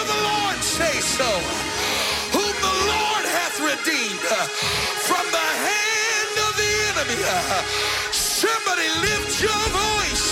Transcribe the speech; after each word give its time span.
of 0.00 0.06
the 0.08 0.20
Lord 0.30 0.58
say 0.62 0.96
so. 1.00 1.30
Whom 2.36 2.54
the 2.68 2.76
Lord 2.92 3.24
hath 3.38 3.56
redeemed 3.60 4.24
uh, 4.30 4.46
from 5.08 5.26
the 5.32 5.48
hand 5.66 6.34
of 6.46 6.52
the 6.56 6.72
enemy. 6.90 7.20
Uh, 7.26 7.62
Somebody 8.12 8.88
lift 9.02 9.42
your 9.42 9.62
voice 9.74 10.26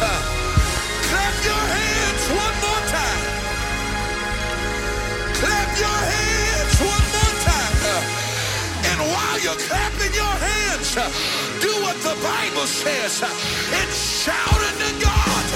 Uh, 0.00 0.22
Clap 1.08 1.36
your 1.44 1.64
hands 1.76 2.24
one 2.30 2.56
more 2.64 2.82
time. 2.88 3.22
Clap 5.40 5.70
your 5.78 6.00
hands 6.12 6.74
one 6.80 7.06
more 7.16 7.34
time. 7.44 8.04
And 8.90 8.98
while 9.12 9.38
you're 9.44 9.60
clapping 9.68 10.14
your 10.14 10.34
hands, 10.48 10.94
do 11.60 11.72
what 11.84 11.96
the 12.02 12.16
Bible 12.22 12.66
says 12.66 13.22
uh, 13.22 13.28
and 13.28 13.90
shout 13.90 14.60
unto 14.68 14.90
God 15.04 15.46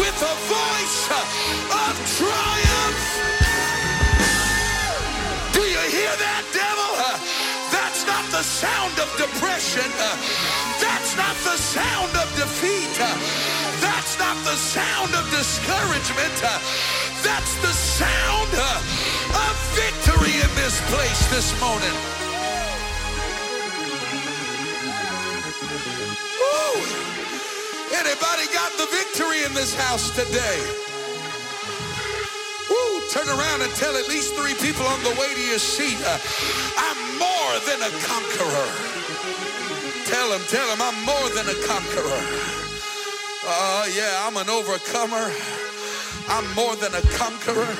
with 0.00 0.18
a 0.22 0.36
voice 0.48 1.00
of 1.12 1.94
triumph. 2.18 3.00
Do 5.52 5.60
you 5.60 5.82
hear 5.90 6.14
that, 6.26 6.44
devil? 6.54 6.92
That's 7.70 8.06
not 8.06 8.24
the 8.30 8.42
sound 8.42 8.94
of 8.98 9.08
depression. 9.18 9.90
That's 10.80 11.16
not 11.16 11.36
the 11.44 11.56
sound 11.56 12.12
of 12.16 12.28
defeat. 12.36 13.57
That's 13.98 14.16
not 14.16 14.36
the 14.44 14.54
sound 14.54 15.12
of 15.16 15.28
discouragement. 15.28 16.38
That's 17.26 17.54
the 17.58 17.74
sound 17.74 18.54
of 18.54 19.54
victory 19.74 20.38
in 20.38 20.50
this 20.54 20.78
place 20.86 21.18
this 21.34 21.50
morning. 21.58 21.90
Woo! 26.38 26.78
Anybody 27.90 28.46
got 28.54 28.70
the 28.78 28.86
victory 28.86 29.42
in 29.42 29.52
this 29.52 29.74
house 29.74 30.14
today? 30.14 30.62
Woo, 32.70 33.02
turn 33.10 33.26
around 33.26 33.62
and 33.62 33.72
tell 33.74 33.96
at 33.96 34.06
least 34.06 34.36
three 34.36 34.54
people 34.62 34.86
on 34.86 35.02
the 35.02 35.10
way 35.18 35.34
to 35.34 35.42
your 35.42 35.58
seat, 35.58 35.98
uh, 36.06 36.18
I'm 36.78 37.18
more 37.18 37.52
than 37.66 37.82
a 37.82 37.90
conqueror. 38.06 38.70
Tell 40.06 40.30
them, 40.30 40.42
tell 40.46 40.68
them, 40.70 40.78
I'm 40.86 41.04
more 41.04 41.28
than 41.34 41.48
a 41.48 41.66
conqueror. 41.66 42.67
Uh, 43.50 43.86
yeah, 43.96 44.26
I'm 44.26 44.36
an 44.36 44.50
overcomer. 44.50 45.32
I'm 46.28 46.54
more 46.54 46.76
than 46.76 46.94
a 46.94 47.00
conqueror. 47.16 47.74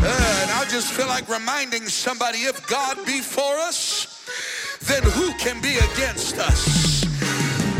Uh, 0.00 0.40
and 0.42 0.50
I 0.52 0.64
just 0.70 0.92
feel 0.92 1.08
like 1.08 1.28
reminding 1.28 1.88
somebody 1.88 2.38
if 2.46 2.64
God 2.68 3.04
be 3.04 3.20
for 3.20 3.58
us, 3.58 4.28
then 4.82 5.02
who 5.02 5.32
can 5.38 5.60
be 5.60 5.78
against 5.78 6.38
us? 6.38 7.04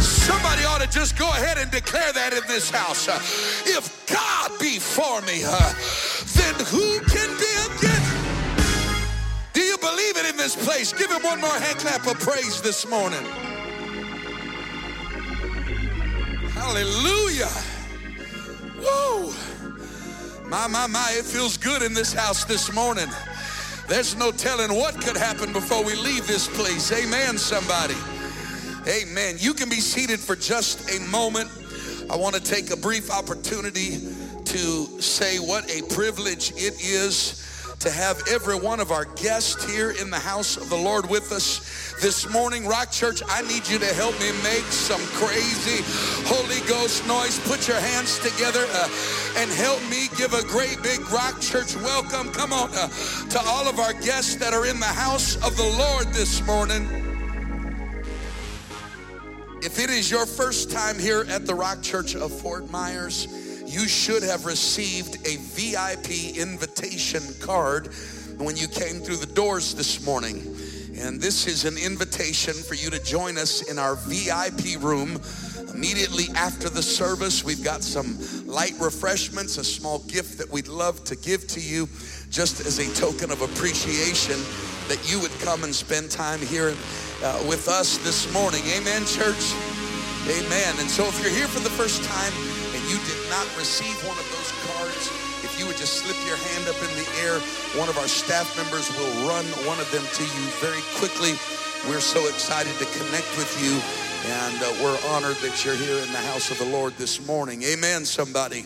Somebody 0.03 0.65
ought 0.65 0.81
to 0.81 0.89
just 0.91 1.17
go 1.17 1.29
ahead 1.29 1.59
and 1.59 1.71
declare 1.71 2.13
that 2.13 2.33
in 2.33 2.43
this 2.49 2.71
house. 2.71 3.07
Uh, 3.07 3.21
if 3.65 4.05
God 4.09 4.51
be 4.59 4.81
for 4.81 5.21
me, 5.23 5.45
uh, 5.47 5.73
then 6.35 6.55
who 6.67 6.99
can 7.07 7.31
be 7.39 7.55
against? 7.71 8.19
Do 9.53 9.61
you 9.61 9.79
believe 9.79 10.17
it 10.17 10.29
in 10.29 10.37
this 10.37 10.57
place? 10.57 10.93
Give 10.93 11.09
him 11.09 11.23
one 11.23 11.41
more 11.41 11.51
hand 11.51 11.79
clap 11.79 12.05
of 12.09 12.19
praise 12.19 12.61
this 12.61 12.85
morning. 12.89 13.25
Hallelujah. 16.69 17.49
Woo. 18.77 19.33
My, 20.51 20.67
my, 20.67 20.87
my, 20.87 21.15
it 21.17 21.25
feels 21.25 21.57
good 21.57 21.81
in 21.81 21.95
this 21.95 22.13
house 22.13 22.45
this 22.45 22.75
morning. 22.75 23.07
There's 23.89 24.15
no 24.17 24.31
telling 24.31 24.75
what 24.75 25.01
could 25.01 25.17
happen 25.17 25.51
before 25.55 25.83
we 25.83 25.95
leave 25.95 26.27
this 26.27 26.47
place. 26.47 26.93
Amen, 26.93 27.39
somebody. 27.39 27.95
Amen. 28.87 29.37
You 29.39 29.55
can 29.55 29.71
be 29.71 29.81
seated 29.81 30.21
for 30.21 30.37
just 30.37 30.91
a 30.95 31.01
moment. 31.09 31.51
I 32.11 32.17
want 32.17 32.35
to 32.35 32.43
take 32.43 32.71
a 32.71 32.77
brief 32.77 33.11
opportunity 33.11 34.01
to 34.45 35.01
say 35.01 35.39
what 35.39 35.71
a 35.71 35.81
privilege 35.95 36.53
it 36.53 36.83
is 36.83 37.48
to 37.81 37.91
have 37.91 38.21
every 38.29 38.59
one 38.59 38.81
of 38.81 38.91
our 38.91 39.05
guests 39.05 39.65
here 39.71 39.93
in 39.93 40.11
the 40.11 40.19
house 40.19 40.57
of 40.57 40.69
the 40.69 40.77
Lord 40.77 41.09
with 41.09 41.31
us 41.31 41.95
this 42.01 42.29
morning. 42.29 42.67
Rock 42.67 42.91
Church, 42.91 43.23
I 43.29 43.43
need 43.43 43.69
you 43.69 43.79
to 43.79 43.95
help 43.95 44.19
me 44.19 44.33
make 44.43 44.65
some 44.65 45.01
crazy 45.15 45.85
Holy 46.27 46.61
Ghost 46.69 47.07
noise. 47.07 47.39
Put 47.49 47.69
your 47.69 47.79
hands 47.79 48.19
together 48.19 48.67
uh, 48.73 48.89
and 49.37 49.51
help 49.53 49.81
me 49.89 50.09
give 50.17 50.35
a 50.35 50.43
great 50.43 50.83
big 50.83 51.09
Rock 51.13 51.41
Church 51.41 51.77
welcome. 51.77 52.33
Come 52.33 52.53
on 52.53 52.71
uh, 52.75 52.89
to 53.31 53.41
all 53.47 53.69
of 53.69 53.79
our 53.79 53.93
guests 53.93 54.35
that 54.37 54.53
are 54.53 54.67
in 54.67 54.81
the 54.81 54.87
house 54.87 55.37
of 55.47 55.57
the 55.57 55.77
Lord 55.79 56.09
this 56.09 56.45
morning. 56.47 56.87
If 59.63 59.79
it 59.79 59.91
is 59.91 60.11
your 60.11 60.27
first 60.27 60.71
time 60.71 60.99
here 60.99 61.27
at 61.29 61.47
the 61.47 61.55
Rock 61.55 61.83
Church 61.83 62.17
of 62.17 62.33
Fort 62.33 62.71
Myers, 62.71 63.27
you 63.69 63.87
should 63.87 64.23
have 64.23 64.47
received 64.47 65.17
a 65.27 65.37
VIP 65.37 66.37
invitation 66.39 67.23
card 67.41 67.89
when 68.39 68.57
you 68.57 68.67
came 68.67 69.01
through 69.01 69.17
the 69.17 69.33
doors 69.35 69.75
this 69.75 70.05
morning. 70.07 70.37
And 70.99 71.21
this 71.21 71.47
is 71.47 71.65
an 71.65 71.77
invitation 71.77 72.55
for 72.55 72.75
you 72.75 72.89
to 72.91 73.03
join 73.05 73.37
us 73.37 73.71
in 73.71 73.79
our 73.79 73.97
VIP 73.97 74.83
room 74.83 75.21
immediately 75.75 76.25
after 76.35 76.69
the 76.71 76.83
service. 76.83 77.45
We've 77.45 77.63
got 77.63 77.83
some 77.83 78.19
light 78.47 78.75
refreshments, 78.81 79.59
a 79.59 79.65
small 79.65 79.99
gift 80.01 80.39
that 80.39 80.51
we'd 80.51 80.69
love 80.69 81.05
to 81.05 81.15
give 81.15 81.47
to 81.49 81.61
you 81.61 81.89
just 82.31 82.61
as 82.67 82.79
a 82.79 82.93
token 82.95 83.31
of 83.31 83.43
appreciation 83.43 84.41
that 84.89 84.99
you 85.05 85.21
would 85.21 85.33
come 85.41 85.63
and 85.63 85.75
spend 85.75 86.11
time 86.11 86.41
here 86.41 86.75
uh, 87.23 87.45
with 87.47 87.69
us 87.69 87.99
this 87.99 88.33
morning. 88.33 88.63
Amen, 88.75 89.05
church? 89.05 89.53
Amen. 90.25 90.75
And 90.81 90.89
so 90.89 91.05
if 91.05 91.21
you're 91.23 91.33
here 91.33 91.47
for 91.47 91.61
the 91.61 91.71
first 91.71 92.03
time 92.05 92.58
you 92.89 92.97
did 93.05 93.21
not 93.29 93.45
receive 93.61 93.93
one 94.09 94.17
of 94.17 94.25
those 94.33 94.51
cards, 94.73 95.13
if 95.45 95.55
you 95.61 95.67
would 95.67 95.77
just 95.77 96.01
slip 96.01 96.17
your 96.25 96.41
hand 96.41 96.69
up 96.69 96.81
in 96.81 96.89
the 96.97 97.09
air, 97.21 97.39
one 97.77 97.89
of 97.89 97.99
our 97.99 98.09
staff 98.09 98.49
members 98.57 98.89
will 98.97 99.29
run 99.29 99.45
one 99.69 99.79
of 99.79 99.89
them 99.93 100.03
to 100.03 100.25
you 100.25 100.45
very 100.65 100.81
quickly. 100.97 101.37
We're 101.85 102.01
so 102.01 102.27
excited 102.27 102.73
to 102.81 102.87
connect 102.97 103.29
with 103.37 103.53
you, 103.61 103.77
and 104.33 104.57
uh, 104.65 104.73
we're 104.83 104.99
honored 105.13 105.37
that 105.45 105.65
you're 105.65 105.77
here 105.77 106.01
in 106.01 106.11
the 106.13 106.25
house 106.33 106.51
of 106.51 106.59
the 106.59 106.65
Lord 106.65 106.97
this 106.97 107.27
morning. 107.27 107.63
Amen, 107.63 108.05
somebody. 108.05 108.65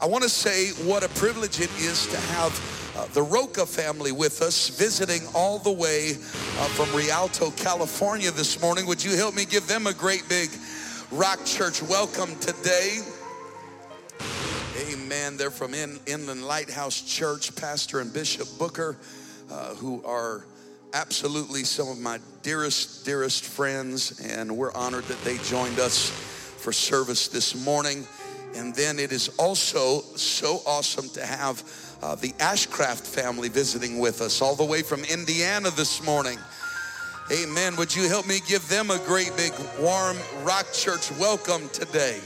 I 0.00 0.06
want 0.06 0.22
to 0.22 0.30
say 0.30 0.70
what 0.84 1.02
a 1.02 1.08
privilege 1.08 1.60
it 1.60 1.72
is 1.80 2.06
to 2.08 2.16
have 2.36 2.52
uh, 2.96 3.06
the 3.14 3.22
Roca 3.22 3.64
family 3.64 4.12
with 4.12 4.42
us, 4.42 4.68
visiting 4.68 5.22
all 5.34 5.58
the 5.58 5.72
way 5.72 6.10
uh, 6.12 6.68
from 6.76 6.94
Rialto, 6.94 7.50
California 7.52 8.30
this 8.30 8.60
morning. 8.60 8.86
Would 8.86 9.02
you 9.02 9.16
help 9.16 9.34
me 9.34 9.44
give 9.44 9.66
them 9.66 9.86
a 9.86 9.94
great 9.94 10.28
big 10.28 10.50
Rock 11.10 11.44
Church 11.44 11.82
welcome 11.82 12.38
today? 12.38 13.00
Amen. 14.92 15.36
They're 15.36 15.52
from 15.52 15.72
in, 15.72 16.00
Inland 16.06 16.44
Lighthouse 16.44 17.00
Church, 17.02 17.54
Pastor 17.54 18.00
and 18.00 18.12
Bishop 18.12 18.48
Booker, 18.58 18.96
uh, 19.48 19.74
who 19.76 20.02
are 20.04 20.46
absolutely 20.94 21.62
some 21.62 21.88
of 21.88 21.98
my 22.00 22.18
dearest, 22.42 23.04
dearest 23.04 23.44
friends, 23.44 24.20
and 24.20 24.56
we're 24.56 24.72
honored 24.72 25.04
that 25.04 25.22
they 25.22 25.38
joined 25.38 25.78
us 25.78 26.10
for 26.10 26.72
service 26.72 27.28
this 27.28 27.64
morning. 27.64 28.04
And 28.56 28.74
then 28.74 28.98
it 28.98 29.12
is 29.12 29.28
also 29.38 30.00
so 30.16 30.60
awesome 30.66 31.08
to 31.10 31.24
have 31.24 31.62
uh, 32.02 32.16
the 32.16 32.32
Ashcraft 32.38 33.06
family 33.06 33.48
visiting 33.48 34.00
with 34.00 34.20
us 34.20 34.42
all 34.42 34.56
the 34.56 34.64
way 34.64 34.82
from 34.82 35.04
Indiana 35.04 35.70
this 35.70 36.04
morning. 36.04 36.38
Amen. 37.30 37.76
Would 37.76 37.94
you 37.94 38.08
help 38.08 38.26
me 38.26 38.40
give 38.48 38.68
them 38.68 38.90
a 38.90 38.98
great 39.06 39.30
big 39.36 39.52
warm 39.78 40.16
Rock 40.42 40.72
Church 40.72 41.12
welcome 41.12 41.68
today? 41.68 42.18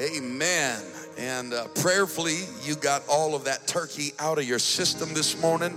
Amen. 0.00 0.80
And 1.18 1.52
uh, 1.52 1.66
prayerfully, 1.74 2.38
you 2.62 2.76
got 2.76 3.02
all 3.08 3.34
of 3.34 3.44
that 3.44 3.66
turkey 3.66 4.12
out 4.20 4.38
of 4.38 4.44
your 4.44 4.60
system 4.60 5.12
this 5.12 5.40
morning, 5.40 5.76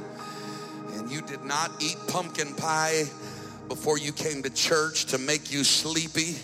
and 0.94 1.12
you 1.12 1.22
did 1.22 1.44
not 1.44 1.72
eat 1.82 1.98
pumpkin 2.08 2.54
pie 2.54 3.06
before 3.68 3.98
you 3.98 4.12
came 4.12 4.44
to 4.44 4.52
church 4.52 5.06
to 5.06 5.18
make 5.18 5.52
you 5.52 5.64
sleepy. 5.64 6.36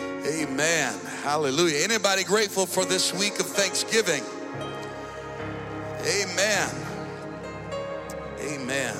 Amen. 0.00 0.94
Hallelujah. 1.22 1.78
Anybody 1.82 2.24
grateful 2.24 2.66
for 2.66 2.84
this 2.84 3.18
week 3.18 3.40
of 3.40 3.46
Thanksgiving? 3.46 4.22
Amen. 6.06 6.68
Amen. 8.40 8.96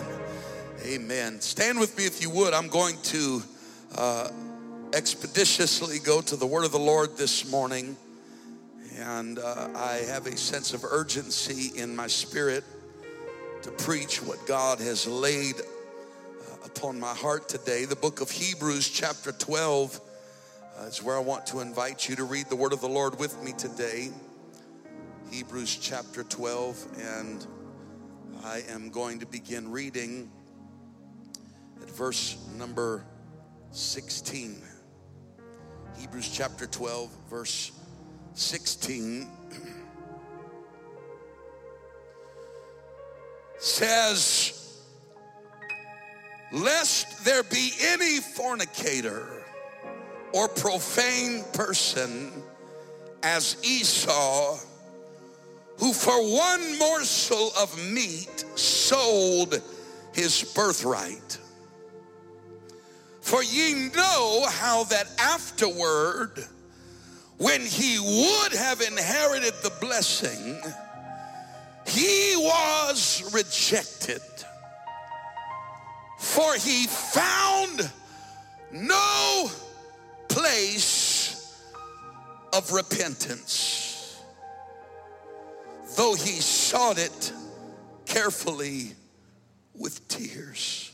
Amen. 0.83 1.41
Stand 1.43 1.79
with 1.79 1.99
me 1.99 2.07
if 2.07 2.23
you 2.23 2.31
would. 2.31 2.55
I'm 2.55 2.69
going 2.69 2.97
to 3.03 3.43
uh, 3.99 4.31
expeditiously 4.95 5.99
go 5.99 6.23
to 6.23 6.37
the 6.37 6.47
word 6.47 6.65
of 6.65 6.73
the 6.73 6.79
Lord 6.79 7.19
this 7.19 7.51
morning. 7.51 7.99
And 8.97 9.41
uh, 9.41 9.69
I 9.75 10.05
have 10.09 10.27
a 10.27 10.37
sense 10.37 10.73
of 10.73 10.85
urgency 10.85 11.79
in 11.81 11.97
my 11.97 12.07
spirit 12.07 12.63
to 13.63 13.71
preach 13.73 14.23
what 14.23 14.47
God 14.47 14.79
has 14.79 15.07
laid 15.07 15.57
uh, 15.57 16.67
upon 16.67 17.01
my 17.01 17.13
heart 17.13 17.49
today. 17.49 17.87
The 17.87 17.97
book 17.97 18.21
of 18.21 18.31
Hebrews, 18.31 18.89
chapter 18.89 19.33
12, 19.33 20.01
uh, 20.79 20.85
is 20.85 21.03
where 21.03 21.17
I 21.17 21.21
want 21.21 21.47
to 21.47 21.61
invite 21.61 22.09
you 22.09 22.15
to 22.17 22.25
read 22.25 22.47
the 22.47 22.57
word 22.57 22.73
of 22.73 22.81
the 22.81 22.89
Lord 22.89 23.19
with 23.19 23.43
me 23.43 23.53
today. 23.53 24.11
Hebrews 25.31 25.77
chapter 25.77 26.23
12, 26.23 26.87
and 27.01 27.47
I 28.45 28.63
am 28.69 28.91
going 28.91 29.19
to 29.19 29.27
begin 29.27 29.73
reading 29.73 30.31
at 31.83 31.91
verse 31.91 32.37
number 32.57 33.05
16. 33.73 34.63
Hebrews 35.97 36.29
chapter 36.29 36.67
12, 36.67 37.11
verse 37.29 37.73
16. 38.35 39.29
says, 43.65 44.83
Lest 46.53 47.25
there 47.25 47.43
be 47.43 47.73
any 47.81 48.21
fornicator 48.21 49.43
or 50.33 50.49
profane 50.49 51.43
person 51.55 52.31
as 53.23 53.57
Esau, 53.65 54.59
who 55.79 55.93
for 55.93 56.13
one 56.13 56.79
morsel 56.79 57.51
of 57.59 57.77
meat 57.91 58.45
sold 58.55 59.61
his 60.13 60.53
birthright. 60.55 61.39
For 63.23 63.43
ye 63.43 63.91
know 63.97 64.45
how 64.49 64.85
that 64.85 65.09
afterward, 65.19 66.47
when 67.39 67.61
he 67.61 67.99
would 67.99 68.53
have 68.53 68.81
inherited 68.81 69.55
the 69.63 69.73
blessing, 69.81 70.61
he 71.87 72.35
was 72.37 73.31
rejected. 73.33 74.23
For 76.19 76.55
he 76.55 76.87
found 76.87 77.91
no 78.73 79.51
place 80.29 81.61
of 82.53 82.73
repentance, 82.73 84.23
though 85.97 86.15
he 86.15 86.41
sought 86.41 86.99
it 86.99 87.33
carefully 88.07 88.93
with 89.75 90.07
tears. 90.09 90.93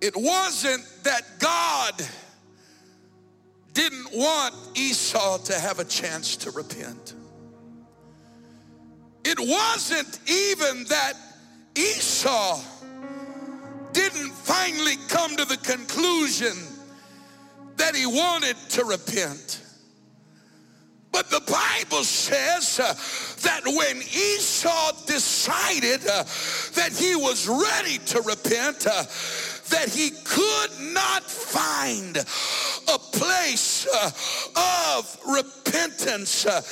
It 0.00 0.14
wasn't 0.16 0.84
that 1.04 1.22
God 1.38 1.94
didn't 3.76 4.08
want 4.10 4.54
Esau 4.74 5.36
to 5.36 5.54
have 5.54 5.78
a 5.78 5.84
chance 5.84 6.34
to 6.38 6.50
repent. 6.50 7.12
It 9.22 9.38
wasn't 9.38 10.18
even 10.26 10.84
that 10.84 11.12
Esau 11.76 12.58
didn't 13.92 14.32
finally 14.32 14.96
come 15.08 15.36
to 15.36 15.44
the 15.44 15.58
conclusion 15.58 16.56
that 17.76 17.94
he 17.94 18.06
wanted 18.06 18.56
to 18.70 18.84
repent. 18.84 19.60
But 21.12 21.28
the 21.28 21.40
Bible 21.40 22.04
says 22.04 22.80
uh, 22.80 22.94
that 23.42 23.62
when 23.64 23.98
Esau 23.98 24.92
decided 25.06 26.06
uh, 26.06 26.24
that 26.74 26.92
he 26.94 27.14
was 27.14 27.46
ready 27.46 27.98
to 28.06 28.22
repent, 28.22 28.86
uh, 28.86 29.04
that 29.70 29.88
he 29.90 30.10
could 30.24 30.92
not 30.94 31.22
find 31.22 32.16
a 32.88 32.98
place 32.98 33.86
uh, 33.86 34.98
of 34.98 35.18
repentance, 35.26 36.46
uh, 36.46 36.62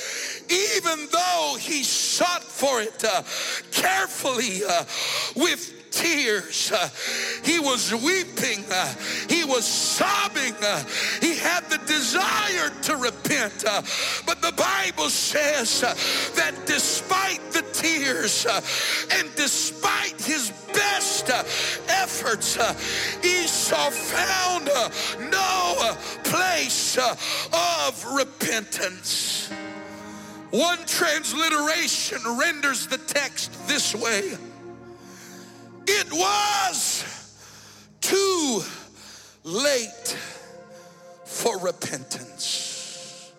even 0.49 1.07
though 1.11 1.57
he 1.59 1.83
sought 1.83 2.43
for 2.43 2.81
it 2.81 3.03
uh, 3.03 3.21
carefully 3.71 4.61
with 5.35 5.74
tears. 5.95 6.71
Uh, 6.71 6.89
he 7.43 7.59
was 7.59 7.93
weeping. 7.93 8.63
Uh, 8.71 8.93
he 9.29 9.43
was 9.45 9.65
sobbing. 9.65 10.53
Uh, 10.61 10.83
he 11.21 11.35
had 11.35 11.61
the 11.69 11.79
desire 11.87 12.69
to 12.83 12.97
repent. 12.97 13.63
Uh, 13.65 13.81
but 14.25 14.41
the 14.41 14.51
Bible 14.51 15.09
says 15.09 15.83
uh, 15.83 15.93
that 16.35 16.53
despite 16.65 17.41
the 17.51 17.63
tears 17.73 18.45
uh, 18.45 18.61
and 19.13 19.29
despite 19.35 20.21
his 20.21 20.51
best 20.73 21.29
efforts, 21.87 22.57
Esau 23.23 23.89
found 23.89 24.69
no 25.31 25.95
place 26.23 26.97
of 26.97 28.05
repentance. 28.13 29.49
One 30.51 30.85
transliteration 30.85 32.19
renders 32.37 32.87
the 32.87 32.97
text 32.97 33.67
this 33.67 33.95
way 33.95 34.37
it 35.87 36.11
was 36.11 37.03
too 38.01 38.61
late 39.43 40.17
for 41.25 41.59
repentance, 41.59 43.31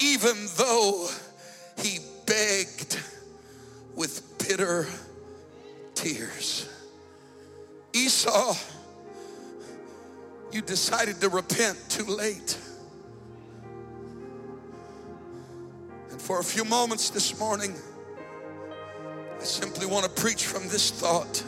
even 0.00 0.36
though 0.56 1.08
he 1.78 1.98
begged 2.26 3.00
with 3.94 4.38
bitter 4.38 4.86
tears. 5.94 6.68
Esau, 7.92 8.54
you 10.52 10.62
decided 10.62 11.20
to 11.20 11.28
repent 11.28 11.78
too 11.88 12.04
late. 12.04 12.58
And 16.10 16.20
for 16.20 16.40
a 16.40 16.44
few 16.44 16.64
moments 16.64 17.10
this 17.10 17.38
morning, 17.38 17.74
I 19.40 19.44
simply 19.44 19.86
want 19.86 20.04
to 20.04 20.10
preach 20.20 20.46
from 20.46 20.68
this 20.68 20.90
thought. 20.90 21.44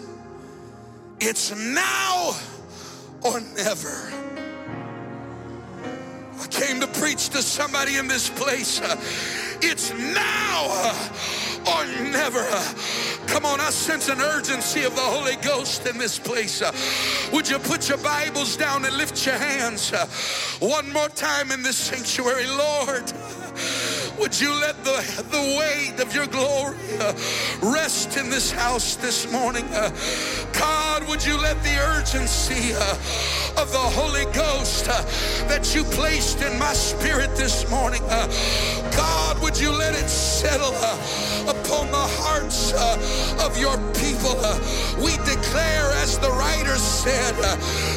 It's 1.20 1.54
now 1.56 2.36
or 3.22 3.40
never. 3.56 4.12
I 6.38 6.46
came 6.48 6.80
to 6.80 6.86
preach 6.86 7.28
to 7.30 7.42
somebody 7.42 7.96
in 7.96 8.06
this 8.06 8.30
place. 8.30 8.80
It's 9.62 9.92
now 9.92 10.94
or 11.66 11.84
never. 12.10 12.46
Come 13.26 13.44
on, 13.44 13.60
I 13.60 13.70
sense 13.70 14.08
an 14.08 14.20
urgency 14.20 14.84
of 14.84 14.94
the 14.94 15.02
Holy 15.02 15.36
Ghost 15.36 15.86
in 15.86 15.98
this 15.98 16.18
place. 16.18 16.62
Would 17.32 17.48
you 17.48 17.58
put 17.58 17.88
your 17.88 17.98
Bibles 17.98 18.56
down 18.56 18.84
and 18.84 18.96
lift 18.96 19.26
your 19.26 19.36
hands 19.36 19.90
one 20.60 20.90
more 20.92 21.08
time 21.08 21.50
in 21.50 21.62
this 21.62 21.76
sanctuary, 21.76 22.46
Lord? 22.46 23.12
Would 24.20 24.38
you 24.38 24.52
let 24.52 24.76
the, 24.84 25.24
the 25.30 25.56
weight 25.58 25.98
of 25.98 26.14
your 26.14 26.26
glory 26.26 26.76
uh, 27.00 27.14
rest 27.62 28.18
in 28.18 28.28
this 28.28 28.50
house 28.50 28.96
this 28.96 29.32
morning? 29.32 29.64
Uh, 29.72 29.90
God, 30.52 31.08
would 31.08 31.24
you 31.24 31.40
let 31.40 31.60
the 31.62 31.78
urgency 31.78 32.74
uh, 32.74 33.62
of 33.62 33.72
the 33.72 33.78
Holy 33.78 34.26
Ghost 34.34 34.90
uh, 34.90 35.00
that 35.48 35.74
you 35.74 35.84
placed 35.84 36.42
in 36.42 36.58
my 36.58 36.74
spirit 36.74 37.34
this 37.34 37.68
morning, 37.70 38.02
uh, 38.10 38.26
God, 38.94 39.40
would 39.40 39.58
you 39.58 39.72
let 39.72 39.94
it 39.94 40.10
settle 40.10 40.74
uh, 40.74 41.54
upon 41.56 41.90
the 41.90 42.06
hearts 42.20 42.74
of 43.42 43.58
your 43.58 43.78
people? 43.94 44.36
we 45.02 45.16
declare, 45.24 45.90
as 46.02 46.18
the 46.18 46.30
writer 46.30 46.76
said, 46.76 47.34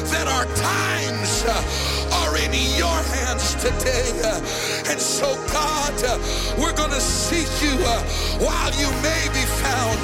that 0.08 0.26
our 0.26 0.46
times 0.56 1.93
are 2.20 2.36
in 2.36 2.52
your 2.76 2.98
hands 3.16 3.54
today. 3.56 4.10
and 4.90 5.00
so, 5.00 5.34
God, 5.52 5.94
we're 6.58 6.76
going 6.76 6.90
to 6.90 7.00
seek 7.00 7.50
you 7.62 7.74
uh, 7.84 8.02
while 8.38 8.72
you 8.78 8.90
may 9.02 9.22
be 9.32 9.44
found. 9.62 10.00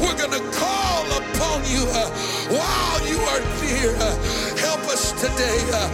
We're 0.00 0.16
going 0.16 0.36
to 0.36 0.44
call 0.58 1.17
upon 1.38 1.62
you 1.70 1.86
uh, 1.94 2.10
while 2.50 3.00
you 3.06 3.18
are 3.30 3.42
near. 3.62 3.94
Uh, 3.94 4.10
help 4.58 4.82
us 4.90 5.12
today. 5.14 5.62
Uh, 5.70 5.86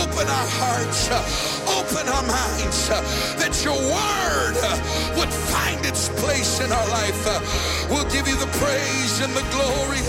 open 0.00 0.24
our 0.24 0.48
hearts, 0.56 1.10
uh, 1.12 1.20
open 1.76 2.08
our 2.08 2.24
minds, 2.24 2.88
that 3.36 3.52
your 3.60 3.76
word 3.76 4.56
would 5.20 5.32
find 5.52 5.84
its 5.84 6.08
place 6.20 6.60
in 6.64 6.72
our 6.72 6.88
life. 6.88 7.20
we'll 7.90 8.08
give 8.08 8.26
you 8.26 8.36
the 8.36 8.50
praise 8.56 9.20
and 9.20 9.32
the 9.36 9.44
glory 9.52 10.00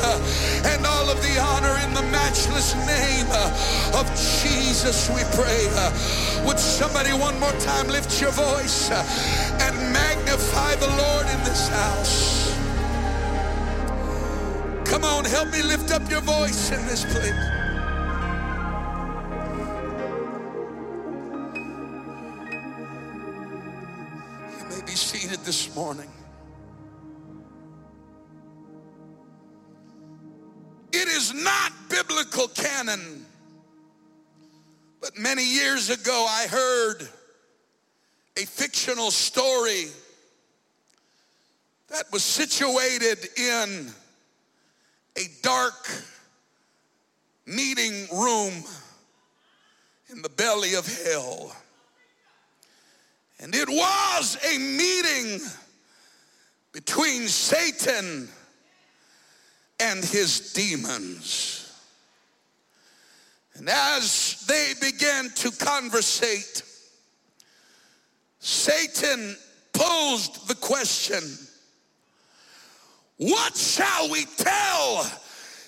and 0.72 0.86
all 0.86 1.10
of 1.10 1.20
the 1.22 1.36
honor 1.52 1.76
in 1.84 1.94
the 1.94 2.06
matchless 2.12 2.76
name 2.88 3.28
of 4.00 4.06
Jesus, 4.40 5.10
we 5.10 5.22
pray. 5.36 5.68
would 6.46 6.60
somebody 6.60 7.12
one 7.12 7.38
more 7.40 7.58
time 7.60 7.88
lift 7.88 8.22
your 8.22 8.32
voice? 8.32 8.90
and 8.92 9.76
magnify 9.92 10.76
the 10.76 10.88
Lord 10.88 11.26
in 11.28 11.40
this 11.44 11.68
house. 11.68 12.47
Come 14.90 15.04
on, 15.04 15.26
help 15.26 15.52
me 15.52 15.62
lift 15.64 15.92
up 15.92 16.10
your 16.10 16.22
voice 16.22 16.72
in 16.72 16.86
this 16.88 17.04
place. 17.04 17.28
You 24.58 24.70
may 24.70 24.86
be 24.86 24.94
seated 24.94 25.40
this 25.40 25.76
morning. 25.76 26.10
It 30.94 31.10
is 31.10 31.34
not 31.34 31.74
biblical 31.90 32.48
canon. 32.48 33.26
But 35.02 35.18
many 35.18 35.44
years 35.44 35.90
ago, 35.90 36.26
I 36.30 36.48
heard 36.48 37.10
a 38.38 38.46
fictional 38.46 39.12
story 39.12 39.88
that 41.90 42.06
was 42.12 42.24
situated 42.24 43.28
in 43.38 43.94
a 45.18 45.28
dark 45.42 45.90
meeting 47.46 48.08
room 48.14 48.54
in 50.10 50.22
the 50.22 50.30
belly 50.30 50.76
of 50.76 50.86
hell. 51.06 51.56
And 53.40 53.54
it 53.56 53.68
was 53.68 54.38
a 54.46 54.58
meeting 54.58 55.46
between 56.72 57.28
Satan 57.28 58.30
and 59.80 60.04
his 60.04 60.54
demons. 60.54 61.72
And 63.56 63.70
as 63.70 64.46
they 64.48 64.74
began 64.80 65.30
to 65.36 65.52
conversate, 65.52 66.62
Satan 68.40 69.36
posed 69.74 70.48
the 70.48 70.56
question 70.56 71.24
What 73.18 73.58
shall 73.58 74.10
we 74.12 74.26
tell 74.26 75.12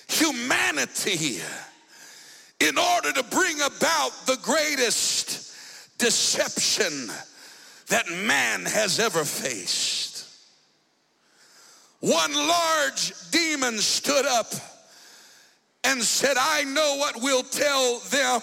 humanity 0.08 1.40
in 2.60 2.78
order 2.78 3.12
to 3.12 3.22
bring 3.24 3.60
about 3.60 4.10
the 4.26 4.38
greatest 4.42 5.98
deception 5.98 7.10
that 7.88 8.08
man 8.08 8.64
has 8.66 9.00
ever 9.00 9.24
faced? 9.24 10.28
One 12.00 12.34
large 12.34 13.12
demon 13.30 13.78
stood 13.78 14.26
up 14.26 14.52
and 15.84 16.02
said, 16.02 16.36
I 16.38 16.64
know 16.64 16.96
what 16.98 17.20
we'll 17.20 17.42
tell 17.42 17.98
them. 18.10 18.40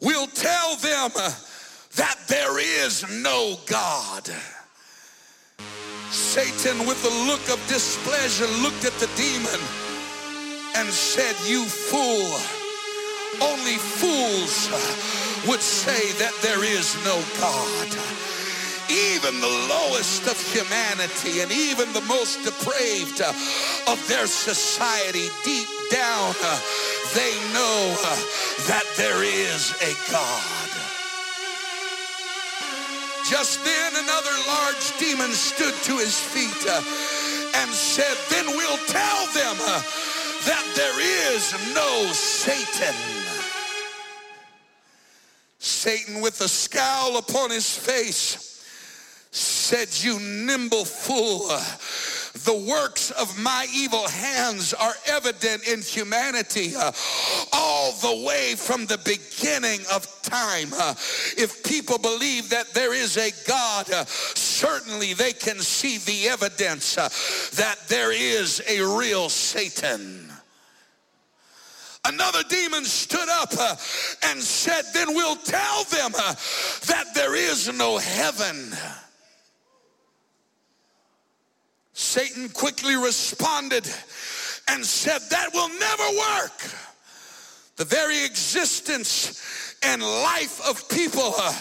We'll 0.00 0.26
tell 0.26 0.76
them 0.76 1.10
that 1.96 2.18
there 2.28 2.58
is 2.58 3.04
no 3.22 3.56
God. 3.66 4.30
Satan, 6.36 6.86
with 6.86 7.02
a 7.02 7.26
look 7.26 7.48
of 7.48 7.58
displeasure, 7.66 8.46
looked 8.60 8.84
at 8.84 8.92
the 9.00 9.08
demon 9.16 9.60
and 10.76 10.86
said, 10.92 11.34
You 11.48 11.64
fool, 11.64 12.28
only 13.40 13.78
fools 13.78 14.68
would 15.48 15.62
say 15.62 16.12
that 16.20 16.34
there 16.42 16.62
is 16.62 16.94
no 17.06 17.24
God 17.40 17.88
even 18.90 19.40
the 19.40 19.66
lowest 19.68 20.28
of 20.28 20.38
humanity 20.52 21.40
and 21.40 21.50
even 21.50 21.92
the 21.92 22.02
most 22.02 22.44
depraved 22.44 23.20
of 23.88 23.98
their 24.06 24.26
society, 24.26 25.28
deep 25.42 25.68
down, 25.90 26.34
they 27.14 27.34
know 27.52 27.96
that 28.68 28.84
there 28.96 29.24
is 29.24 29.74
a 29.82 30.12
God. 30.12 30.65
Just 33.28 33.64
then, 33.64 33.92
another 33.96 34.30
large 34.46 34.98
demon 34.98 35.32
stood 35.32 35.74
to 35.82 35.98
his 35.98 36.16
feet 36.16 36.64
uh, 36.68 36.76
and 37.56 37.70
said, 37.72 38.16
Then 38.30 38.46
we'll 38.46 38.78
tell 38.86 39.26
them 39.34 39.56
uh, 39.60 39.82
that 40.46 40.64
there 40.76 41.34
is 41.34 41.52
no 41.74 42.12
Satan. 42.12 42.94
Satan, 45.58 46.20
with 46.20 46.40
a 46.40 46.48
scowl 46.48 47.16
upon 47.18 47.50
his 47.50 47.76
face, 47.76 48.64
said, 49.32 49.88
You 50.04 50.20
nimble 50.20 50.84
fool. 50.84 51.50
The 52.46 52.54
works 52.54 53.10
of 53.10 53.36
my 53.40 53.66
evil 53.74 54.06
hands 54.06 54.72
are 54.72 54.94
evident 55.06 55.66
in 55.66 55.82
humanity 55.82 56.76
uh, 56.76 56.92
all 57.52 57.90
the 57.90 58.24
way 58.24 58.54
from 58.54 58.86
the 58.86 58.98
beginning 58.98 59.80
of 59.92 60.06
time. 60.22 60.68
Uh, 60.72 60.94
if 61.36 61.64
people 61.64 61.98
believe 61.98 62.50
that 62.50 62.72
there 62.72 62.94
is 62.94 63.16
a 63.16 63.32
God, 63.48 63.90
uh, 63.90 64.04
certainly 64.04 65.12
they 65.12 65.32
can 65.32 65.58
see 65.58 65.98
the 65.98 66.28
evidence 66.28 66.96
uh, 66.96 67.08
that 67.56 67.80
there 67.88 68.12
is 68.12 68.62
a 68.68 68.80
real 68.96 69.28
Satan. 69.28 70.30
Another 72.04 72.44
demon 72.48 72.84
stood 72.84 73.28
up 73.28 73.52
uh, 73.58 73.74
and 74.28 74.40
said, 74.40 74.84
Then 74.94 75.16
we'll 75.16 75.34
tell 75.34 75.82
them 75.82 76.12
uh, 76.16 76.34
that 76.86 77.06
there 77.12 77.34
is 77.34 77.76
no 77.76 77.98
heaven. 77.98 78.72
Satan 81.96 82.50
quickly 82.50 82.94
responded 82.94 83.90
and 84.68 84.84
said, 84.84 85.22
That 85.30 85.54
will 85.54 85.70
never 85.70 86.42
work. 86.42 86.60
The 87.76 87.86
very 87.86 88.22
existence 88.22 89.42
and 89.82 90.02
life 90.02 90.60
of 90.68 90.86
people 90.90 91.32
uh, 91.38 91.54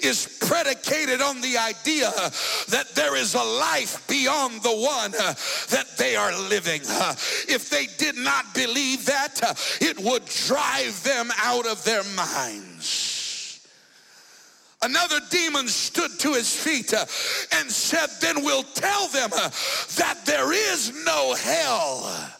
is 0.00 0.38
predicated 0.42 1.20
on 1.20 1.40
the 1.40 1.58
idea 1.58 2.08
uh, 2.08 2.30
that 2.68 2.92
there 2.94 3.16
is 3.16 3.34
a 3.34 3.42
life 3.42 4.06
beyond 4.06 4.62
the 4.62 4.70
one 4.70 5.12
uh, 5.18 5.34
that 5.70 5.86
they 5.98 6.14
are 6.14 6.32
living. 6.48 6.82
If 7.48 7.68
they 7.68 7.86
did 7.98 8.16
not 8.16 8.54
believe 8.54 9.06
that, 9.06 9.40
it 9.80 9.98
would 9.98 10.24
drive 10.26 11.02
them 11.02 11.30
out 11.38 11.66
of 11.66 11.82
their 11.82 12.04
minds. 12.14 13.09
Another 14.82 15.20
demon 15.28 15.68
stood 15.68 16.18
to 16.20 16.32
his 16.32 16.54
feet 16.54 16.94
uh, 16.94 17.04
and 17.58 17.70
said, 17.70 18.08
Then 18.20 18.42
we'll 18.42 18.62
tell 18.62 19.08
them 19.08 19.30
uh, 19.32 19.50
that 19.96 20.20
there 20.24 20.52
is 20.54 21.04
no 21.04 21.34
hell. 21.34 22.30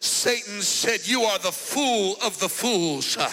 Satan 0.00 0.60
said, 0.60 1.08
You 1.08 1.22
are 1.22 1.38
the 1.38 1.52
fool 1.52 2.16
of 2.22 2.38
the 2.40 2.48
fools. 2.48 3.16
Uh, 3.16 3.32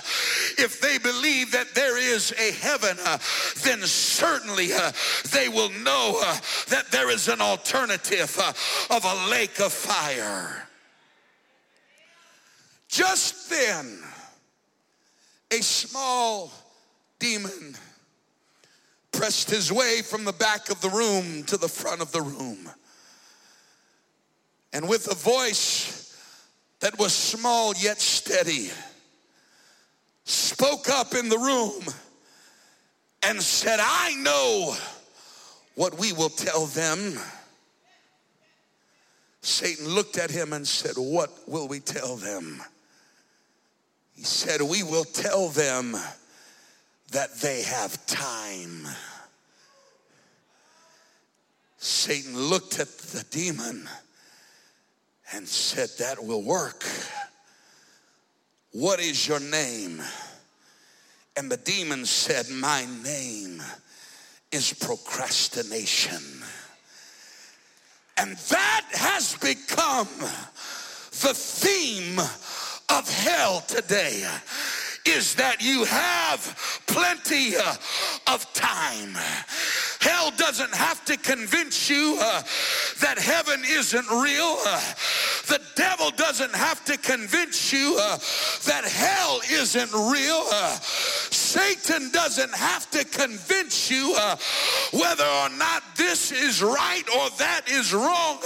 if 0.58 0.80
they 0.80 0.98
believe 0.98 1.52
that 1.52 1.76
there 1.76 1.98
is 1.98 2.32
a 2.40 2.52
heaven, 2.54 2.96
then 3.64 3.86
certainly 3.86 4.70
they 5.34 5.50
will 5.50 5.72
know 5.84 6.22
that 6.70 6.90
there 6.92 7.10
is 7.10 7.28
an 7.28 7.42
alternative 7.42 8.38
of 8.90 9.04
a 9.04 9.30
lake 9.30 9.60
of 9.60 9.74
fire. 9.74 10.68
Just 12.88 13.50
then, 13.50 14.00
a 15.52 15.62
small 15.62 16.52
demon 17.20 17.76
pressed 19.18 19.50
his 19.50 19.74
way 19.74 20.04
from 20.04 20.26
the 20.26 20.34
back 20.34 20.70
of 20.70 20.80
the 20.80 20.90
room 20.90 21.44
to 21.44 21.58
the 21.58 21.68
front 21.68 22.02
of 22.02 22.12
the 22.12 22.22
room. 22.22 22.70
And 24.72 24.88
with 24.88 25.12
a 25.12 25.16
voice 25.16 26.16
that 26.82 27.00
was 27.00 27.14
small 27.14 27.74
yet 27.76 28.00
steady, 28.00 28.70
spoke 30.24 30.88
up 30.90 31.16
in 31.16 31.30
the 31.30 31.38
room 31.38 31.84
and 33.24 33.42
said, 33.42 33.80
I 33.82 34.14
know 34.20 34.76
what 35.74 35.98
we 35.98 36.14
will 36.14 36.30
tell 36.30 36.68
them. 36.68 37.20
Satan 39.42 39.88
looked 39.88 40.20
at 40.20 40.30
him 40.30 40.54
and 40.54 40.68
said, 40.68 40.94
What 40.96 41.32
will 41.48 41.68
we 41.68 41.80
tell 41.80 42.18
them? 42.18 42.62
He 44.14 44.24
said, 44.24 44.62
We 44.62 44.84
will 44.84 45.06
tell 45.06 45.50
them 45.50 45.96
that 47.12 47.36
they 47.36 47.62
have 47.62 48.06
time. 48.06 48.88
Satan 51.78 52.38
looked 52.38 52.80
at 52.80 52.88
the 52.88 53.24
demon 53.32 53.88
and 55.34 55.48
said, 55.48 55.90
That 56.00 56.24
will 56.24 56.44
work. 56.44 56.84
What 58.72 59.00
is 59.00 59.28
your 59.28 59.40
name? 59.40 60.02
And 61.36 61.52
the 61.52 61.58
demon 61.58 62.06
said, 62.06 62.50
My 62.50 62.86
name 63.04 63.62
is 64.52 64.74
procrastination. 64.74 66.44
And 68.18 68.36
that 68.36 68.86
has 68.94 69.36
become 69.38 70.08
the 70.20 71.34
theme 71.34 72.20
of 72.90 73.10
hell 73.10 73.62
today 73.68 74.26
is 75.08 75.36
that 75.36 75.62
you 75.62 75.86
have 75.86 76.84
plenty 76.88 77.56
uh, 77.56 77.76
of 78.34 78.46
time. 78.54 79.14
Hell 80.02 80.32
doesn't 80.38 80.74
have 80.74 81.04
to 81.06 81.18
convince 81.18 81.90
you 81.90 82.18
uh, 82.20 82.42
that 83.02 83.18
heaven 83.18 83.62
isn't 83.66 84.10
real. 84.10 84.58
Uh, 84.66 84.82
the 85.48 85.62
devil 85.76 86.12
doesn't 86.12 86.54
have 86.54 86.84
to 86.86 86.98
convince 86.98 87.72
you 87.72 87.98
uh, 88.00 88.18
that 88.66 88.84
hell 88.86 89.40
isn't 89.50 89.94
real. 90.12 90.44
Uh, 90.52 90.78
Satan 90.80 92.12
doesn't 92.12 92.54
have 92.54 92.90
to 92.92 93.06
convince 93.06 93.90
you 93.90 94.14
uh, 94.18 94.36
whether 94.92 95.26
or 95.26 95.50
not 95.50 95.84
this 95.96 96.32
is 96.32 96.62
right 96.62 97.04
or 97.16 97.30
that 97.38 97.62
is 97.70 97.94
wrong. 97.94 98.40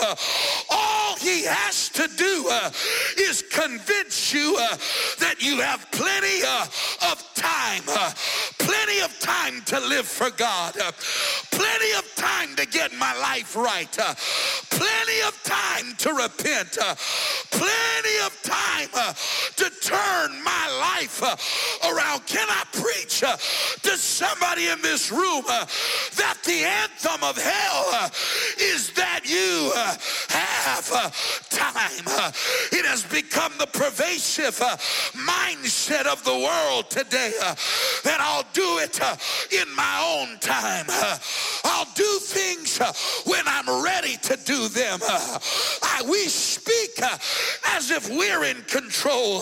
Uh, 1.22 1.26
he 1.26 1.44
has 1.46 1.90
to 1.90 2.08
do 2.18 2.48
uh, 2.50 2.72
is 3.18 3.44
convince 3.52 4.34
you 4.34 4.56
uh, 4.60 4.78
that 5.20 5.36
you 5.40 5.60
have 5.60 5.90
plenty 5.92 6.42
uh, 6.46 6.66
of 7.12 7.24
time, 7.36 7.84
uh, 7.88 8.12
plenty 8.60 9.02
of 9.02 9.18
time 9.20 9.62
to 9.66 9.80
live 9.80 10.06
for 10.06 10.30
God, 10.32 10.74
plenty 11.52 11.92
of 11.98 12.06
time 12.16 12.56
to 12.56 12.66
get 12.66 12.94
my 12.94 13.14
life 13.20 13.56
right, 13.56 13.92
plenty 14.70 15.22
of 15.28 15.40
time 15.44 15.96
to 15.98 16.14
repent, 16.14 16.78
plenty 17.52 18.18
of 18.26 18.38
time 18.44 18.90
to 19.56 19.70
turn 19.82 20.44
my 20.44 20.98
life 21.00 21.22
around. 21.84 22.26
Can 22.26 22.48
I 22.50 22.64
preach 22.72 23.24
uh, 23.24 23.38
to 23.38 23.98
somebody 23.98 24.68
in 24.68 24.82
this 24.82 25.12
room 25.12 25.44
uh, 25.48 25.66
that 26.18 26.38
the 26.46 26.64
anthem 26.64 27.24
of 27.24 27.38
hell 27.38 27.86
uh, 27.94 28.10
is 28.60 28.92
that 28.94 29.22
you 29.26 29.72
uh, 29.76 29.96
have 30.30 30.51
have 30.62 30.92
uh, 30.94 31.10
time. 31.50 32.06
Uh, 32.06 32.32
it 32.72 32.86
has 32.86 33.04
become 33.04 33.52
the 33.58 33.66
pervasive 33.68 34.60
uh, 34.62 34.78
mindset 35.18 36.06
of 36.06 36.24
the 36.24 36.38
world 36.38 36.90
today 36.90 37.34
uh, 37.42 37.56
that 38.04 38.20
I'll 38.22 38.46
do 38.54 38.78
it 38.78 39.02
uh, 39.02 39.16
in 39.52 39.68
my 39.76 39.98
own 40.06 40.38
time. 40.40 40.86
Uh, 40.88 41.18
I'll 41.66 41.92
do 41.96 42.20
things 42.22 42.78
when 43.26 43.44
I'm 43.48 43.84
ready 43.84 44.18
to 44.18 44.38
do 44.46 44.68
them. 44.68 45.00
I, 45.02 46.04
we 46.08 46.28
speak 46.28 47.02
as 47.76 47.90
if 47.92 48.10
we're 48.10 48.46
in 48.46 48.62
control 48.64 49.42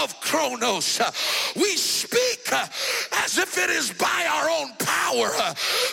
of 0.00 0.20
Chronos. 0.20 1.00
we 1.56 1.76
speak 1.76 2.50
as 3.24 3.38
if 3.38 3.58
it 3.58 3.70
is 3.70 3.92
by 3.92 4.26
our 4.30 4.48
own 4.48 4.72
power 4.78 5.30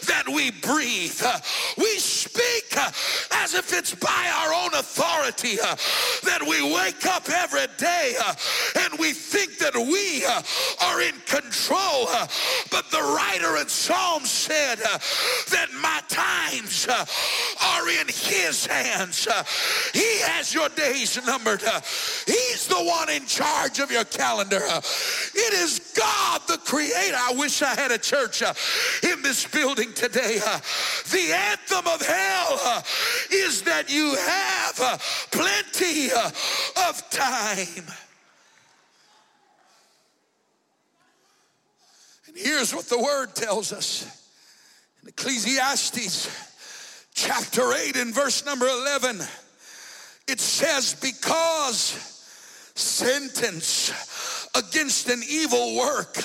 that 0.07 0.24
we 0.27 0.51
breathe. 0.51 1.21
we 1.77 2.00
speak 2.25 2.77
uh, 2.77 2.91
as 3.44 3.53
if 3.53 3.74
it's 3.74 3.94
by 3.94 4.32
our 4.41 4.53
own 4.53 4.74
authority 4.74 5.60
uh, 5.62 5.75
that 6.24 6.41
we 6.41 6.62
wake 6.74 7.05
up 7.05 7.29
every 7.29 7.67
day 7.77 8.15
uh, 8.25 8.34
and 8.82 9.00
we 9.00 9.12
think 9.12 9.58
that 9.60 9.75
we 9.75 10.25
are 10.86 11.01
in 11.01 11.15
control. 11.25 12.08
but 12.72 12.89
the 12.91 13.01
writer 13.01 13.58
in 13.58 13.67
Psalm 13.67 14.25
said 14.25 14.77
that 14.79 15.70
my 15.82 16.01
times 16.08 16.88
are 16.88 17.89
in 17.89 18.08
his 18.08 18.65
hands. 18.65 19.27
he 19.94 20.22
has 20.22 20.53
your 20.53 20.70
days 20.70 21.20
numbered. 21.25 21.62
he's 22.25 22.67
the 22.67 22.75
one 22.75 23.10
in 23.10 23.25
charge 23.25 23.79
of 23.79 23.91
your 23.91 24.05
calendar. 24.05 24.62
it 24.62 25.53
is 25.53 25.94
God 25.96 26.41
the 26.48 26.58
creator. 26.58 27.15
I 27.17 27.34
wish 27.38 27.62
I 27.62 27.74
had 27.75 27.91
a 27.91 27.98
church 27.98 28.41
in 29.03 29.22
this 29.22 29.46
building 29.46 29.94
today. 29.94 30.39
the 31.12 31.34
anthem 31.34 31.88
of 31.88 32.01
hell 32.15 32.60
uh, 32.63 32.81
is 33.31 33.63
that 33.63 33.91
you 33.91 34.15
have 34.15 34.79
uh, 34.79 34.98
plenty 35.31 36.12
uh, 36.12 36.27
of 36.89 37.10
time. 37.10 37.86
And 42.27 42.38
here's 42.38 42.74
what 42.74 42.86
the 42.86 43.00
word 43.00 43.36
tells 43.36 43.72
us 43.72 44.05
in 45.01 45.10
Ecclesiastes 45.10 46.29
chapter 47.13 47.74
8 47.74 47.95
and 47.98 48.13
verse 48.13 48.45
number 48.45 48.67
11. 48.67 49.22
It 50.27 50.39
says, 50.39 50.95
Because 50.95 52.13
sentence 52.75 54.50
against 54.55 55.10
an 55.10 55.22
evil 55.29 55.77
work 55.77 56.17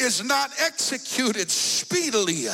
is 0.00 0.24
not 0.24 0.50
executed 0.60 1.50
speedily. 1.50 2.46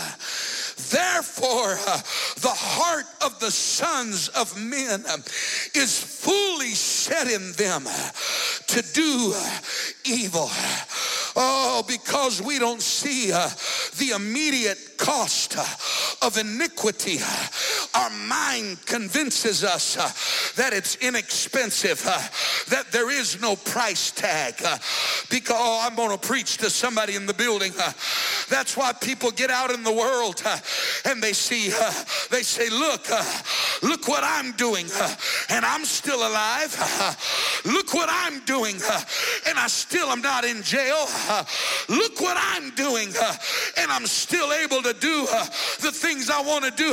Therefore, 0.77 1.79
uh, 1.87 2.01
the 2.41 2.49
heart 2.49 3.07
of 3.25 3.39
the 3.41 3.51
sons 3.51 4.29
of 4.29 4.57
men 4.61 5.05
uh, 5.09 5.19
is 5.75 6.03
fully 6.03 6.75
set 6.75 7.29
in 7.29 7.53
them 7.53 7.85
to 8.67 8.83
do 8.93 9.35
evil. 10.05 10.49
Oh, 11.37 11.85
because 11.87 12.41
we 12.41 12.59
don't 12.59 12.83
see 12.83 13.33
uh, 13.33 13.49
the 13.99 14.11
immediate 14.15 14.94
cost 14.97 15.57
of 16.23 16.39
iniquity, 16.39 17.19
our 17.95 18.11
mind 18.11 18.85
convinces 18.87 19.65
us 19.65 19.95
that 20.55 20.73
it's 20.73 20.97
inexpensive, 20.97 22.03
that 22.71 22.87
there 22.91 23.11
is 23.11 23.41
no 23.41 23.57
price 23.57 24.11
tag. 24.11 24.57
Because 25.31 25.57
oh, 25.59 25.87
I'm 25.87 25.95
going 25.97 26.17
to 26.17 26.27
preach 26.27 26.59
to 26.59 26.71
somebody 26.71 27.15
in 27.15 27.27
the 27.27 27.35
building. 27.35 27.73
That's 28.51 28.77
why 28.77 28.93
people 28.93 29.31
get 29.31 29.51
out 29.51 29.71
in 29.71 29.83
the 29.83 29.93
world 29.93 30.43
and 31.05 31.23
they 31.23 31.33
see, 31.33 31.71
they 32.31 32.43
say, 32.43 32.71
look, 32.71 33.07
look 33.83 34.09
what 34.09 34.23
I'm 34.25 34.53
doing, 34.53 34.87
and 35.51 35.65
I'm 35.65 35.85
still 35.85 36.27
alive. 36.27 36.73
look 37.65 37.95
what 37.95 38.09
I'm 38.11 38.41
doing, 38.45 38.77
and 39.47 39.59
I 39.59 39.67
still 39.67 40.09
am 40.09 40.21
not 40.21 40.45
in 40.45 40.63
jail. 40.63 41.07
look 41.89 42.21
what 42.21 42.37
I'm 42.39 42.71
doing, 42.71 43.09
and 43.77 43.91
I'm 43.91 44.07
still 44.07 44.53
able 44.53 44.83
to 44.85 44.93
do 44.93 45.27
the 45.81 45.93
things 45.93 46.31
I 46.31 46.41
want 46.41 46.65
to 46.65 46.71
do. 46.71 46.91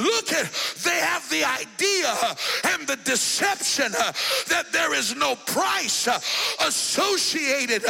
Look 0.00 0.32
at, 0.32 0.50
they 0.84 0.98
have 1.00 1.28
the 1.30 1.44
idea 1.44 2.14
and 2.72 2.86
the 2.86 2.96
deception 3.04 3.92
that 3.92 4.66
there 4.72 4.94
is 4.94 5.14
no 5.16 5.34
price 5.46 6.08
associated 6.60 7.82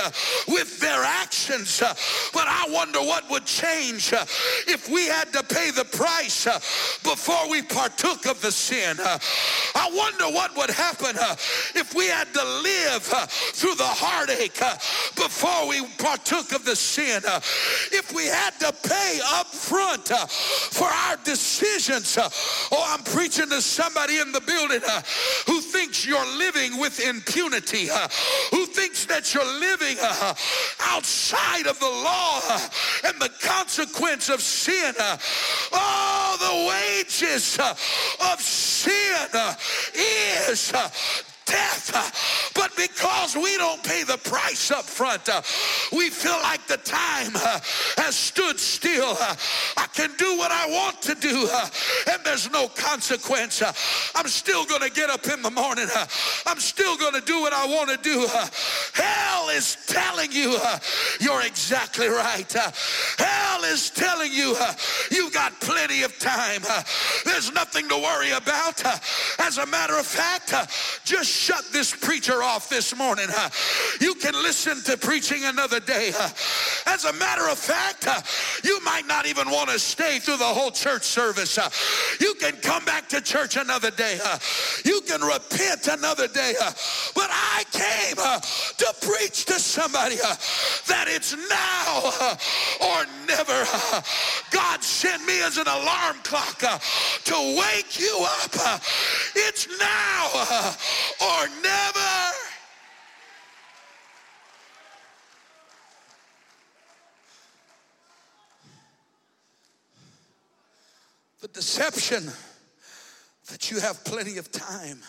with 0.49 0.81
their 0.81 1.03
actions. 1.05 1.81
but 2.33 2.47
I 2.47 2.67
wonder 2.71 3.01
what 3.01 3.29
would 3.31 3.45
change 3.45 4.13
if 4.67 4.89
we 4.89 5.07
had 5.07 5.33
to 5.33 5.43
pay 5.43 5.71
the 5.71 5.85
price 5.85 6.45
before 7.03 7.51
we 7.51 7.63
partook 7.63 8.27
of 8.27 8.41
the 8.41 8.53
sin. 8.53 8.97
I 9.01 9.91
wonder 9.93 10.35
what 10.35 10.57
would 10.57 10.71
happen 10.71 11.17
if 11.75 11.95
we 11.95 12.07
had 12.07 12.33
to 12.35 12.45
live 12.45 13.03
through 13.55 13.75
the 13.75 13.85
heartache 13.85 14.61
before 15.17 15.69
we 15.69 15.87
partook 15.99 16.53
of 16.53 16.65
the 16.65 16.77
sin. 16.77 17.23
if 17.93 18.13
we 18.15 18.27
had 18.27 18.59
to 18.61 18.73
pay 18.89 19.21
up 19.41 19.47
front 19.47 20.11
uh, 20.11 20.27
for 20.27 20.87
our 20.87 21.17
decisions. 21.25 22.19
Uh, 22.19 22.29
oh, 22.73 22.85
I'm 22.93 23.03
preaching 23.05 23.49
to 23.49 23.63
somebody 23.63 24.19
in 24.19 24.33
the 24.33 24.41
building 24.41 24.81
uh, 24.87 25.03
who 25.47 25.61
thinks 25.61 26.07
you're 26.07 26.37
living 26.37 26.79
with 26.79 27.01
impunity, 27.01 27.91
uh, 27.91 28.09
who 28.51 28.67
thinks 28.67 29.07
that 29.07 29.33
you're 29.33 29.61
living 29.61 29.97
uh, 30.03 30.35
outside 30.81 31.67
of 31.67 31.79
the 31.81 31.87
law 31.87 32.41
uh, 32.51 32.69
and 33.07 33.21
the 33.21 33.31
consequence 33.41 34.29
of 34.29 34.41
sin. 34.43 34.95
oh, 35.73 36.37
the 36.41 36.55
wages 36.69 37.59
of 38.33 38.41
sin 38.41 39.29
is 40.51 40.73
death. 41.51 42.53
But 42.55 42.77
because 42.77 43.37
we 43.37 43.57
don't 43.57 43.83
pay 43.83 44.05
the 44.05 44.19
price 44.19 44.71
up 44.71 44.85
front, 44.85 45.29
uh, 45.29 45.43
we 45.93 46.11
feel 46.11 46.39
like 46.43 46.67
the 46.67 46.77
time 46.79 47.33
uh, 47.35 47.61
has 47.97 48.15
stood 48.15 48.59
still. 48.59 49.17
Uh, 49.21 49.35
I 49.77 49.87
can 49.93 50.11
do 50.17 50.37
what 50.37 50.53
I 50.53 50.67
want 50.69 51.03
to 51.03 51.15
do, 51.15 51.49
uh, 51.51 51.69
and 52.11 52.25
there's 52.25 52.51
no 52.51 52.69
consequence. 52.69 53.63
Uh, 53.63 53.73
I'm 54.15 54.29
still 54.29 54.65
going 54.65 54.83
to 54.83 54.91
get 54.91 55.11
up 55.11 55.27
in 55.27 55.43
the 55.43 55.51
morning. 55.51 55.89
Uh, 55.95 56.07
I'm 56.47 56.61
still 56.61 56.97
going 56.97 57.15
to 57.15 57.21
do 57.23 57.41
what 57.41 57.53
I 57.53 57.67
want 57.67 57.91
to 57.91 57.97
do. 57.97 58.27
Hell 58.95 59.49
is 59.51 59.77
telling 59.87 60.33
you 60.33 60.59
you're 61.21 61.43
exactly 61.43 62.09
right. 62.09 62.53
Hell 63.19 63.65
is 63.65 63.91
telling 63.91 64.33
you 64.33 64.55
you've 65.11 65.33
got 65.33 65.59
plenty 65.61 66.03
of 66.03 66.19
time. 66.19 66.63
There's 67.25 67.53
nothing 67.53 67.89
to 67.89 67.97
worry 67.97 68.31
about. 68.33 68.83
As 69.41 69.59
a 69.59 69.67
matter 69.67 69.97
of 69.99 70.07
fact, 70.07 70.55
just 71.05 71.40
shut 71.41 71.65
this 71.73 71.97
preacher 71.97 72.43
off 72.43 72.69
this 72.69 72.95
morning. 72.95 73.27
You 73.99 74.15
can 74.15 74.35
listen 74.35 74.83
to 74.85 74.99
preaching 74.99 75.45
another 75.45 75.81
day. 75.81 76.13
As 76.87 77.07
a 77.07 77.13
matter 77.15 77.49
of 77.49 77.59
fact, 77.59 78.07
you 78.63 78.79
might 78.85 79.07
not 79.07 79.27
even 79.27 79.49
want 79.49 79.71
to 79.71 79.79
stay 79.79 80.19
through 80.19 80.37
the 80.37 80.45
whole 80.45 80.71
church 80.71 81.03
service. 81.03 81.59
You 82.21 82.35
can 82.35 82.57
come 82.57 82.85
back 82.85 83.09
to 83.09 83.23
church 83.23 83.57
another 83.57 83.91
day. 83.91 84.19
You 84.85 85.01
can 85.01 85.23
repent 85.23 85.89
another 85.89 86.29
day. 86.29 86.53
But 87.15 87.31
I 87.31 87.65
came 87.73 88.17
to 88.17 88.95
preach 89.01 89.47
to 89.47 89.59
somebody 89.59 90.17
that 90.89 91.07
it's 91.09 91.33
now 91.49 92.37
or 92.85 93.07
never. 93.27 93.65
God 94.51 94.85
sent 94.85 95.25
me 95.25 95.41
as 95.43 95.57
an 95.57 95.69
alarm 95.69 96.17
clock 96.23 96.59
to 96.59 97.57
wake 97.59 97.99
you 97.99 98.27
up. 98.45 98.83
It's 99.35 99.67
now 99.79 100.77
or 101.21 101.30
never. 101.63 102.37
The 111.41 111.49
deception 111.49 112.31
that 113.51 113.71
you 113.71 113.81
have 113.81 114.05
plenty 114.05 114.39
of 114.39 114.53
time 114.53 115.01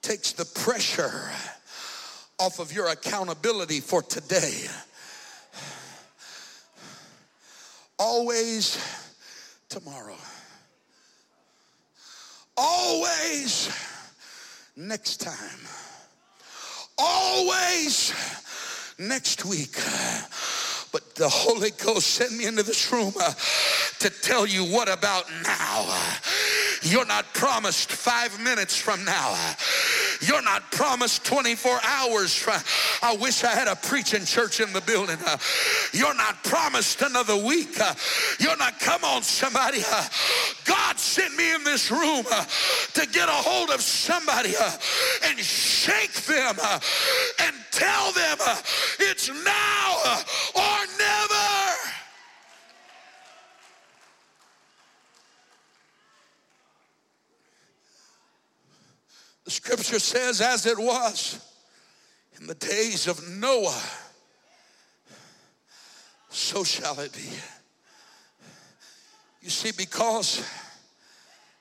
takes 0.00 0.32
the 0.32 0.44
pressure 0.44 1.30
off 2.38 2.58
of 2.58 2.72
your 2.72 2.88
accountability 2.88 3.80
for 3.80 4.02
today. 4.02 4.66
Always 7.98 8.78
tomorrow. 9.68 10.16
Always 12.56 13.91
next 14.76 15.18
time. 15.18 15.60
Always 16.98 18.14
next 18.98 19.44
week. 19.44 19.74
But 20.92 21.14
the 21.14 21.28
Holy 21.28 21.70
Ghost 21.70 22.06
sent 22.06 22.36
me 22.36 22.46
into 22.46 22.62
this 22.62 22.92
room 22.92 23.14
uh, 23.18 23.32
to 24.00 24.10
tell 24.10 24.46
you 24.46 24.64
what 24.64 24.92
about 24.92 25.24
now. 25.42 25.86
You're 26.82 27.06
not 27.06 27.32
promised 27.32 27.90
five 27.90 28.38
minutes 28.42 28.76
from 28.76 29.04
now. 29.04 29.54
You're 30.22 30.42
not 30.42 30.70
promised 30.70 31.24
24 31.24 31.80
hours. 31.82 32.46
I 33.02 33.16
wish 33.16 33.42
I 33.42 33.50
had 33.50 33.66
a 33.66 33.74
preaching 33.74 34.24
church 34.24 34.60
in 34.60 34.72
the 34.72 34.80
building. 34.80 35.18
You're 35.92 36.14
not 36.14 36.42
promised 36.44 37.02
another 37.02 37.36
week. 37.36 37.76
You're 38.38 38.56
not, 38.56 38.78
come 38.78 39.02
on, 39.04 39.22
somebody. 39.22 39.82
God 40.64 40.98
sent 40.98 41.36
me 41.36 41.52
in 41.52 41.64
this 41.64 41.90
room 41.90 42.24
to 42.94 43.06
get 43.08 43.28
a 43.28 43.32
hold 43.32 43.70
of 43.70 43.80
somebody 43.80 44.52
and 45.24 45.38
shake 45.40 46.12
them 46.12 46.56
and 47.40 47.56
tell 47.72 48.12
them 48.12 48.38
it's 49.00 49.28
now 49.28 50.22
or 50.54 50.86
never. 50.98 51.92
The 59.44 59.50
scripture 59.50 59.98
says, 59.98 60.40
as 60.40 60.66
it 60.66 60.78
was 60.78 61.40
in 62.40 62.46
the 62.46 62.54
days 62.54 63.06
of 63.06 63.28
Noah, 63.28 63.82
so 66.30 66.64
shall 66.64 66.98
it 67.00 67.12
be. 67.12 67.28
You 69.42 69.50
see, 69.50 69.72
because 69.76 70.44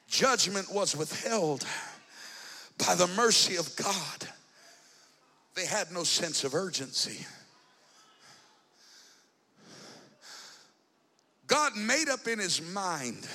judgment 0.07 0.71
was 0.71 0.95
withheld 0.95 1.65
by 2.85 2.95
the 2.95 3.07
mercy 3.07 3.57
of 3.57 3.75
God, 3.75 4.27
they 5.55 5.65
had 5.65 5.91
no 5.91 6.03
sense 6.03 6.43
of 6.43 6.53
urgency. 6.53 7.25
God 11.47 11.75
made 11.75 12.07
up 12.07 12.27
in 12.27 12.39
his 12.39 12.61
mind 12.61 13.27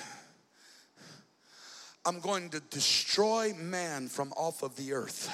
I'm 2.06 2.20
going 2.20 2.50
to 2.50 2.60
destroy 2.60 3.52
man 3.58 4.06
from 4.06 4.32
off 4.34 4.62
of 4.62 4.76
the 4.76 4.92
earth. 4.92 5.28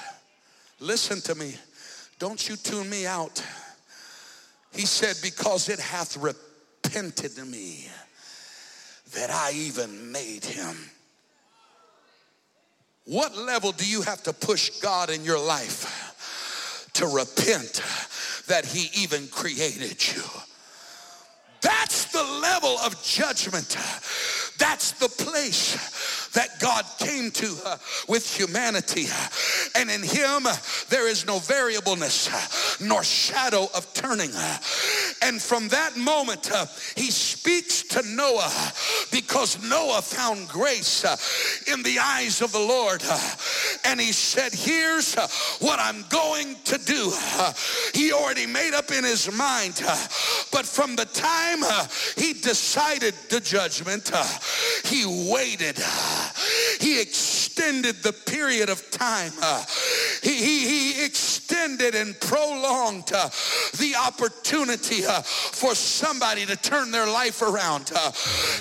Listen 0.79 1.21
to 1.21 1.35
me. 1.35 1.53
Don't 2.17 2.49
you 2.49 2.55
tune 2.55 2.89
me 2.89 3.05
out. 3.05 3.43
He 4.71 4.87
said, 4.87 5.15
Because 5.21 5.69
it 5.69 5.79
hath 5.79 6.17
repented 6.17 7.35
to 7.35 7.45
me 7.45 7.87
that 9.13 9.29
I 9.29 9.51
even 9.53 10.11
made 10.11 10.43
him. 10.43 10.75
What 13.05 13.37
level 13.37 13.71
do 13.71 13.85
you 13.85 14.01
have 14.01 14.23
to 14.23 14.33
push 14.33 14.71
God 14.81 15.11
in 15.11 15.23
your 15.23 15.39
life 15.39 16.89
to 16.93 17.05
repent 17.05 17.83
that 18.47 18.65
he 18.65 19.03
even 19.03 19.27
created 19.27 20.07
you? 20.07 20.23
That's 21.61 22.11
the 22.11 22.23
level 22.23 22.77
of 22.79 23.01
judgment. 23.03 23.77
That's 24.57 24.91
the 24.93 25.09
place 25.23 26.02
that 26.33 26.59
God 26.59 26.85
came 26.97 27.31
to 27.31 27.79
with 28.07 28.25
humanity. 28.35 29.05
And 29.75 29.89
in 29.89 30.03
him 30.03 30.47
there 30.89 31.07
is 31.07 31.25
no 31.25 31.39
variableness 31.39 32.29
nor 32.81 33.03
shadow 33.03 33.69
of 33.75 33.91
turning. 33.93 34.31
And 35.21 35.41
from 35.41 35.69
that 35.69 35.95
moment, 35.95 36.49
he 36.95 37.11
speaks 37.11 37.83
to 37.83 38.01
Noah 38.15 38.51
because 39.11 39.61
Noah 39.63 40.01
found 40.01 40.47
grace 40.49 41.03
in 41.71 41.83
the 41.83 41.99
eyes 41.99 42.41
of 42.41 42.51
the 42.51 42.59
Lord. 42.59 43.03
And 43.85 43.99
he 43.99 44.11
said, 44.11 44.53
Here's 44.53 45.15
what 45.59 45.79
I'm 45.79 46.03
going 46.09 46.55
to 46.65 46.77
do. 46.77 47.11
He 47.93 48.11
already 48.11 48.45
made 48.45 48.73
up 48.73 48.91
in 48.91 49.03
his 49.03 49.31
mind. 49.31 49.81
But 50.51 50.65
from 50.65 50.95
the 50.95 51.05
time 51.05 51.63
he 52.17 52.33
decided 52.33 53.13
the 53.29 53.39
judgment, 53.39 54.11
he 54.85 55.05
waited 55.31 55.77
he 56.79 57.01
extended 57.01 58.03
the 58.03 58.13
period 58.13 58.69
of 58.69 58.89
time. 58.91 59.31
Uh, 60.23 60.29
he, 60.29 60.35
he, 60.35 60.93
he, 60.93 61.05
extended 61.05 61.95
and 61.95 62.19
prolonged 62.19 63.11
uh, 63.13 63.29
the 63.77 63.93
opportunity 63.95 65.05
uh, 65.05 65.21
for 65.21 65.75
somebody 65.75 66.45
to 66.45 66.55
turn 66.55 66.91
their 66.91 67.05
life 67.05 67.41
around. 67.41 67.91
Uh, 67.95 68.11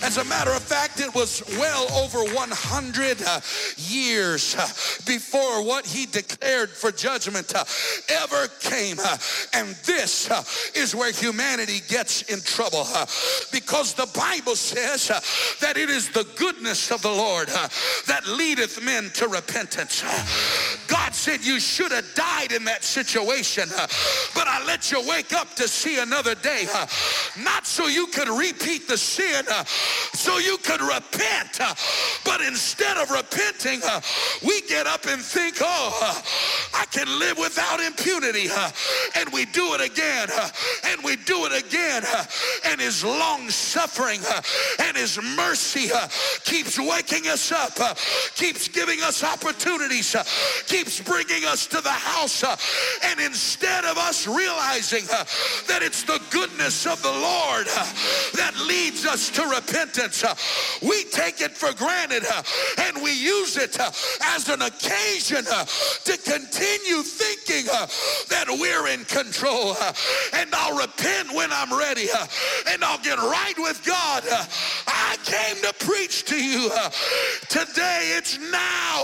as 0.03 0.19
a 0.19 0.25
matter 0.25 0.51
of 0.51 0.63
fact, 0.63 1.01
it 1.01 1.15
was 1.15 1.43
well 1.59 1.91
over 1.93 2.19
100 2.35 3.23
uh, 3.23 3.41
years 3.77 4.57
uh, 4.57 4.67
before 5.07 5.65
what 5.65 5.87
he 5.87 6.07
declared 6.07 6.71
for 6.71 6.91
judgment 6.91 7.53
ever 8.09 8.49
came. 8.61 8.99
and 9.55 9.69
this 9.87 10.31
is 10.75 10.95
where 10.95 11.13
humanity 11.13 11.81
gets 11.89 12.23
in 12.23 12.41
trouble 12.41 12.87
because 13.53 13.95
the 13.95 14.09
Bible 14.15 14.57
says 14.57 15.09
that 15.61 15.77
it 15.77 15.89
is 15.89 16.11
the 16.11 16.27
goodness 16.37 16.91
of 16.91 17.03
the 17.03 17.11
Lord 17.11 17.49
that 17.49 18.27
leadeth 18.27 18.83
men 18.83 19.11
to 19.15 19.29
repentance. 19.29 20.03
God 20.89 21.15
said 21.15 21.45
you 21.45 21.52
should 21.61 21.93
have 21.93 22.07
died 22.15 22.53
in 22.53 22.65
that 22.65 22.85
situation, 22.85 23.69
but 24.35 24.49
I 24.49 24.65
let 24.67 24.91
you 24.91 25.07
wake 25.09 25.33
up 25.33 25.55
to 25.57 25.69
see 25.69 25.99
another 26.01 26.35
day. 26.35 26.67
Not 27.39 27.67
so 27.67 27.87
you 27.87 28.07
could 28.09 28.29
repeat 28.29 28.89
the 28.89 28.97
sin, 28.99 29.45
so 30.15 30.39
you 30.39 30.57
could 30.59 30.81
repent. 30.81 31.61
But 32.25 32.41
instead 32.41 32.97
of 32.97 33.11
repenting, 33.11 33.81
we 34.45 34.61
get 34.63 34.87
up 34.87 35.07
and 35.07 35.21
think, 35.21 35.57
oh, 35.61 36.23
I 36.75 36.85
can 36.87 37.07
live 37.19 37.39
without 37.39 37.81
impunity. 37.81 38.49
And 39.17 39.33
we 39.33 39.47
do 39.47 39.75
it 39.75 39.81
again, 39.81 40.29
and 40.85 41.03
we 41.03 41.17
do 41.17 41.47
it 41.47 41.65
again. 41.65 42.03
And 42.65 42.81
his 42.81 43.05
long 43.05 43.49
suffering 43.51 44.21
and 44.79 44.97
his 44.97 45.21
mercy 45.37 45.91
keeps 46.45 46.79
waking 46.79 47.29
us 47.29 47.53
up 47.53 47.73
keeps 48.35 48.69
giving 48.69 49.01
us 49.03 49.23
opportunities, 49.23 50.15
keeps 50.67 51.01
bringing 51.01 51.42
us 51.45 51.67
to 51.67 51.81
the 51.81 51.91
house. 51.91 52.43
Uh, 52.43 52.57
and 53.05 53.21
instead 53.21 53.85
of 53.85 53.99
us 53.99 54.27
realizing 54.27 55.05
uh, 55.13 55.25
that 55.69 55.81
it's 55.83 56.03
the 56.03 56.21
goodness 56.31 56.87
of 56.87 57.03
the 57.03 57.11
Lord 57.11 57.67
uh, 57.69 57.93
that 58.35 58.55
leads 58.67 59.07
us 59.07 59.31
to 59.31 59.43
repentance, 59.43 60.25
uh, 60.25 60.35
we 60.83 61.05
take 61.05 61.41
it 61.41 61.53
for 61.53 61.73
granted 61.75 62.25
uh, 62.25 62.43
and 62.83 63.03
we 63.03 63.13
use 63.13 63.57
it 63.57 63.79
uh, 63.79 63.91
as 64.35 64.49
an 64.49 64.63
occasion 64.63 65.45
to 65.45 66.17
continue 66.25 67.03
thinking 67.03 67.67
that 68.29 68.47
we're 68.49 68.89
in 68.89 69.05
control. 69.05 69.77
and 70.35 70.51
I'll 70.55 70.79
repent 70.79 71.35
when 71.35 71.53
I'm 71.53 71.77
ready 71.77 72.09
and 72.69 72.85
I'll 72.85 73.03
get 73.03 73.19
right 73.19 73.55
with 73.59 73.85
God. 73.85 74.25
I 74.87 75.17
came 75.25 75.57
to 75.63 75.73
preach 75.85 76.25
to 76.27 76.37
you 76.37 76.71
today 77.49 78.13
it's 78.17 78.39
now 78.39 79.03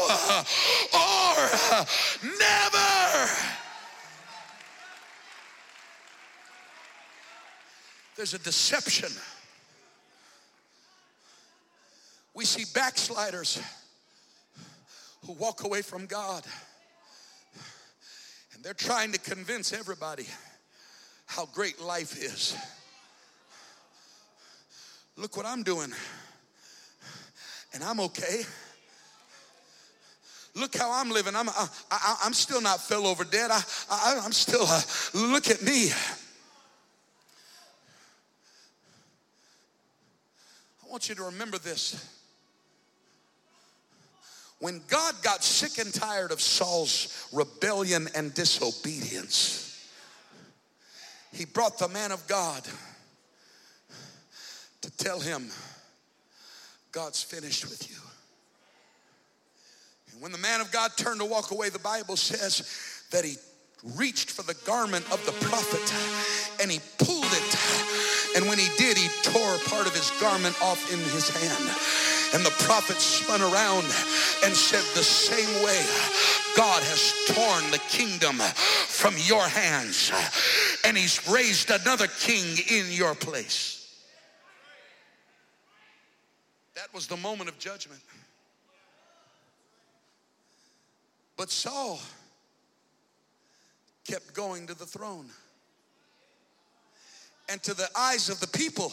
or 0.94 2.27
never. 2.38 3.32
There's 8.16 8.34
a 8.34 8.38
deception. 8.38 9.10
We 12.34 12.44
see 12.44 12.64
backsliders 12.74 13.60
who 15.26 15.32
walk 15.32 15.64
away 15.64 15.82
from 15.82 16.06
God 16.06 16.44
and 18.58 18.64
they're 18.64 18.74
trying 18.74 19.12
to 19.12 19.20
convince 19.20 19.72
everybody 19.72 20.26
how 21.26 21.46
great 21.46 21.80
life 21.80 22.20
is. 22.20 22.56
Look 25.16 25.36
what 25.36 25.46
I'm 25.46 25.62
doing, 25.62 25.92
and 27.72 27.84
I'm 27.84 28.00
okay. 28.00 28.42
Look 30.58 30.76
how 30.76 30.90
I'm 30.92 31.10
living. 31.10 31.36
I'm, 31.36 31.48
I, 31.48 31.68
I, 31.90 32.16
I'm 32.24 32.32
still 32.32 32.60
not 32.60 32.80
fell 32.80 33.06
over 33.06 33.24
dead. 33.24 33.50
I, 33.50 33.62
I, 33.90 34.20
I'm 34.24 34.32
still, 34.32 34.64
uh, 34.66 34.80
look 35.14 35.48
at 35.50 35.62
me. 35.62 35.90
I 40.82 40.90
want 40.90 41.08
you 41.08 41.14
to 41.14 41.24
remember 41.24 41.58
this. 41.58 42.14
When 44.58 44.80
God 44.88 45.14
got 45.22 45.44
sick 45.44 45.78
and 45.78 45.94
tired 45.94 46.32
of 46.32 46.40
Saul's 46.40 47.28
rebellion 47.32 48.08
and 48.16 48.34
disobedience, 48.34 49.88
he 51.32 51.44
brought 51.44 51.78
the 51.78 51.88
man 51.88 52.10
of 52.10 52.26
God 52.26 52.66
to 54.80 54.90
tell 54.96 55.20
him, 55.20 55.50
God's 56.90 57.22
finished 57.22 57.64
with 57.66 57.88
you. 57.88 58.07
When 60.20 60.32
the 60.32 60.38
man 60.38 60.60
of 60.60 60.72
God 60.72 60.92
turned 60.96 61.20
to 61.20 61.26
walk 61.26 61.50
away, 61.50 61.68
the 61.68 61.78
Bible 61.78 62.16
says 62.16 63.04
that 63.10 63.24
he 63.24 63.36
reached 63.94 64.30
for 64.30 64.42
the 64.42 64.54
garment 64.66 65.04
of 65.12 65.24
the 65.24 65.32
prophet 65.46 65.82
and 66.60 66.70
he 66.70 66.80
pulled 66.98 67.24
it. 67.24 68.36
And 68.36 68.48
when 68.48 68.58
he 68.58 68.68
did, 68.76 68.98
he 68.98 69.08
tore 69.22 69.58
part 69.66 69.86
of 69.86 69.94
his 69.94 70.10
garment 70.20 70.60
off 70.60 70.92
in 70.92 70.98
his 70.98 71.28
hand. 71.30 71.70
And 72.34 72.44
the 72.44 72.54
prophet 72.64 72.96
spun 72.96 73.40
around 73.40 73.84
and 74.44 74.54
said, 74.54 74.82
The 74.94 75.02
same 75.02 75.64
way 75.64 75.80
God 76.56 76.82
has 76.82 77.14
torn 77.34 77.70
the 77.70 77.78
kingdom 77.88 78.36
from 78.36 79.14
your 79.16 79.46
hands, 79.46 80.12
and 80.84 80.96
he's 80.96 81.26
raised 81.28 81.70
another 81.70 82.06
king 82.06 82.58
in 82.68 82.90
your 82.90 83.14
place. 83.14 83.76
That 86.74 86.92
was 86.92 87.06
the 87.06 87.16
moment 87.16 87.48
of 87.48 87.58
judgment. 87.58 88.00
But 91.38 91.50
Saul 91.50 92.00
kept 94.04 94.34
going 94.34 94.66
to 94.66 94.74
the 94.74 94.84
throne. 94.84 95.26
And 97.48 97.62
to 97.62 97.72
the 97.72 97.88
eyes 97.96 98.28
of 98.28 98.40
the 98.40 98.48
people, 98.48 98.92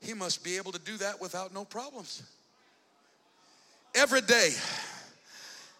he 0.00 0.12
must 0.12 0.44
be 0.44 0.58
able 0.58 0.72
to 0.72 0.78
do 0.78 0.98
that 0.98 1.20
without 1.20 1.54
no 1.54 1.64
problems. 1.64 2.22
Every 3.94 4.20
day, 4.20 4.50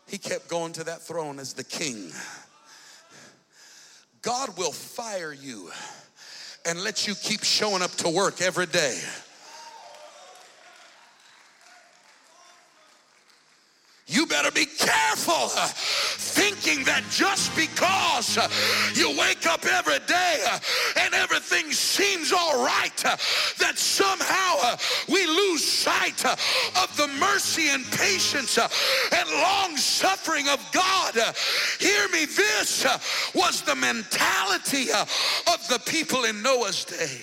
he 0.09 0.19
kept 0.19 0.49
going 0.49 0.73
to 0.73 0.85
that 0.85 1.03
throne 1.03 1.39
as 1.39 1.53
the 1.53 1.63
king. 1.63 2.11
God 4.23 4.57
will 4.57 4.73
fire 4.73 5.33
you 5.33 5.71
and 6.65 6.83
let 6.83 7.07
you 7.07 7.15
keep 7.15 7.45
showing 7.45 7.83
up 7.83 7.91
to 7.97 8.09
work 8.09 8.41
every 8.41 8.67
day. 8.67 8.99
You 14.09 14.27
better 14.27 14.51
be 14.51 14.67
careful 14.67 15.49
uh, 15.57 15.69
thinking 15.69 16.85
that 16.85 17.05
just 17.09 17.55
because 17.55 18.37
uh, 18.37 18.49
you 18.95 19.17
wake 19.17 19.47
up 19.47 19.65
every 19.65 20.01
day 20.07 20.43
uh, 20.49 20.59
and 21.01 21.15
everything 21.15 21.71
seems 21.71 22.33
all 22.33 22.65
right, 22.65 23.05
uh, 23.07 23.17
that 23.59 23.79
somehow 23.79 24.57
uh, 24.65 24.77
we 25.09 25.25
lose 25.27 25.65
sight 25.65 26.25
uh, 26.25 26.33
of 26.83 26.97
the 26.97 27.07
mercy 27.21 27.69
and 27.69 27.85
patience 27.93 28.59
and 28.59 29.31
long 29.31 29.77
suffering 29.77 30.49
of 30.49 30.61
God. 30.73 31.15
Hear 31.79 32.09
me, 32.09 32.27
this 32.27 32.85
was 33.35 33.63
the 33.63 33.77
mentality 33.77 34.91
of 34.91 35.69
the 35.69 35.81
people 35.87 36.25
in 36.25 36.43
Noah's 36.43 36.85
day. 36.85 37.21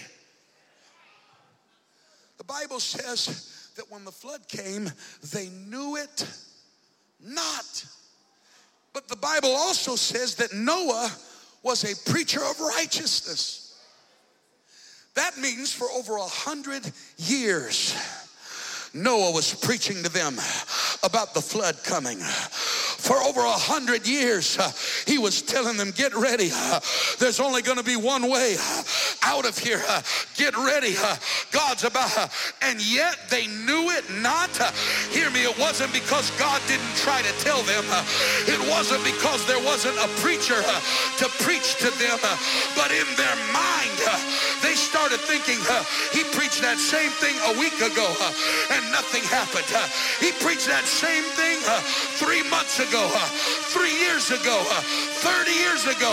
The 2.37 2.45
Bible 2.45 2.79
says 2.79 3.69
that 3.75 3.91
when 3.91 4.05
the 4.05 4.11
flood 4.11 4.47
came, 4.47 4.89
they 5.33 5.49
knew 5.49 5.97
it 5.97 6.25
not. 7.23 7.85
But 8.93 9.07
the 9.07 9.15
Bible 9.15 9.51
also 9.51 9.95
says 9.95 10.35
that 10.35 10.53
Noah 10.53 11.11
was 11.63 11.83
a 11.83 12.09
preacher 12.09 12.41
of 12.43 12.59
righteousness. 12.59 13.65
That 15.15 15.37
means 15.37 15.71
for 15.71 15.89
over 15.91 16.17
a 16.17 16.23
hundred 16.23 16.89
years, 17.17 17.95
Noah 18.93 19.31
was 19.31 19.53
preaching 19.53 20.01
to 20.03 20.09
them 20.09 20.35
about 21.03 21.33
the 21.33 21.41
flood 21.41 21.83
coming. 21.83 22.19
For 22.19 23.17
over 23.17 23.41
a 23.41 23.51
hundred 23.51 24.07
years, 24.07 24.57
he 25.05 25.17
was 25.17 25.41
telling 25.41 25.77
them, 25.77 25.91
Get 25.91 26.15
ready. 26.15 26.49
There's 27.19 27.39
only 27.39 27.61
going 27.61 27.77
to 27.77 27.83
be 27.83 27.95
one 27.95 28.29
way 28.29 28.55
out 29.23 29.45
of 29.45 29.57
here. 29.57 29.81
Uh, 29.87 30.01
get 30.35 30.55
ready. 30.57 30.95
Uh, 30.97 31.15
God's 31.51 31.83
about. 31.83 32.15
Uh, 32.17 32.27
and 32.61 32.81
yet 32.81 33.17
they 33.29 33.47
knew 33.47 33.89
it 33.91 34.03
not. 34.21 34.49
hear 35.11 35.29
me, 35.31 35.43
it 35.43 35.57
wasn't 35.59 35.93
because 35.93 36.31
God 36.37 36.61
didn't 36.67 36.95
try 36.95 37.21
to 37.21 37.33
tell 37.39 37.61
them, 37.63 37.83
it 38.47 38.59
wasn't 38.69 39.03
because 39.03 39.45
there 39.47 39.63
wasn't 39.63 39.97
a 39.97 40.07
preacher 40.21 40.61
to 40.61 41.25
preach 41.43 41.75
to 41.79 41.89
them, 41.99 42.19
but 42.75 42.91
in 42.91 43.07
their 43.15 43.35
mind, 43.53 43.97
they 44.61 44.75
started 44.75 45.19
thinking, 45.21 45.59
He 46.11 46.23
preached 46.35 46.61
that 46.61 46.79
same 46.79 47.11
thing 47.21 47.35
a 47.49 47.59
week 47.59 47.75
ago 47.81 48.07
and 48.71 48.81
nothing 48.91 49.23
happened. 49.23 49.67
Uh, 49.73 49.87
he 50.19 50.31
preached 50.43 50.67
that 50.67 50.85
same 50.85 51.23
thing 51.35 51.57
uh, 51.67 51.81
three 52.19 52.43
months 52.49 52.79
ago, 52.79 53.09
uh, 53.09 53.27
three 53.71 53.93
years 53.99 54.31
ago, 54.31 54.57
30 55.23 55.51
years 55.51 55.83
ago, 55.87 56.11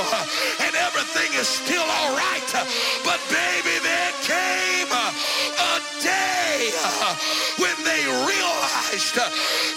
and 0.63 0.73
everything 0.77 1.31
is 1.39 1.49
still 1.49 1.85
all 1.85 2.17
right. 2.17 2.47
But 3.05 3.21
baby, 3.29 3.77
there 3.83 4.13
came 4.25 4.91
a 4.91 5.79
day 6.03 6.73
when 7.59 7.77
they 7.85 8.03
realized 8.07 8.56
Uh, 8.87 9.19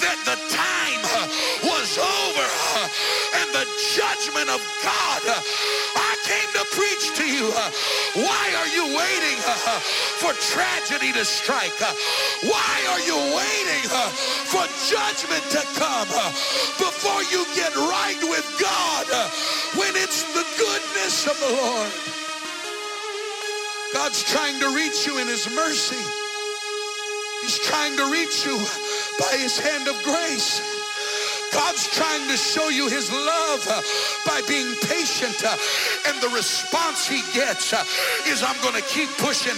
that 0.05 0.21
the 0.21 0.37
time 0.53 1.01
uh, 1.17 1.25
was 1.65 1.97
over 1.97 2.45
uh, 2.77 3.41
and 3.41 3.49
the 3.57 3.65
judgment 3.97 4.45
of 4.53 4.61
God. 4.85 5.25
I 5.97 6.13
came 6.29 6.45
to 6.53 6.63
preach 6.77 7.17
to 7.17 7.25
you. 7.25 7.49
Why 8.21 8.45
are 8.61 8.69
you 8.69 8.85
waiting 8.93 9.41
for 10.21 10.29
tragedy 10.53 11.09
to 11.17 11.25
strike? 11.25 11.73
Why 12.45 12.75
are 12.93 13.01
you 13.01 13.17
waiting 13.33 13.89
for 14.45 14.61
judgment 14.85 15.41
to 15.57 15.61
come 15.73 16.07
before 16.77 17.25
you 17.33 17.49
get 17.57 17.73
right 17.75 18.21
with 18.29 18.45
God 18.61 19.09
when 19.73 19.97
it's 19.97 20.21
the 20.37 20.45
goodness 20.53 21.25
of 21.25 21.35
the 21.41 21.49
Lord? 21.57 21.91
God's 23.91 24.21
trying 24.21 24.59
to 24.61 24.69
reach 24.69 25.07
you 25.07 25.17
in 25.17 25.27
his 25.27 25.49
mercy. 25.49 25.97
He's 27.41 27.57
trying 27.59 27.95
to 27.97 28.11
reach 28.11 28.45
you 28.45 28.59
by 29.19 29.35
his 29.37 29.59
hand 29.59 29.87
of 29.87 30.01
grace. 30.03 30.79
God's 31.51 31.87
trying 31.87 32.27
to 32.29 32.37
show 32.37 32.69
you 32.69 32.87
his 32.87 33.11
love 33.11 33.67
uh, 33.67 33.81
by 34.25 34.41
being 34.47 34.75
patient. 34.87 35.43
Uh, 35.43 35.57
and 36.07 36.21
the 36.21 36.29
response 36.29 37.07
he 37.07 37.21
gets 37.33 37.73
uh, 37.73 37.83
is 38.27 38.43
I'm 38.43 38.59
going 38.61 38.75
to 38.75 38.87
keep 38.87 39.09
pushing 39.17 39.57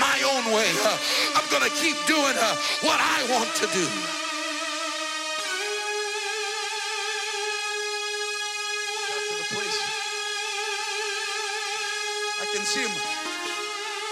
my 0.00 0.16
own 0.24 0.54
way. 0.54 0.70
I'm 1.34 1.46
going 1.50 1.68
to 1.68 1.74
keep 1.76 1.96
doing 2.06 2.36
what 2.82 3.00
I 3.02 3.26
want 3.30 3.50
to 3.56 3.66
do. 3.74 3.86
Got 9.10 9.22
to 9.28 9.36
the. 9.36 9.96
I 12.38 12.46
can 12.54 12.64
see 12.64 12.82
him 12.82 12.94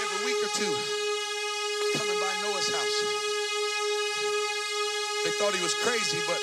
every 0.02 0.26
week 0.26 0.36
or 0.42 0.50
two 0.54 0.74
coming 1.96 2.18
by 2.20 2.34
Noah's 2.42 2.68
house. 2.74 3.23
They 5.24 5.30
thought 5.40 5.54
he 5.54 5.62
was 5.62 5.72
crazy, 5.72 6.20
but 6.28 6.37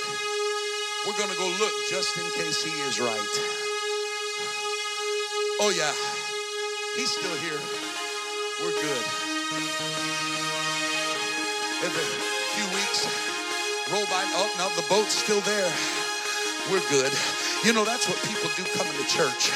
we're 1.06 1.14
going 1.14 1.30
to 1.30 1.38
go 1.38 1.46
look 1.62 1.74
just 1.88 2.18
in 2.18 2.26
case 2.34 2.64
he 2.64 2.74
is 2.90 3.00
right. 3.00 3.32
Oh, 5.62 5.70
yeah. 5.70 5.94
He's 6.98 7.14
still 7.14 7.38
here. 7.46 7.62
We're 8.58 8.74
good. 8.82 9.06
In 11.78 11.94
Every 11.94 12.10
few 12.58 12.66
weeks, 12.74 13.06
roll 13.94 14.10
by. 14.10 14.26
Oh, 14.34 14.50
no, 14.58 14.74
the 14.74 14.88
boat's 14.90 15.14
still 15.14 15.42
there. 15.42 15.72
We're 16.74 16.82
good. 16.90 17.14
You 17.64 17.74
know, 17.74 17.86
that's 17.86 18.10
what 18.10 18.18
people 18.26 18.50
do 18.58 18.66
coming 18.74 18.98
to 18.98 19.06
church. 19.06 19.54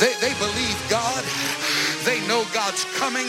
They, 0.00 0.16
they 0.24 0.32
believe 0.40 0.76
God. 0.88 1.22
They 2.04 2.26
know 2.26 2.46
God's 2.54 2.84
coming. 2.96 3.28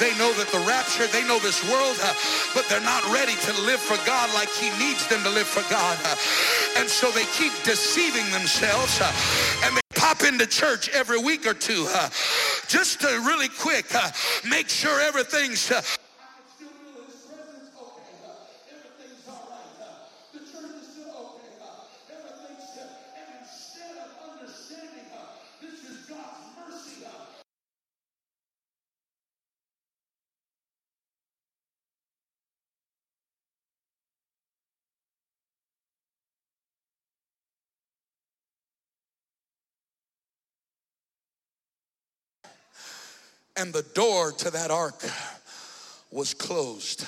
They 0.00 0.16
know 0.18 0.32
that 0.34 0.48
the 0.48 0.58
rapture, 0.66 1.06
they 1.06 1.22
know 1.26 1.38
this 1.38 1.62
world, 1.70 1.96
but 2.54 2.66
they're 2.68 2.80
not 2.80 3.04
ready 3.12 3.34
to 3.34 3.52
live 3.62 3.80
for 3.80 3.96
God 4.06 4.32
like 4.34 4.50
He 4.50 4.70
needs 4.82 5.06
them 5.06 5.22
to 5.22 5.30
live 5.30 5.46
for 5.46 5.62
God. 5.70 5.98
And 6.76 6.88
so 6.88 7.10
they 7.10 7.24
keep 7.38 7.52
deceiving 7.62 8.28
themselves 8.32 9.00
and 9.62 9.76
they 9.76 9.80
pop 9.94 10.22
into 10.22 10.46
church 10.46 10.88
every 10.90 11.18
week 11.18 11.46
or 11.46 11.54
two 11.54 11.86
just 12.68 13.00
to 13.00 13.06
really 13.24 13.48
quick 13.48 13.86
make 14.48 14.68
sure 14.68 15.00
everything's 15.00 15.72
and 43.56 43.72
the 43.72 43.82
door 43.94 44.32
to 44.32 44.50
that 44.50 44.70
ark 44.70 45.02
was 46.10 46.34
closed. 46.34 47.06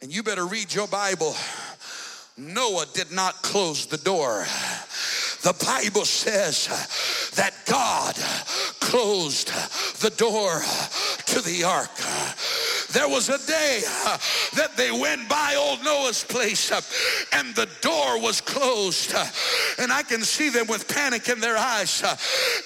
And 0.00 0.12
you 0.14 0.22
better 0.22 0.46
read 0.46 0.72
your 0.72 0.86
Bible. 0.86 1.34
Noah 2.36 2.86
did 2.94 3.10
not 3.10 3.34
close 3.42 3.86
the 3.86 3.98
door. 3.98 4.46
The 5.42 5.56
Bible 5.64 6.04
says 6.04 6.66
that 7.34 7.54
God 7.66 8.14
closed 8.80 9.48
the 10.00 10.10
door 10.10 10.62
to 11.26 11.40
the 11.40 11.64
ark. 11.64 11.90
There 12.90 13.08
was 13.08 13.28
a 13.28 13.38
day 13.46 13.82
uh, 13.86 14.16
that 14.56 14.76
they 14.76 14.90
went 14.90 15.28
by 15.28 15.56
old 15.56 15.84
Noah's 15.84 16.24
place 16.24 16.72
uh, 16.72 16.80
and 17.32 17.54
the 17.54 17.68
door 17.82 18.20
was 18.20 18.40
closed. 18.40 19.14
Uh, 19.14 19.26
and 19.78 19.92
I 19.92 20.02
can 20.02 20.22
see 20.22 20.48
them 20.48 20.66
with 20.66 20.88
panic 20.88 21.28
in 21.28 21.38
their 21.38 21.58
eyes 21.58 22.02
uh, 22.02 22.16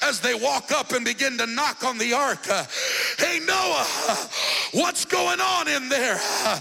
as 0.06 0.20
they 0.20 0.34
walk 0.34 0.70
up 0.70 0.92
and 0.92 1.04
begin 1.04 1.36
to 1.38 1.46
knock 1.46 1.84
on 1.84 1.98
the 1.98 2.12
ark. 2.12 2.48
Uh, 2.48 2.64
hey, 3.18 3.40
Noah, 3.44 3.86
what's 4.72 5.04
going 5.04 5.40
on 5.40 5.66
in 5.66 5.88
there? 5.88 6.18
Uh, 6.20 6.60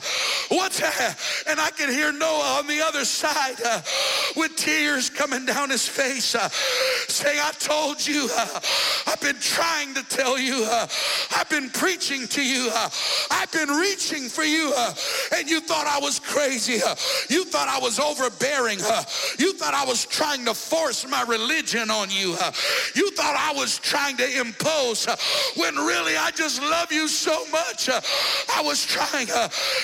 what's 0.50 0.82
and 1.47 1.60
I 1.60 1.69
can 1.71 1.89
hear 1.89 2.12
Noah 2.12 2.58
on 2.60 2.67
the 2.67 2.82
other 2.82 3.06
side. 3.06 3.58
With 4.36 4.56
tears 4.56 5.10
coming 5.10 5.46
down 5.46 5.70
his 5.70 5.88
face, 5.88 6.36
uh, 6.36 6.50
saying, 6.50 7.39
I 7.41 7.52
told 7.60 8.06
you, 8.06 8.30
uh, 8.36 8.60
I've 9.08 9.22
been 9.22 9.39
trying 9.39 9.94
to 9.96 10.04
tell 10.04 10.38
you, 10.39 10.65
uh, 10.65 10.88
I've 11.36 11.50
been 11.50 11.70
preaching 11.70 12.28
to 12.28 12.44
you, 12.44 12.70
uh, 12.74 12.89
I've 13.32 13.52
been 13.52 13.70
reaching 13.70 14.30
for 14.30 14.44
you, 14.44 14.74
uh, 14.76 14.94
and 15.36 15.50
you 15.50 15.62
thought 15.62 15.88
I 15.88 16.00
was 16.00 16.20
crazy. 16.20 16.82
uh, 16.84 16.96
you 17.30 17.46
thought 17.46 17.67
I 17.67 17.80
was 17.80 18.00
overbearing. 18.00 18.80
you 19.39 19.54
thought 19.54 19.74
I 19.74 19.86
was 19.86 20.06
trying 20.06 20.46
to 20.46 20.54
force 20.54 21.08
my 21.08 21.24
religion 21.24 21.89
on 21.89 22.10
you. 22.10 22.36
you 22.96 23.12
thought 23.12 23.36
I 23.38 23.54
was 23.56 23.80
trying 23.80 24.17
to 24.17 24.39
impose 24.39 25.06
when 25.56 25.76
really 25.76 26.17
I 26.17 26.32
just 26.32 26.62
love 26.62 26.91
you 26.91 27.08
so 27.08 27.46
much. 27.52 27.89
I 27.89 28.62
was 28.62 28.86
trying. 28.86 29.28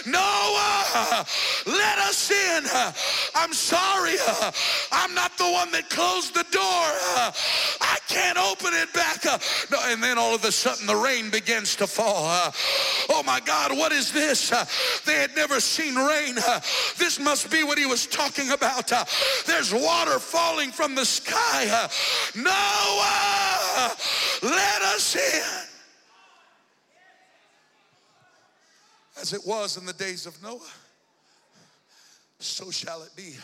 Noah, 0.06 1.26
let 1.66 1.98
us 2.00 2.32
in. 2.32 2.64
I'm 3.36 3.54
sorry. 3.54 4.18
I'm 4.92 5.14
not 5.14 5.38
the 5.38 5.50
one 5.50 5.72
that 5.72 5.90
closed 5.90 6.34
the 6.34 6.46
door. 6.52 6.86
I 7.82 7.98
can't 8.08 8.38
open 8.38 8.74
it 8.74 8.92
back. 8.94 9.26
uh, 9.26 9.38
no, 9.72 9.78
and 9.86 10.02
then 10.02 10.18
all 10.18 10.34
of 10.34 10.44
a 10.44 10.52
sudden 10.52 10.88
the 10.88 10.96
rain 10.96 11.30
begins 11.30 11.76
to 11.78 11.88
fall. 11.88 12.54
oh 13.10 13.24
my 13.24 13.40
God, 13.42 13.78
what 13.78 13.92
is 13.92 14.12
this? 14.12 14.50
They 15.06 15.16
had 15.16 15.36
never 15.36 15.60
seen 15.60 15.96
rain. 15.96 16.36
this 16.98 17.20
must 17.20 17.52
be 17.52 17.64
what 17.64 17.78
he 17.78 17.86
was 17.86 18.08
talking 18.08 18.52
about. 18.52 18.92
there's 19.46 19.74
water 19.74 20.20
falling 20.20 20.72
from 20.72 20.96
the 20.96 21.06
sky. 21.06 21.90
Noah, 22.36 23.96
let 24.44 24.82
us 24.82 25.16
in. 25.16 25.68
As 29.20 29.34
it 29.34 29.42
was 29.46 29.78
in 29.78 29.86
the 29.86 29.94
days 29.94 30.28
of 30.28 30.42
Noah, 30.44 30.60
so 32.40 32.70
shall 32.70 33.02
it 33.02 33.16
be. 33.16 33.36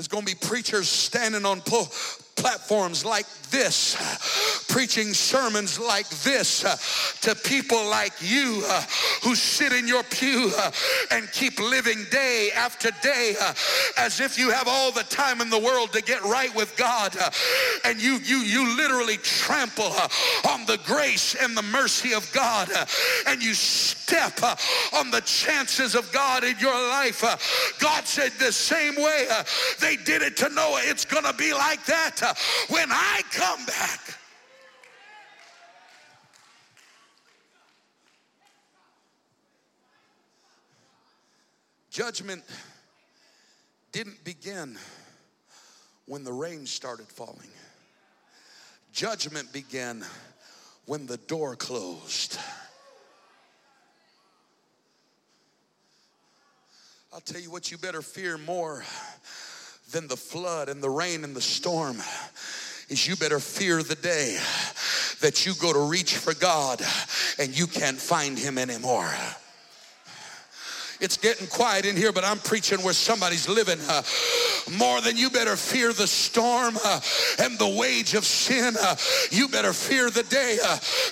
There's 0.00 0.08
going 0.08 0.24
to 0.24 0.34
be 0.34 0.46
preachers 0.48 0.88
standing 0.88 1.44
on 1.44 1.60
pul- 1.60 1.92
platforms 2.40 3.04
like 3.04 3.26
this, 3.50 3.96
preaching 4.68 5.12
sermons 5.12 5.78
like 5.78 6.08
this 6.08 6.62
to 7.20 7.34
people 7.34 7.84
like 7.88 8.12
you 8.20 8.62
who 9.22 9.34
sit 9.34 9.72
in 9.72 9.86
your 9.86 10.02
pew 10.04 10.52
and 11.10 11.30
keep 11.32 11.58
living 11.60 12.06
day 12.10 12.50
after 12.56 12.90
day 13.02 13.34
as 13.98 14.20
if 14.20 14.38
you 14.38 14.50
have 14.50 14.68
all 14.68 14.90
the 14.92 15.02
time 15.04 15.40
in 15.40 15.50
the 15.50 15.58
world 15.58 15.92
to 15.92 16.00
get 16.02 16.22
right 16.22 16.54
with 16.54 16.74
God. 16.76 17.16
and 17.84 18.00
you, 18.00 18.18
you, 18.24 18.38
you 18.38 18.76
literally 18.76 19.16
trample 19.18 19.92
on 20.48 20.64
the 20.66 20.78
grace 20.84 21.34
and 21.34 21.56
the 21.56 21.62
mercy 21.62 22.14
of 22.14 22.30
God. 22.32 22.70
and 23.26 23.42
you 23.42 23.54
step 23.54 24.40
on 24.94 25.10
the 25.10 25.20
chances 25.22 25.94
of 25.94 26.10
God 26.12 26.44
in 26.44 26.56
your 26.58 26.74
life. 26.88 27.20
God 27.80 28.06
said 28.06 28.32
the 28.38 28.52
same 28.52 28.96
way 28.96 29.26
they 29.80 29.96
did 29.96 30.22
it 30.22 30.36
to 30.38 30.48
Noah, 30.48 30.80
it's 30.84 31.04
going 31.04 31.24
to 31.24 31.34
be 31.34 31.52
like 31.52 31.84
that 31.86 32.29
when 32.68 32.90
I 32.90 33.22
come 33.32 33.64
back. 33.66 34.00
Judgment 41.90 42.42
didn't 43.92 44.22
begin 44.24 44.78
when 46.06 46.24
the 46.24 46.32
rain 46.32 46.66
started 46.66 47.06
falling. 47.06 47.50
Judgment 48.92 49.52
began 49.52 50.04
when 50.86 51.06
the 51.06 51.16
door 51.16 51.56
closed. 51.56 52.38
I'll 57.12 57.20
tell 57.20 57.40
you 57.40 57.50
what 57.50 57.72
you 57.72 57.78
better 57.78 58.02
fear 58.02 58.38
more 58.38 58.84
than 59.92 60.08
the 60.08 60.16
flood 60.16 60.68
and 60.68 60.82
the 60.82 60.90
rain 60.90 61.24
and 61.24 61.34
the 61.34 61.40
storm 61.40 61.98
is 62.88 63.06
you 63.06 63.16
better 63.16 63.38
fear 63.38 63.82
the 63.82 63.94
day 63.94 64.38
that 65.20 65.46
you 65.46 65.54
go 65.54 65.72
to 65.72 65.80
reach 65.80 66.16
for 66.16 66.34
God 66.34 66.82
and 67.38 67.56
you 67.56 67.66
can't 67.66 67.98
find 67.98 68.38
him 68.38 68.58
anymore. 68.58 69.12
It's 71.00 71.16
getting 71.16 71.46
quiet 71.46 71.86
in 71.86 71.96
here, 71.96 72.12
but 72.12 72.24
I'm 72.24 72.38
preaching 72.38 72.82
where 72.82 72.92
somebody's 72.92 73.48
living. 73.48 73.78
Uh, 73.88 74.02
more 74.78 75.00
than 75.00 75.16
you 75.16 75.30
better 75.30 75.56
fear 75.56 75.94
the 75.94 76.06
storm 76.06 76.76
uh, 76.84 77.00
and 77.38 77.58
the 77.58 77.68
wage 77.68 78.12
of 78.12 78.24
sin. 78.24 78.74
Uh, 78.78 78.96
you 79.30 79.48
better 79.48 79.72
fear 79.72 80.10
the 80.10 80.22
day 80.24 80.58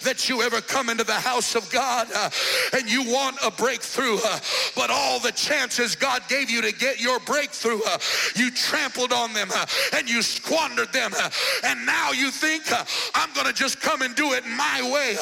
that 0.05 0.29
you 0.29 0.42
ever 0.42 0.61
come 0.61 0.90
into 0.90 1.05
the 1.05 1.14
house 1.14 1.55
of 1.55 1.70
God 1.70 2.07
and 2.74 2.90
you 2.90 3.11
want 3.11 3.38
a 3.42 3.51
breakthrough, 3.51 4.18
but 4.77 4.90
all 4.90 5.20
the 5.20 5.33
chances 5.33 5.96
God 5.96 6.22
gave 6.29 6.51
you 6.51 6.61
to 6.61 6.72
get 6.72 7.01
your 7.01 7.18
breakthrough, 7.20 7.81
you 8.37 8.51
trampled 8.51 9.12
on 9.12 9.33
them 9.33 9.48
and 9.94 10.09
you 10.09 10.20
squandered 10.20 10.92
them. 10.92 11.12
and 11.64 11.87
now 11.87 12.12
you 12.12 12.31
think, 12.31 12.64
I'm 13.14 13.33
going 13.33 13.46
to 13.46 13.55
just 13.55 13.81
come 13.81 14.03
and 14.03 14.14
do 14.14 14.35
it 14.35 14.44
my 14.46 14.83
way. 14.92 15.16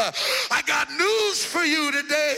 I 0.51 0.63
got 0.67 0.91
news 0.91 1.45
for 1.45 1.63
you 1.63 1.93
today. 1.93 2.35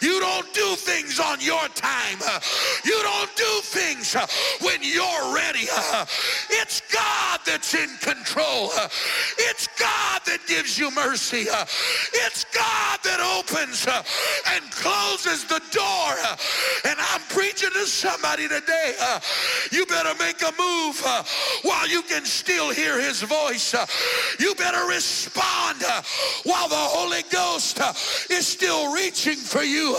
You 0.00 0.20
don't 0.20 0.52
do 0.54 0.76
things 0.76 1.18
on 1.18 1.40
your 1.40 1.55
time. 1.74 2.18
Uh, 2.26 2.40
you 2.84 2.98
don't 3.02 3.34
do 3.36 3.60
things 3.62 4.14
when 4.60 4.78
you're 4.82 5.34
ready. 5.34 5.66
It's 6.50 6.80
God 6.92 7.15
that's 7.46 7.74
in 7.74 7.88
control. 8.00 8.70
Uh, 8.76 8.88
it's 9.38 9.68
God 9.78 10.20
that 10.26 10.40
gives 10.46 10.78
you 10.78 10.90
mercy. 10.90 11.48
Uh, 11.48 11.62
it's 12.26 12.44
God 12.52 12.98
that 13.04 13.20
opens 13.20 13.86
uh, 13.86 14.02
and 14.54 14.70
closes 14.72 15.44
the 15.44 15.62
door. 15.70 16.10
Uh, 16.26 16.36
and 16.84 16.96
I'm 16.98 17.22
preaching 17.30 17.70
to 17.70 17.86
somebody 17.86 18.48
today. 18.48 18.94
Uh, 19.00 19.20
you 19.70 19.86
better 19.86 20.12
make 20.18 20.42
a 20.42 20.52
move 20.58 21.00
uh, 21.06 21.22
while 21.62 21.88
you 21.88 22.02
can 22.02 22.24
still 22.24 22.70
hear 22.70 23.00
his 23.00 23.22
voice. 23.22 23.74
You 24.40 24.54
better 24.56 24.86
respond 24.88 25.82
while 26.44 26.68
the 26.68 26.74
Holy 26.74 27.22
Ghost 27.30 27.80
is 28.30 28.46
still 28.46 28.92
reaching 28.92 29.36
for 29.36 29.62
you. 29.62 29.96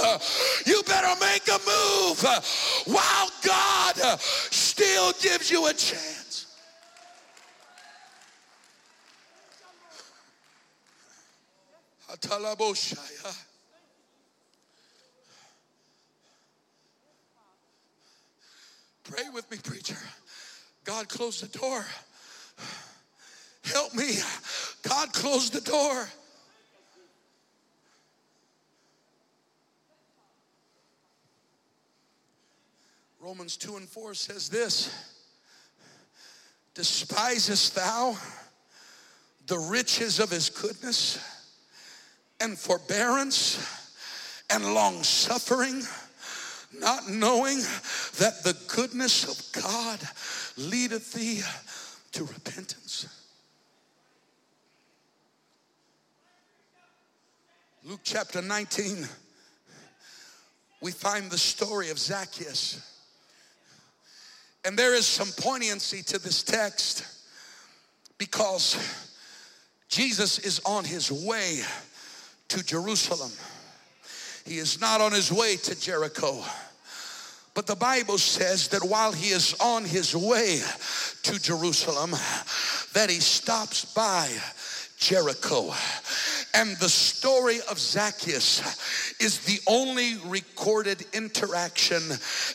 You 0.65 0.83
better 0.83 1.17
make 1.21 1.47
a 1.47 1.60
move 1.65 2.23
while 2.86 3.29
God 3.43 4.19
still 4.51 5.13
gives 5.21 5.49
you 5.49 5.67
a 5.67 5.73
chance. 5.73 6.27
Atalaboshaya. 12.19 13.43
Pray 19.03 19.23
with 19.34 19.49
me, 19.49 19.58
preacher. 19.63 19.97
God 20.84 21.08
closed 21.08 21.43
the 21.43 21.58
door. 21.58 21.86
Help 23.63 23.93
me. 23.93 24.15
God 24.84 25.13
closed 25.13 25.53
the 25.53 25.62
door. 25.62 26.08
Romans 33.19 33.58
2 33.58 33.75
and 33.77 33.89
4 33.89 34.13
says 34.13 34.49
this 34.49 34.89
Despisest 36.75 37.75
thou 37.75 38.17
the 39.47 39.58
riches 39.58 40.19
of 40.19 40.30
his 40.30 40.49
goodness 40.49 41.37
and 42.39 42.58
forbearance 42.58 43.60
and 44.50 44.73
long 44.73 45.04
suffering, 45.04 45.82
not 46.80 47.10
knowing 47.10 47.58
that 48.19 48.43
the 48.43 48.56
goodness 48.67 49.23
of 49.26 49.63
God 49.63 50.00
leadeth 50.58 51.13
thee 51.13 51.41
to 52.13 52.23
repentance? 52.23 53.08
Luke 57.84 58.02
chapter 58.04 58.41
19, 58.41 59.08
we 60.82 60.91
find 60.91 61.32
the 61.32 61.38
story 61.38 61.89
of 61.89 61.97
Zacchaeus. 61.97 62.82
And 64.65 64.78
there 64.78 64.93
is 64.93 65.06
some 65.06 65.30
poignancy 65.38 66.04
to 66.04 66.19
this 66.19 66.44
text 66.44 67.06
because 68.17 68.75
Jesus 69.88 70.40
is 70.40 70.60
on 70.65 70.83
his 70.83 71.10
way 71.10 71.62
to 72.50 72.63
Jerusalem. 72.63 73.31
He 74.45 74.58
is 74.58 74.79
not 74.79 75.02
on 75.02 75.12
his 75.12 75.31
way 75.31 75.58
to 75.58 75.79
Jericho. 75.79 76.43
But 77.54 77.65
the 77.65 77.75
Bible 77.75 78.17
says 78.17 78.67
that 78.69 78.83
while 78.83 79.12
he 79.12 79.31
is 79.31 79.56
on 79.60 79.83
his 79.83 80.15
way 80.15 80.62
to 81.23 81.41
Jerusalem, 81.41 82.12
that 82.93 83.10
he 83.10 83.19
stops 83.19 83.85
by 83.85 84.29
Jericho. 84.98 85.73
And 86.58 86.75
the 86.77 86.89
story 86.89 87.60
of 87.69 87.77
Zacchaeus 87.77 88.63
is 89.19 89.41
the 89.41 89.60
only 89.67 90.15
recorded 90.25 91.05
interaction 91.13 92.01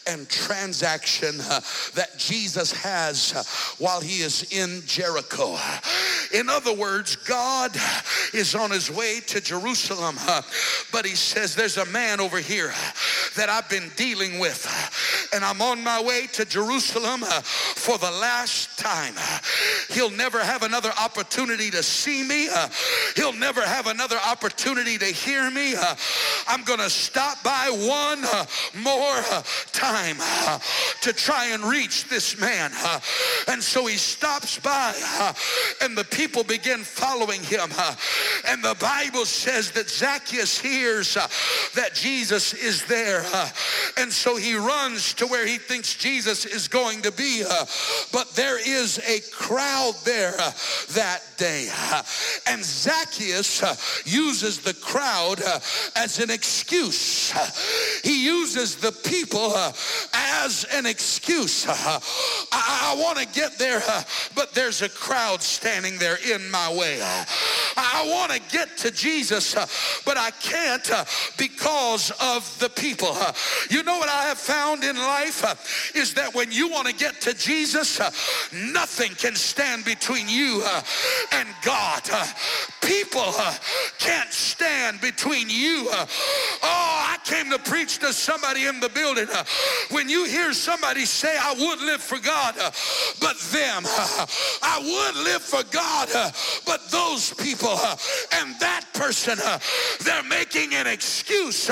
and 0.08 0.28
transaction 0.28 1.38
that 1.38 2.10
Jesus 2.18 2.72
has 2.72 3.76
while 3.78 4.00
he 4.00 4.22
is 4.22 4.52
in 4.52 4.82
Jericho. 4.86 5.56
In 6.34 6.48
other 6.48 6.74
words, 6.74 7.14
God 7.14 7.76
is 8.34 8.56
on 8.56 8.72
his 8.72 8.90
way 8.90 9.20
to 9.28 9.40
Jerusalem, 9.40 10.16
but 10.90 11.06
he 11.06 11.14
says, 11.14 11.54
There's 11.54 11.76
a 11.76 11.86
man 11.86 12.20
over 12.20 12.38
here 12.38 12.72
that 13.36 13.48
I've 13.48 13.68
been 13.68 13.90
dealing 13.96 14.38
with, 14.38 14.66
and 15.34 15.44
I'm 15.44 15.60
on 15.62 15.82
my 15.82 16.02
way 16.02 16.26
to 16.34 16.44
Jerusalem 16.44 17.20
for 17.20 17.98
the 17.98 18.10
last 18.10 18.78
time. 18.78 19.14
He'll 19.90 20.10
never 20.10 20.40
have 20.40 20.62
another 20.62 20.90
opportunity 21.00 21.70
to 21.70 21.82
see 21.82 22.22
me, 22.22 22.48
he'll 23.16 23.32
never 23.32 23.62
have 23.62 23.86
another 23.86 24.18
opportunity 24.26 24.98
to 24.98 25.06
hear 25.06 25.50
me. 25.50 25.74
I'm 26.48 26.62
going 26.64 26.80
to 26.80 26.90
stop 26.90 27.42
by 27.42 27.68
one 27.70 28.22
more 28.82 29.42
time 29.72 30.16
to 31.00 31.12
try 31.12 31.46
and 31.46 31.64
reach 31.64 32.08
this 32.08 32.38
man. 32.40 32.72
And 33.48 33.62
so 33.62 33.86
he 33.86 33.96
stops 33.96 34.58
by, 34.58 34.94
and 35.80 35.96
the 35.96 36.04
people 36.04 36.44
begin 36.44 36.80
following 36.80 37.42
him. 37.42 37.70
And 38.48 38.62
the 38.62 38.76
Bible 38.80 39.24
says 39.24 39.70
that 39.72 39.88
Zacchaeus 39.88 40.58
hears 40.58 41.14
that 41.74 41.94
Jesus 41.94 42.54
is 42.54 42.84
there. 42.86 43.21
Uh, 43.24 43.48
and 43.98 44.12
so 44.12 44.36
he 44.36 44.54
runs 44.54 45.14
to 45.14 45.26
where 45.26 45.46
he 45.46 45.58
thinks 45.58 45.94
Jesus 45.94 46.44
is 46.44 46.68
going 46.68 47.02
to 47.02 47.12
be. 47.12 47.42
Uh, 47.48 47.64
but 48.12 48.30
there 48.34 48.58
is 48.58 48.98
a 48.98 49.20
crowd 49.32 49.94
there 50.04 50.34
uh, 50.38 50.52
that 50.92 51.22
day. 51.36 51.68
And 52.46 52.64
Zacchaeus 52.64 53.62
uses 54.04 54.60
the 54.60 54.74
crowd 54.74 55.40
as 55.96 56.18
an 56.18 56.30
excuse. 56.30 57.32
He 58.02 58.24
uses 58.24 58.76
the 58.76 58.92
people 58.92 59.54
as 60.14 60.64
an 60.72 60.86
excuse. 60.86 61.66
I, 61.68 62.00
I 62.52 62.96
want 62.98 63.18
to 63.18 63.26
get 63.26 63.58
there, 63.58 63.82
but 64.34 64.54
there's 64.54 64.82
a 64.82 64.88
crowd 64.88 65.42
standing 65.42 65.98
there 65.98 66.18
in 66.32 66.50
my 66.50 66.72
way. 66.72 67.00
I 67.02 68.06
want 68.08 68.32
to 68.32 68.40
get 68.50 68.76
to 68.78 68.90
Jesus, 68.90 69.54
but 70.04 70.16
I 70.16 70.30
can't 70.30 70.90
because 71.36 72.10
of 72.20 72.58
the 72.58 72.68
You 73.70 73.82
know 73.82 73.98
what 73.98 74.08
I 74.08 74.24
have 74.24 74.38
found 74.38 74.84
in 74.84 74.96
life 74.96 75.44
uh, 75.44 75.54
is 75.98 76.14
that 76.14 76.34
when 76.34 76.50
you 76.52 76.68
want 76.68 76.88
to 76.88 76.94
get 76.94 77.20
to 77.22 77.34
Jesus, 77.34 78.00
uh, 78.00 78.10
nothing 78.72 79.12
can 79.14 79.34
stand 79.34 79.84
between 79.84 80.28
you 80.28 80.62
uh, 80.64 80.82
and 81.32 81.48
God. 81.64 82.02
People 82.82 83.32
can't 83.98 84.32
stand 84.32 85.00
between 85.00 85.48
you. 85.48 85.88
Oh, 85.90 86.06
I 86.62 87.18
came 87.24 87.50
to 87.50 87.58
preach 87.58 87.98
to 87.98 88.12
somebody 88.12 88.66
in 88.66 88.80
the 88.80 88.88
building. 88.88 89.26
When 89.90 90.08
you 90.08 90.24
hear 90.24 90.52
somebody 90.52 91.04
say, 91.04 91.36
I 91.38 91.54
would 91.54 91.80
live 91.80 92.00
for 92.00 92.18
God, 92.18 92.54
but 93.20 93.38
them, 93.52 93.84
I 94.62 94.78
would 94.82 95.24
live 95.24 95.42
for 95.42 95.62
God, 95.70 96.08
but 96.66 96.90
those 96.90 97.32
people 97.34 97.78
and 98.34 98.58
that 98.60 98.84
person, 98.94 99.38
they're 100.04 100.22
making 100.24 100.74
an 100.74 100.86
excuse 100.86 101.70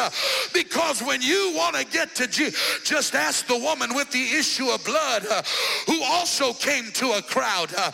because 0.53 1.03
when 1.03 1.23
you 1.23 1.30
want 1.55 1.77
to 1.77 1.85
get 1.85 2.15
to 2.17 2.27
Jesus, 2.27 2.81
just 2.85 3.15
ask 3.15 3.47
the 3.47 3.57
woman 3.57 3.95
with 3.95 4.11
the 4.11 4.23
issue 4.23 4.69
of 4.69 4.85
blood 4.85 5.27
uh, 5.31 5.43
who 5.87 6.03
also 6.03 6.53
came 6.53 6.91
to 6.93 7.13
a 7.13 7.23
crowd. 7.23 7.73
Uh, 7.77 7.91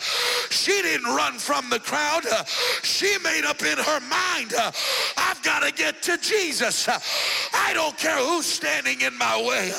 she 0.49 0.81
didn't 0.81 1.07
run 1.07 1.37
from 1.39 1.69
the 1.69 1.79
crowd. 1.79 2.25
Uh, 2.25 2.43
she 2.83 3.17
made 3.23 3.45
up 3.45 3.61
in 3.61 3.77
her 3.77 3.99
mind, 4.01 4.53
I've 5.17 5.41
got 5.43 5.63
to 5.63 5.71
get 5.71 6.01
to 6.03 6.17
Jesus. 6.17 6.87
I 7.53 7.73
don't 7.73 7.97
care 7.97 8.17
who's 8.17 8.45
standing 8.45 9.01
in 9.01 9.17
my 9.17 9.41
way. 9.41 9.71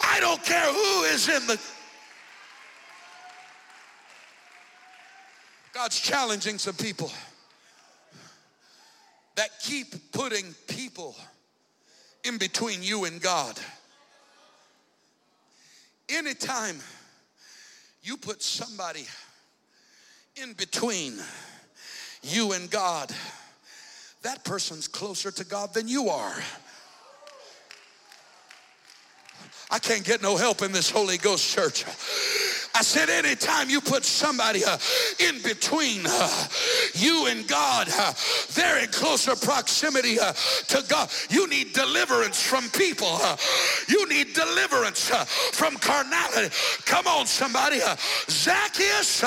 I 0.00 0.18
don't 0.20 0.42
care 0.42 0.72
who 0.72 1.02
is 1.04 1.28
in 1.28 1.46
the 1.46 1.58
God's 5.74 5.98
challenging 5.98 6.58
some 6.58 6.76
people 6.76 7.10
that 9.34 9.50
keep 9.60 10.12
putting 10.12 10.54
people 10.68 11.16
in 12.24 12.38
between 12.38 12.82
you 12.82 13.04
and 13.04 13.20
God. 13.20 13.58
Anytime 16.08 16.80
you 18.02 18.16
put 18.16 18.42
somebody 18.42 19.06
in 20.42 20.52
between 20.54 21.14
you 22.22 22.52
and 22.52 22.70
God, 22.70 23.12
that 24.22 24.44
person's 24.44 24.88
closer 24.88 25.30
to 25.30 25.44
God 25.44 25.74
than 25.74 25.86
you 25.86 26.08
are. 26.08 26.34
I 29.70 29.78
can't 29.78 30.04
get 30.04 30.22
no 30.22 30.36
help 30.36 30.62
in 30.62 30.72
this 30.72 30.90
Holy 30.90 31.18
Ghost 31.18 31.48
church. 31.54 31.84
I 32.76 32.82
said, 32.82 33.08
anytime 33.08 33.70
you 33.70 33.80
put 33.80 34.04
somebody 34.04 34.64
uh, 34.64 34.78
in 35.20 35.40
between 35.42 36.02
uh, 36.06 36.48
you 36.94 37.26
and 37.26 37.46
God, 37.46 37.88
uh, 37.88 38.12
they're 38.54 38.82
in 38.82 38.88
closer 38.88 39.36
proximity 39.36 40.16
to 40.16 40.84
God. 40.88 41.08
You 41.30 41.48
need 41.48 41.72
deliverance 41.72 42.42
from 42.42 42.68
people. 42.70 43.20
You 43.88 44.08
need 44.08 44.34
deliverance 44.34 45.08
from 45.52 45.76
carnality. 45.76 46.52
Come 46.84 47.06
on, 47.06 47.26
somebody. 47.26 47.78
Zacchaeus. 48.28 49.22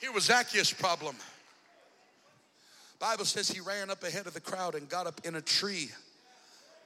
here 0.00 0.12
was 0.12 0.24
Zacchaeus' 0.24 0.72
problem. 0.72 1.16
Bible 3.00 3.24
says 3.24 3.50
he 3.50 3.60
ran 3.60 3.90
up 3.90 4.04
ahead 4.04 4.28
of 4.28 4.34
the 4.34 4.40
crowd 4.40 4.76
and 4.76 4.88
got 4.88 5.08
up 5.08 5.20
in 5.24 5.34
a 5.34 5.42
tree 5.42 5.90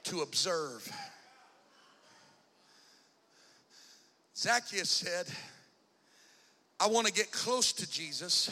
to 0.05 0.21
observe. 0.21 0.91
Zacchaeus 4.39 4.89
said, 4.89 5.25
I 6.79 6.87
want 6.87 7.07
to 7.07 7.11
get 7.11 7.29
close 7.29 7.73
to 7.73 7.91
Jesus 7.91 8.49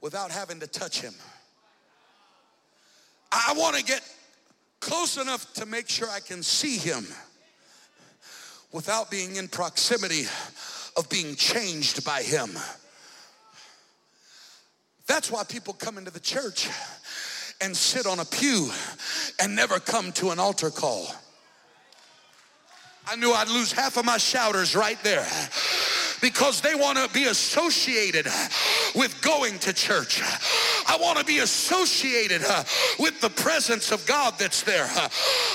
without 0.00 0.30
having 0.30 0.58
to 0.60 0.66
touch 0.66 1.02
him. 1.02 1.12
I 3.30 3.52
want 3.54 3.76
to 3.76 3.84
get 3.84 4.00
close 4.80 5.18
enough 5.18 5.52
to 5.54 5.66
make 5.66 5.86
sure 5.86 6.08
I 6.08 6.20
can 6.20 6.42
see 6.42 6.78
him 6.78 7.06
without 8.72 9.10
being 9.10 9.36
in 9.36 9.48
proximity 9.48 10.22
of 10.96 11.10
being 11.10 11.34
changed 11.34 12.02
by 12.02 12.22
him. 12.22 12.52
That's 15.06 15.30
why 15.30 15.44
people 15.44 15.74
come 15.74 15.98
into 15.98 16.10
the 16.10 16.20
church 16.20 16.70
and 17.60 17.76
sit 17.76 18.06
on 18.06 18.18
a 18.18 18.24
pew 18.24 18.70
and 19.38 19.54
never 19.54 19.78
come 19.78 20.10
to 20.12 20.30
an 20.30 20.38
altar 20.38 20.70
call. 20.70 21.06
I 23.06 23.16
knew 23.16 23.32
I'd 23.32 23.48
lose 23.48 23.72
half 23.72 23.96
of 23.96 24.04
my 24.04 24.16
shouters 24.16 24.76
right 24.76 25.02
there 25.02 25.26
because 26.20 26.60
they 26.60 26.76
want 26.76 26.98
to 26.98 27.08
be 27.12 27.24
associated 27.24 28.26
with 28.94 29.20
going 29.22 29.58
to 29.58 29.72
church. 29.72 30.22
I 30.86 30.96
want 31.00 31.18
to 31.18 31.24
be 31.24 31.38
associated 31.40 32.42
with 33.00 33.20
the 33.20 33.30
presence 33.30 33.90
of 33.90 34.06
God 34.06 34.34
that's 34.38 34.62
there. 34.62 34.88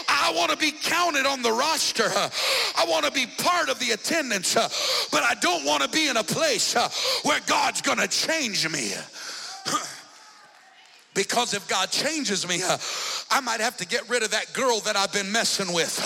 I 0.09 0.33
want 0.35 0.51
to 0.51 0.57
be 0.57 0.71
counted 0.71 1.25
on 1.25 1.41
the 1.41 1.51
roster. 1.51 2.09
I 2.09 2.85
want 2.85 3.05
to 3.05 3.11
be 3.11 3.25
part 3.37 3.69
of 3.69 3.79
the 3.79 3.91
attendance, 3.91 4.55
but 5.09 5.23
I 5.23 5.35
don't 5.39 5.63
want 5.63 5.83
to 5.83 5.89
be 5.89 6.09
in 6.09 6.17
a 6.17 6.23
place 6.23 6.75
where 7.23 7.39
God's 7.47 7.81
going 7.81 7.99
to 7.99 8.07
change 8.09 8.69
me. 8.69 8.91
Because 11.13 11.55
if 11.55 11.67
God 11.67 11.89
changes 11.89 12.47
me, 12.47 12.61
I 13.31 13.39
might 13.39 13.59
have 13.59 13.77
to 13.77 13.87
get 13.87 14.07
rid 14.07 14.21
of 14.21 14.31
that 14.31 14.53
girl 14.53 14.81
that 14.81 14.95
I've 14.95 15.11
been 15.11 15.31
messing 15.31 15.73
with. 15.73 15.97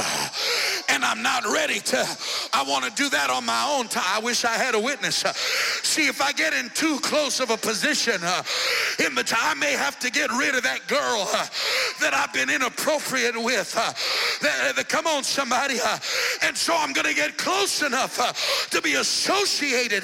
And 0.92 1.06
I'm 1.06 1.24
not 1.24 1.46
ready 1.46 1.80
to, 1.80 2.18
I 2.54 2.64
want 2.68 2.84
to 2.84 2.92
do 2.92 3.10
that 3.10 3.30
on 3.30 3.46
my 3.46 3.78
own 3.78 3.88
time. 3.88 4.04
I 4.08 4.20
wish 4.20 4.44
I 4.44 4.54
had 4.54 4.76
a 4.76 4.80
witness. 4.80 5.24
Uh, 5.24 5.32
see, 5.34 6.08
if 6.08 6.22
I 6.22 6.34
get 6.34 6.54
in 6.54 6.70
too 6.70 7.00
close 7.00 7.40
of 7.40 7.50
a 7.50 7.58
position 7.58 8.20
uh, 8.22 8.44
in 9.00 9.16
the 9.16 9.24
time, 9.24 9.40
I 9.42 9.54
may 9.56 9.72
have 9.72 10.00
to 10.00 10.12
get 10.12 10.30
rid 10.32 10.54
of 10.54 10.64
that 10.64 10.88
girl 10.88 11.28
uh, 11.34 11.48
that 12.02 12.14
I've 12.14 12.34
been 12.34 12.50
inappropriate 12.50 13.42
with. 13.42 13.74
Uh, 13.78 13.94
the, 14.42 14.74
the, 14.76 14.84
come 14.84 15.08
on, 15.08 15.24
somebody. 15.24 15.80
Uh, 15.80 15.98
and 16.44 16.58
so 16.58 16.76
I'm 16.78 16.92
going 16.92 17.08
to 17.08 17.16
get 17.16 17.38
close 17.38 17.82
enough 17.82 18.20
uh, 18.20 18.34
to 18.70 18.82
be 18.82 18.96
associated. 18.96 20.04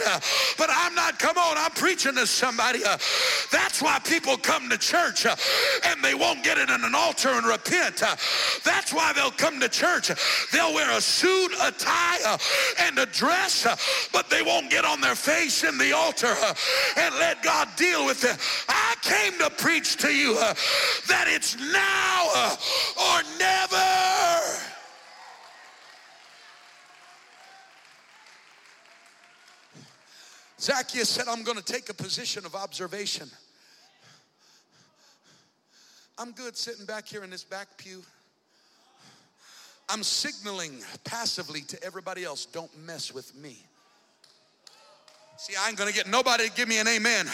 but 0.58 0.70
I'm 0.72 0.96
not, 0.96 1.20
come 1.20 1.38
on, 1.38 1.58
I'm 1.58 1.72
preaching 1.72 2.16
to 2.16 2.26
somebody. 2.26 2.80
that's 3.52 3.82
why 3.82 4.00
people 4.00 4.38
come 4.38 4.70
to 4.70 4.78
church 4.78 5.26
uh, 5.26 5.36
and 5.86 6.02
they 6.02 6.14
won't 6.14 6.44
get 6.44 6.58
it 6.58 6.70
in 6.70 6.84
an 6.84 6.96
altar 6.96 7.30
and 7.30 7.46
repent. 7.46 8.02
Uh, 8.02 8.16
that's 8.64 8.94
why 8.94 9.12
they'll 9.14 9.32
come 9.32 9.60
to 9.60 9.68
church. 9.70 10.12
They'll 10.52 10.77
wear 10.78 10.96
a 10.96 11.02
suit, 11.02 11.52
a 11.64 11.72
tie, 11.72 12.20
uh, 12.24 12.38
and 12.82 13.00
a 13.00 13.08
dress, 13.08 13.66
uh, 13.66 13.76
but 14.14 14.30
they 14.30 14.44
won't 14.44 14.70
get 14.70 14.86
on 14.86 15.02
their 15.02 15.16
face 15.16 15.64
in 15.64 15.76
the 15.80 15.92
altar 15.92 16.28
uh, 16.28 16.54
and 16.98 17.16
let 17.16 17.42
God 17.42 17.68
deal 17.76 18.06
with 18.06 18.24
it. 18.24 18.38
I 18.70 18.94
came 19.02 19.34
to 19.40 19.50
preach 19.50 19.98
to 19.98 20.14
you 20.14 20.38
uh, 20.40 20.54
that 21.08 21.26
it's 21.28 21.56
now 21.58 22.54
or 22.96 23.24
never. 23.40 23.88
Zacchaeus 30.60 31.10
said, 31.10 31.28
I'm 31.28 31.42
going 31.42 31.58
to 31.58 31.64
take 31.64 31.90
a 31.90 31.94
position 31.96 32.46
of 32.46 32.54
observation. 32.54 33.30
I'm 36.20 36.34
good 36.34 36.56
sitting 36.56 36.86
back 36.86 37.08
here 37.08 37.24
in 37.24 37.32
this 37.32 37.44
back 37.44 37.68
pew. 37.78 38.04
I'm 39.90 40.04
signaling 40.04 40.80
passively 41.04 41.62
to 41.62 41.84
everybody 41.84 42.24
else 42.24 42.46
don't 42.46 42.72
mess 42.86 43.14
with 43.14 43.34
me. 43.36 43.58
See, 45.38 45.54
I 45.56 45.70
ain't 45.70 45.78
gonna 45.78 45.92
get 45.92 46.08
nobody 46.08 46.50
to 46.50 46.56
give 46.56 46.68
me 46.68 46.80
an 46.80 46.88
amen. 46.88 47.28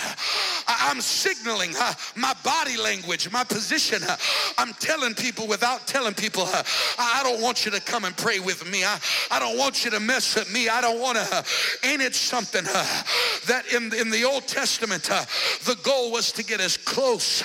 I, 0.67 0.91
am 0.91 0.99
signaling 0.99 1.73
uh, 1.79 1.93
my 2.17 2.33
body 2.43 2.75
language, 2.75 3.31
my 3.31 3.45
position. 3.45 4.03
Uh, 4.03 4.17
I'm 4.57 4.73
telling 4.73 5.13
people 5.13 5.47
without 5.47 5.87
telling 5.87 6.13
people, 6.13 6.43
uh, 6.43 6.63
I 6.99 7.21
don't 7.23 7.41
want 7.41 7.63
you 7.63 7.71
to 7.71 7.79
come 7.79 8.03
and 8.03 8.15
pray 8.17 8.39
with 8.39 8.69
me. 8.69 8.83
I, 8.83 8.99
I 9.31 9.39
don't 9.39 9.57
want 9.57 9.85
you 9.85 9.91
to 9.91 10.01
mess 10.01 10.35
with 10.35 10.51
me. 10.53 10.67
I 10.67 10.81
don't 10.81 10.99
want 10.99 11.17
to. 11.17 11.45
Ain't 11.87 12.01
it 12.01 12.13
something 12.13 12.65
that 12.65 13.63
in, 13.73 13.93
in 13.93 14.09
the 14.09 14.25
Old 14.25 14.47
Testament, 14.47 15.03
the 15.03 15.77
goal 15.81 16.11
was 16.11 16.33
to 16.33 16.43
get 16.43 16.59
as 16.59 16.75
close 16.75 17.41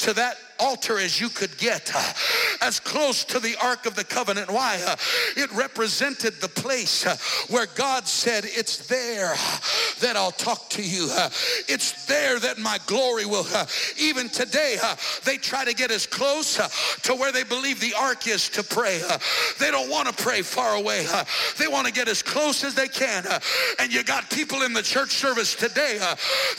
to 0.00 0.12
that 0.12 0.36
altar 0.60 0.98
as 0.98 1.20
you 1.20 1.28
could 1.28 1.56
get, 1.58 1.90
uh, 1.94 2.12
as 2.60 2.80
close 2.80 3.24
to 3.24 3.38
the 3.38 3.56
Ark 3.62 3.86
of 3.86 3.94
the 3.94 4.04
Covenant. 4.04 4.50
Why? 4.50 4.80
Uh, 4.84 4.96
it 5.36 5.50
represented 5.52 6.34
the 6.40 6.48
place 6.48 7.06
uh, 7.06 7.16
where 7.52 7.66
God 7.74 8.06
said, 8.06 8.44
It's 8.46 8.86
there 8.88 9.32
uh, 9.32 9.58
that 10.00 10.16
I'll 10.16 10.32
talk 10.32 10.70
to 10.70 10.82
you. 10.82 11.08
Uh, 11.10 11.30
it's 11.68 12.06
there 12.06 12.38
that 12.40 12.58
my 12.58 12.78
glory 12.86 13.26
will. 13.26 13.46
Uh, 13.52 13.66
even 13.98 14.28
today, 14.28 14.76
they 15.24 15.36
try 15.36 15.64
to 15.64 15.74
get 15.74 15.90
as 15.90 16.06
close 16.06 16.56
to 17.02 17.14
where 17.14 17.32
they 17.32 17.44
believe 17.44 17.80
the 17.80 17.94
ark 17.98 18.26
is 18.26 18.48
to 18.50 18.62
pray. 18.62 19.00
They 19.58 19.70
don't 19.70 19.90
want 19.90 20.08
to 20.08 20.22
pray 20.22 20.42
far 20.42 20.76
away. 20.76 21.06
They 21.58 21.68
want 21.68 21.86
to 21.86 21.92
get 21.92 22.08
as 22.08 22.22
close 22.22 22.64
as 22.64 22.74
they 22.74 22.88
can. 22.88 23.24
And 23.78 23.92
you 23.92 24.02
got 24.02 24.30
people 24.30 24.62
in 24.62 24.72
the 24.72 24.82
church 24.82 25.10
service 25.10 25.54
today 25.54 25.98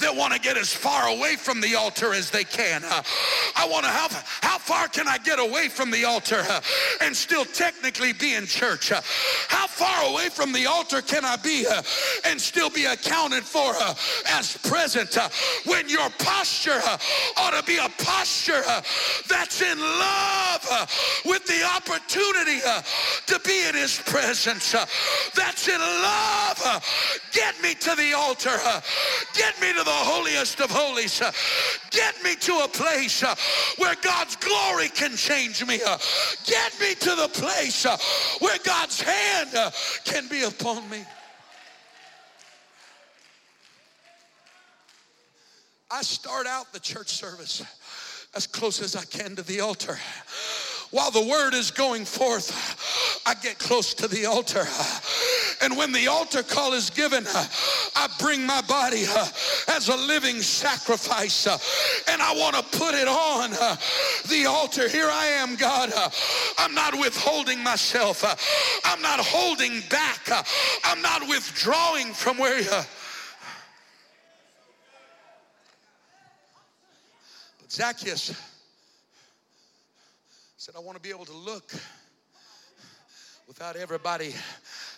that 0.02 0.16
want 0.16 0.34
to 0.34 0.40
get 0.40 0.58
as 0.58 0.74
far 0.74 1.08
away 1.10 1.36
from 1.36 1.62
the 1.62 1.76
altar 1.76 2.14
as 2.14 2.30
they 2.30 2.44
can. 2.44 2.84
I 2.84 3.68
want 3.70 3.86
to 3.86 3.89
how, 3.90 4.08
how 4.42 4.58
far 4.58 4.88
can 4.88 5.08
I 5.08 5.18
get 5.18 5.40
away 5.40 5.68
from 5.68 5.92
the 5.92 6.06
altar 6.06 6.44
uh, 6.50 6.62
and 7.02 7.16
still 7.16 7.46
technically 7.46 8.14
be 8.14 8.36
in 8.36 8.46
church? 8.46 8.92
Uh, 8.92 9.02
how 9.48 9.68
far 9.68 10.12
away 10.12 10.30
from 10.30 10.52
the 10.54 10.66
altar 10.66 11.02
can 11.02 11.26
I 11.26 11.36
be 11.38 11.66
uh, 11.68 11.82
and 12.26 12.40
still 12.40 12.70
be 12.70 12.86
accounted 12.86 13.44
for 13.44 13.74
uh, 13.80 13.94
as 14.32 14.58
present 14.58 15.18
uh? 15.18 15.30
when 15.66 15.90
your 15.90 16.10
posture 16.20 16.80
uh, 16.86 16.98
ought 17.38 17.60
to 17.60 17.64
be 17.66 17.78
a 17.78 17.90
posture 18.04 18.62
that's 19.28 19.62
in 19.62 19.80
love 19.80 21.22
with 21.26 21.46
the 21.46 21.64
opportunity 21.76 22.60
to 23.26 23.40
be 23.46 23.68
in 23.68 23.76
his 23.76 24.00
presence. 24.06 24.72
that's 25.36 25.68
in 25.68 25.80
love. 25.80 26.84
get 27.32 27.62
me 27.62 27.74
to 27.74 27.96
the 27.96 28.14
altar. 28.14 28.58
get 29.34 29.60
me 29.62 29.72
to 29.74 29.84
the 29.84 30.00
holiest 30.10 30.60
of 30.60 30.70
holies. 30.70 31.22
get 31.92 32.16
me 32.24 32.36
to 32.36 32.54
a 32.64 32.68
place 32.68 33.24
where 33.80 33.96
God's 34.02 34.36
glory 34.36 34.90
can 34.90 35.16
change 35.16 35.66
me. 35.66 35.80
Uh, 35.86 35.98
get 36.46 36.80
me 36.80 36.94
to 36.96 37.16
the 37.16 37.30
place 37.34 37.86
uh, 37.86 37.98
where 38.40 38.58
God's 38.64 39.02
hand 39.02 39.50
uh, 39.56 39.72
can 40.06 40.28
be 40.28 40.44
upon 40.44 40.88
me. 40.90 41.04
I 45.92 46.04
start 46.04 46.46
out 46.46 46.72
the 46.72 46.80
church 46.80 47.10
service 47.10 47.64
as 48.36 48.46
close 48.46 48.80
as 48.82 48.96
I 48.96 49.04
can 49.06 49.36
to 49.38 49.42
the 49.42 49.62
altar 49.62 49.98
while 50.92 51.12
the 51.12 51.22
word 51.22 51.54
is 51.54 51.72
going 51.72 52.06
forth, 52.06 53.22
I 53.26 53.36
get 53.36 53.60
close 53.60 53.94
to 53.96 54.08
the 54.08 54.26
altar. 54.26 54.66
And 55.62 55.76
when 55.76 55.92
the 55.92 56.08
altar 56.08 56.42
call 56.42 56.74
is 56.74 56.90
given, 56.90 57.26
I 57.28 58.08
bring 58.20 58.46
my 58.46 58.62
body 58.62 59.04
uh, 59.08 59.28
as 59.68 59.90
a 59.90 59.96
living 59.96 60.42
sacrifice 60.42 61.48
uh, 61.48 61.58
and 62.12 62.22
I 62.22 62.34
want 62.34 62.56
to 62.56 62.78
put 62.78 62.96
it 62.96 63.08
on 63.08 63.52
uh, 63.60 63.76
the 64.30 64.46
altar. 64.46 64.88
Here 64.88 65.10
I 65.12 65.26
am, 65.26 65.56
God. 65.56 65.92
I'm 66.58 66.74
not 66.74 66.98
withholding 66.98 67.62
myself. 67.62 68.24
I'm 68.86 69.02
not 69.02 69.20
holding 69.20 69.82
back. 69.90 70.30
I'm 70.86 71.02
not 71.02 71.28
withdrawing 71.28 72.14
from 72.14 72.38
where 72.38 72.60
you. 72.60 72.70
But 77.60 77.72
Zacchaeus 77.72 78.34
said, 80.58 80.76
I 80.76 80.80
want 80.80 80.96
to 80.98 81.02
be 81.02 81.10
able 81.10 81.26
to 81.26 81.36
look 81.36 81.74
without 83.50 83.76
everybody 83.76 84.32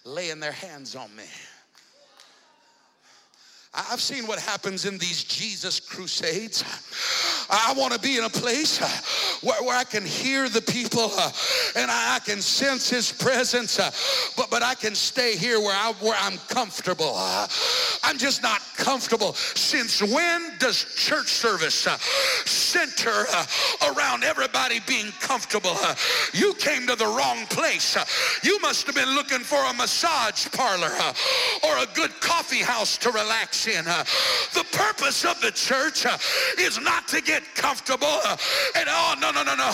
laying 0.04 0.42
their 0.42 0.52
hands 0.52 0.94
on 0.94 1.16
me. 1.16 1.24
I've 3.74 4.02
seen 4.02 4.28
what 4.28 4.38
happens 4.38 4.84
in 4.84 4.98
these 4.98 5.24
Jesus 5.24 5.80
crusades. 5.80 6.66
I 7.50 7.74
want 7.78 7.94
to 7.94 8.00
be 8.00 8.18
in 8.18 8.26
a 8.26 8.30
place 8.30 8.80
where, 9.42 9.64
where 9.64 9.78
I 9.78 9.86
can 9.86 10.06
hear 10.06 10.50
the 10.50 10.62
people 10.62 11.10
uh, 11.18 11.32
and 11.78 11.90
I, 11.90 12.16
I, 12.16 12.20
can 12.20 12.42
sense 12.42 12.90
his 12.90 13.14
presence, 13.14 13.80
uh, 13.80 13.90
but, 14.36 14.50
but 14.50 14.62
I 14.62 14.76
can 14.76 14.94
stay 14.94 15.38
here 15.38 15.60
where, 15.60 15.76
I, 15.76 15.94
where 16.02 16.18
I'm 16.20 16.38
comfortable. 16.50 17.14
Uh, 17.16 17.48
I'm 18.04 18.18
just 18.18 18.44
not 18.44 18.62
comfortable. 18.76 19.34
Since 19.34 20.02
when 20.02 20.52
does 20.60 20.84
church 20.96 21.28
service 21.28 21.88
uh, 21.88 21.98
center 22.46 23.26
uh, 23.34 23.46
around 23.94 24.26
everybody 24.26 24.82
being 24.86 25.12
comfortable? 25.22 25.72
Uh, 25.76 25.96
you 26.34 26.54
came 26.56 26.88
to 26.88 26.96
the 26.98 27.08
wrong 27.08 27.46
place. 27.48 27.96
you 28.44 28.60
must 28.60 28.86
have 28.86 28.96
been 28.96 29.16
looking 29.16 29.40
for 29.40 29.64
a 29.64 29.74
massage 29.74 30.48
parlor 30.52 30.92
or 31.64 31.78
a 31.78 31.88
good 31.96 32.12
coffee 32.20 32.62
house 32.64 32.98
to 32.98 33.12
relax 33.12 33.61
in. 33.68 33.88
Uh, 33.88 34.04
the 34.54 34.66
purpose 34.72 35.26
of 35.26 35.40
the 35.42 35.52
church 35.52 36.06
uh, 36.06 36.18
is 36.58 36.80
not 36.80 37.08
to 37.08 37.22
get 37.22 37.44
comfortable 37.56 38.20
uh, 38.26 38.38
and 38.76 38.88
oh 38.90 39.16
no 39.22 39.32
no 39.32 39.44
no 39.44 39.56
no. 39.56 39.72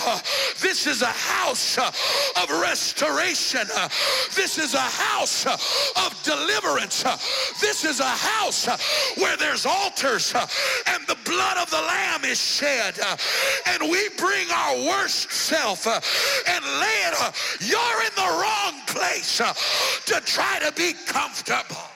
This 0.60 0.86
is 0.86 1.02
a 1.02 1.06
house 1.06 1.78
uh, 1.78 1.90
of 2.42 2.50
restoration. 2.60 3.66
Uh, 3.74 3.88
this 4.34 4.58
is 4.58 4.74
a 4.74 4.78
house 4.78 5.46
uh, 5.46 5.56
of 6.06 6.22
deliverance. 6.22 7.02
This 7.60 7.84
is 7.84 8.00
a 8.00 8.04
house 8.04 8.66
where 9.16 9.36
there's 9.36 9.66
altars 9.66 10.34
and 10.34 11.06
the 11.06 11.16
blood 11.24 11.58
of 11.58 11.70
the 11.70 11.80
lamb 11.80 12.24
is 12.24 12.40
shed 12.40 12.98
and 13.66 13.82
we 13.82 14.08
bring 14.16 14.50
our 14.50 14.76
worst 14.86 15.30
self 15.30 15.86
and 15.86 16.64
lay 16.80 16.98
it. 17.06 17.14
You're 17.60 18.02
in 18.04 18.14
the 18.16 18.40
wrong 18.40 18.80
place 18.86 19.38
to 19.38 20.20
try 20.24 20.58
to 20.60 20.72
be 20.72 20.92
comfortable. 21.06 21.87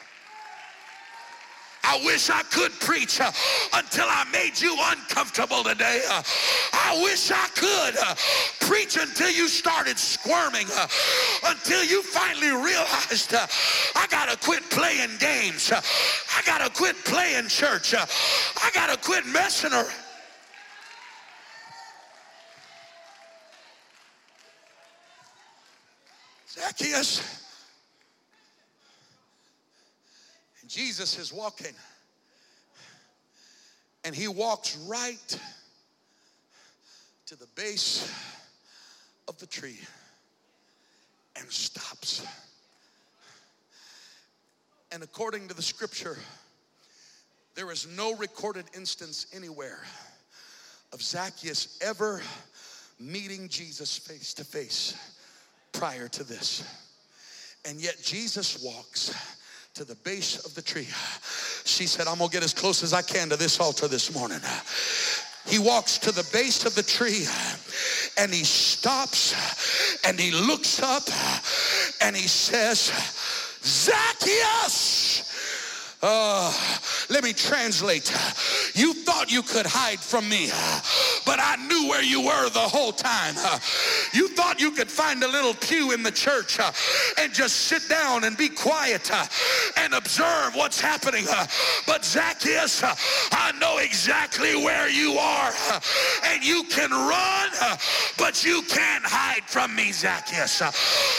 I 1.84 2.00
wish 2.04 2.30
I 2.30 2.42
could 2.44 2.72
preach 2.80 3.20
uh, 3.20 3.30
until 3.74 4.06
I 4.08 4.24
made 4.32 4.60
you 4.60 4.76
uncomfortable 4.78 5.64
today. 5.64 6.00
Uh, 6.08 6.22
I 6.72 7.00
wish 7.02 7.30
I 7.30 7.48
could 7.54 7.96
uh, 8.02 8.14
preach 8.60 8.96
until 8.96 9.30
you 9.30 9.48
started 9.48 9.98
squirming, 9.98 10.66
until 11.44 11.84
you 11.84 12.02
finally 12.02 12.50
realized 12.50 13.34
I 13.34 14.06
got 14.10 14.28
to 14.30 14.36
quit 14.38 14.62
playing 14.70 15.10
games. 15.18 15.72
I 15.72 16.42
got 16.46 16.58
to 16.58 16.70
quit 16.70 16.96
playing 17.04 17.48
church. 17.48 17.94
I 17.94 18.70
got 18.72 18.90
to 18.90 18.96
quit 18.96 19.26
messing 19.26 19.72
around. 19.72 19.90
Zacchaeus. 26.48 27.41
Jesus 30.72 31.18
is 31.18 31.34
walking, 31.34 31.74
and 34.06 34.14
he 34.14 34.26
walks 34.26 34.74
right 34.88 35.38
to 37.26 37.36
the 37.36 37.46
base 37.54 38.10
of 39.28 39.36
the 39.36 39.44
tree 39.44 39.78
and 41.36 41.46
stops. 41.50 42.26
And 44.92 45.02
according 45.02 45.46
to 45.48 45.54
the 45.54 45.60
scripture, 45.60 46.16
there 47.54 47.70
is 47.70 47.86
no 47.86 48.16
recorded 48.16 48.64
instance 48.74 49.26
anywhere 49.36 49.80
of 50.94 51.02
Zacchaeus 51.02 51.78
ever 51.82 52.22
meeting 52.98 53.48
Jesus 53.48 53.98
face 53.98 54.32
to 54.32 54.44
face 54.44 54.94
prior 55.72 56.08
to 56.08 56.24
this. 56.24 56.64
And 57.66 57.78
yet 57.78 57.96
Jesus 58.02 58.62
walks 58.64 59.14
to 59.74 59.84
the 59.84 59.94
base 59.96 60.44
of 60.44 60.54
the 60.54 60.60
tree. 60.60 60.86
She 61.64 61.86
said, 61.86 62.06
I'm 62.06 62.18
gonna 62.18 62.30
get 62.30 62.42
as 62.42 62.52
close 62.52 62.82
as 62.82 62.92
I 62.92 63.00
can 63.00 63.30
to 63.30 63.36
this 63.36 63.58
altar 63.58 63.88
this 63.88 64.14
morning. 64.14 64.40
He 65.46 65.58
walks 65.58 65.96
to 65.98 66.12
the 66.12 66.28
base 66.30 66.66
of 66.66 66.74
the 66.74 66.82
tree 66.82 67.24
and 68.18 68.32
he 68.32 68.44
stops 68.44 69.34
and 70.04 70.20
he 70.20 70.30
looks 70.30 70.82
up 70.82 71.04
and 72.02 72.14
he 72.14 72.28
says, 72.28 72.92
Zacchaeus, 73.64 75.32
uh, 76.02 76.52
Let 77.10 77.22
me 77.22 77.32
translate. 77.32 78.10
You 78.74 78.92
thought 78.92 79.30
you 79.30 79.42
could 79.42 79.66
hide 79.66 80.00
from 80.00 80.28
me, 80.28 80.48
but 81.24 81.38
I 81.38 81.56
knew 81.68 81.88
where 81.88 82.02
you 82.02 82.22
were 82.22 82.50
the 82.50 82.58
whole 82.58 82.92
time. 82.92 83.36
You 84.12 84.28
thought 84.28 84.60
you 84.60 84.70
could 84.70 84.90
find 84.90 85.22
a 85.22 85.28
little 85.28 85.54
pew 85.54 85.92
in 85.92 86.02
the 86.02 86.10
church 86.10 86.58
uh, 86.60 86.72
and 87.18 87.32
just 87.32 87.56
sit 87.62 87.88
down 87.88 88.24
and 88.24 88.36
be 88.36 88.48
quiet 88.48 89.10
uh, 89.12 89.24
and 89.78 89.94
observe 89.94 90.54
what's 90.54 90.80
happening. 90.80 91.24
Uh, 91.28 91.46
but 91.86 92.04
Zacchaeus, 92.04 92.82
I 92.84 93.52
know 93.60 93.78
exactly 93.78 94.56
where 94.56 94.88
you 94.88 95.14
are. 95.14 95.52
And 96.24 96.44
you 96.44 96.64
can 96.64 96.90
run, 96.90 97.78
but 98.18 98.44
you 98.44 98.62
can't 98.62 99.04
hide 99.04 99.44
from 99.46 99.74
me, 99.74 99.92
Zacchaeus. 99.92 100.62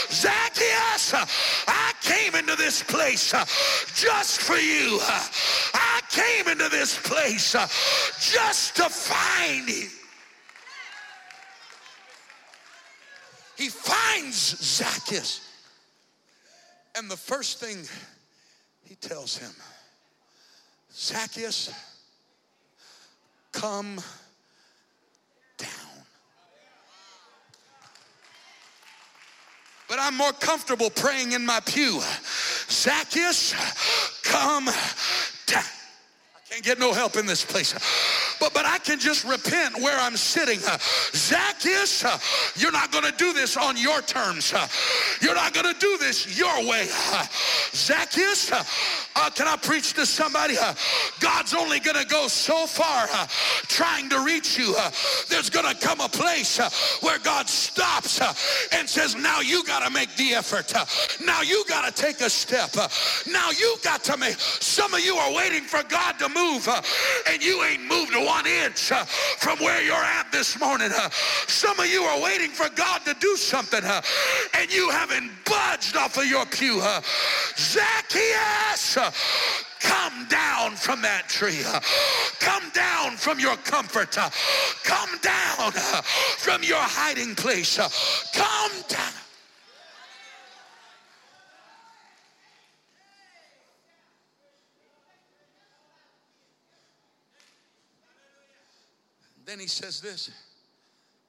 Zacchaeus, 0.10 1.14
I 1.68 1.94
came 2.02 2.36
into 2.36 2.56
this 2.56 2.84
place 2.84 3.32
just 3.96 4.42
for 4.42 4.58
you. 4.58 5.00
I 5.74 6.02
came 6.10 6.48
into 6.48 6.70
this 6.70 7.00
place 7.00 7.54
just 8.20 8.76
to 8.76 8.84
find 8.84 9.68
you. 9.68 10.03
He 13.64 13.70
finds 13.70 14.58
Zacchaeus. 14.62 15.40
And 16.98 17.10
the 17.10 17.16
first 17.16 17.62
thing 17.62 17.78
he 18.84 18.96
tells 18.96 19.38
him, 19.38 19.52
Zacchaeus, 20.94 21.72
come 23.54 24.02
down. 25.58 25.70
But 29.88 30.00
I'm 30.02 30.18
more 30.18 30.34
comfortable 30.34 30.90
praying 30.90 31.32
in 31.32 31.46
my 31.46 31.62
pew. 31.62 32.02
Zacchaeus, 32.70 33.54
come 34.24 34.66
down. 35.46 35.64
I 36.36 36.50
can't 36.50 36.66
get 36.66 36.80
no 36.80 36.92
help 36.92 37.16
in 37.16 37.26
this 37.26 37.46
place 37.46 37.74
but, 38.44 38.54
but 38.54 38.66
I 38.66 38.78
can 38.78 39.00
just 39.00 39.24
repent 39.24 39.80
where 39.80 39.98
I'm 39.98 40.18
sitting. 40.18 40.60
Uh, 40.68 40.78
Zacchaeus, 41.14 42.04
uh, 42.04 42.18
you're 42.58 42.74
not 42.74 42.92
going 42.92 43.06
to 43.06 43.14
do 43.18 43.32
this 43.32 43.56
on 43.56 43.78
your 43.78 44.02
terms. 44.02 44.54
Uh, 44.54 44.68
you're 45.22 45.36
not 45.36 45.54
going 45.54 45.74
to 45.74 45.80
do 45.80 45.98
this 45.98 46.38
your 46.38 46.68
way. 46.68 46.88
Zacchaeus, 47.74 48.52
uh, 49.16 49.24
uh, 49.24 49.30
can 49.30 49.48
I 49.48 49.56
preach 49.56 49.94
to 49.94 50.06
somebody? 50.06 50.56
God's 51.20 51.54
only 51.54 51.80
going 51.80 51.98
to 51.98 52.06
go 52.06 52.28
so 52.28 52.66
far 52.68 53.08
trying 53.68 54.10
to 54.10 54.20
reach 54.24 54.58
you. 54.58 54.76
there's 55.30 55.50
going 55.50 55.66
to 55.74 55.80
come 55.80 56.02
a 56.02 56.10
place 56.10 56.60
where 57.02 57.20
God 57.20 57.48
stops 57.48 58.22
and 58.74 58.90
says, 58.90 59.16
now 59.16 59.40
you 59.40 59.64
got 59.64 59.86
to 59.86 59.90
make 59.90 60.14
the 60.16 60.34
effort. 60.34 60.74
now 61.26 61.42
you 61.42 61.64
got 61.70 61.86
to 61.86 62.02
take 62.02 62.22
a 62.22 62.30
step. 62.30 62.76
now 63.28 63.52
you 63.52 63.78
got 63.84 64.04
to 64.06 64.18
make. 64.18 64.36
Some 64.40 64.94
of 64.94 65.00
you 65.00 65.16
are 65.16 65.34
waiting 65.34 65.64
for 65.64 65.84
God 65.84 66.20
to 66.20 66.30
move 66.30 66.68
and 67.30 67.44
you 67.44 67.64
ain't 67.64 67.84
moved 67.84 68.14
one 68.16 68.46
inch 68.46 68.92
uh, 68.92 69.06
from 69.06 69.60
where 69.60 69.82
you're 69.82 69.96
at 69.96 70.32
this 70.32 70.60
morning. 70.60 70.90
Uh, 70.94 71.10
some 71.48 71.80
of 71.80 71.88
you 71.88 72.04
are 72.04 72.22
waiting 72.22 72.50
for 72.50 72.70
God 72.76 73.06
to 73.06 73.16
do 73.20 73.36
something 73.36 73.84
uh, 73.84 74.02
and 74.58 74.74
you 74.74 74.90
haven't 74.90 75.32
budged 75.46 75.96
off 75.96 76.18
of 76.18 76.26
your 76.26 76.46
pew. 76.46 76.82
Zacchaeus, 77.58 78.98
come 79.80 80.28
down 80.28 80.76
from 80.76 81.02
that 81.02 81.28
tree. 81.28 81.62
Come 82.40 82.70
down 82.74 83.18
from 83.18 83.40
your 83.40 83.56
comfort. 83.58 84.18
Come 84.84 85.10
down 85.22 85.72
from 85.72 86.64
your 86.64 86.82
hiding 86.82 87.36
place. 87.36 87.78
Come 88.34 88.72
down. 88.88 89.12
Then 99.46 99.60
he 99.60 99.68
says 99.68 100.02
this. 100.02 100.32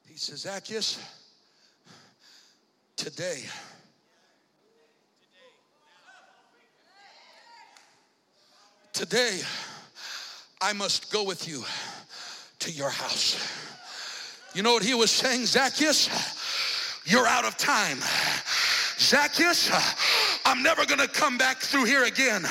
He 0.08 0.16
says, 0.16 0.40
Zacchaeus, 0.42 0.98
today, 2.96 3.42
today, 8.94 9.40
I 10.60 10.72
must 10.72 11.12
go 11.12 11.24
with 11.24 11.48
you 11.48 11.64
to 12.60 12.70
your 12.70 12.90
house. 12.90 13.36
You 14.54 14.62
know 14.62 14.72
what 14.72 14.84
he 14.84 14.94
was 14.94 15.10
saying, 15.10 15.46
Zacchaeus? 15.46 16.08
You're 17.04 17.26
out 17.26 17.44
of 17.44 17.56
time. 17.58 17.98
Zacchaeus, 18.98 19.70
I'm 20.46 20.62
never 20.62 20.86
to 21.00 21.08
come 21.08 21.36
back 21.36 21.58
through 21.58 21.84
here 21.84 22.04
again. 22.04 22.46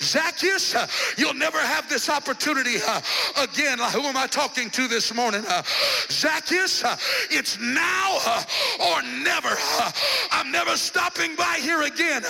Zacchaeus, 0.00 0.74
uh, 0.74 0.86
you'll 1.16 1.34
never 1.34 1.58
have 1.58 1.88
this 1.88 2.08
opportunity 2.08 2.76
uh, 2.86 3.00
again. 3.36 3.78
Who 3.78 4.02
am 4.02 4.16
I 4.16 4.26
talking 4.26 4.70
to 4.70 4.88
this 4.88 5.14
morning? 5.14 5.44
Uh, 5.48 5.62
Zacchaeus, 6.10 6.84
uh, 6.84 6.96
it's 7.30 7.58
now 7.58 8.18
uh, 8.26 8.42
or 8.80 9.02
never. 9.22 9.48
Uh, 9.50 9.90
I'm 10.32 10.50
never 10.50 10.76
stopping 10.76 11.34
by 11.36 11.58
here 11.60 11.82
again. 11.82 12.22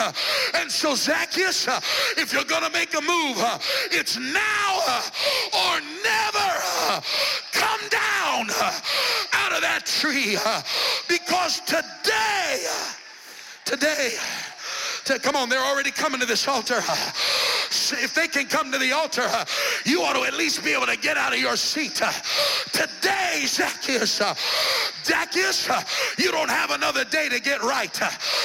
And 0.55 0.71
so, 0.71 0.95
Zacchaeus, 0.95 1.69
if 2.17 2.33
you're 2.33 2.45
going 2.45 2.65
to 2.65 2.71
make 2.71 2.95
a 2.95 3.01
move, 3.01 3.37
it's 3.93 4.17
now 4.17 5.03
or 5.53 5.81
never. 6.03 7.03
Come 7.53 7.81
down 7.89 8.51
out 9.33 9.53
of 9.53 9.63
that 9.63 9.83
tree 9.87 10.37
because 11.09 11.61
today, 11.61 12.65
today, 13.65 14.13
to, 15.07 15.19
come 15.21 15.37
on, 15.37 15.49
they're 15.49 15.65
already 15.65 15.93
coming 15.93 16.21
to 16.21 16.27
this 16.27 16.49
altar. 16.49 16.83
If 17.71 18.15
they 18.15 18.29
can 18.29 18.47
come 18.47 18.73
to 18.73 18.79
the 18.79 18.93
altar, 18.93 19.29
you 19.85 20.03
ought 20.03 20.15
to 20.15 20.25
at 20.25 20.35
least 20.35 20.65
be 20.65 20.73
able 20.73 20.87
to 20.87 20.97
get 20.97 21.17
out 21.17 21.33
of 21.33 21.39
your 21.39 21.57
seat. 21.57 22.01
Today, 22.73 23.45
Zacchaeus, 23.47 24.23
Zacchaeus, 25.05 25.69
you 26.19 26.31
don't 26.31 26.51
have 26.51 26.71
another 26.71 27.05
day 27.05 27.29
to 27.29 27.41
get 27.41 27.63
right. 27.63 27.95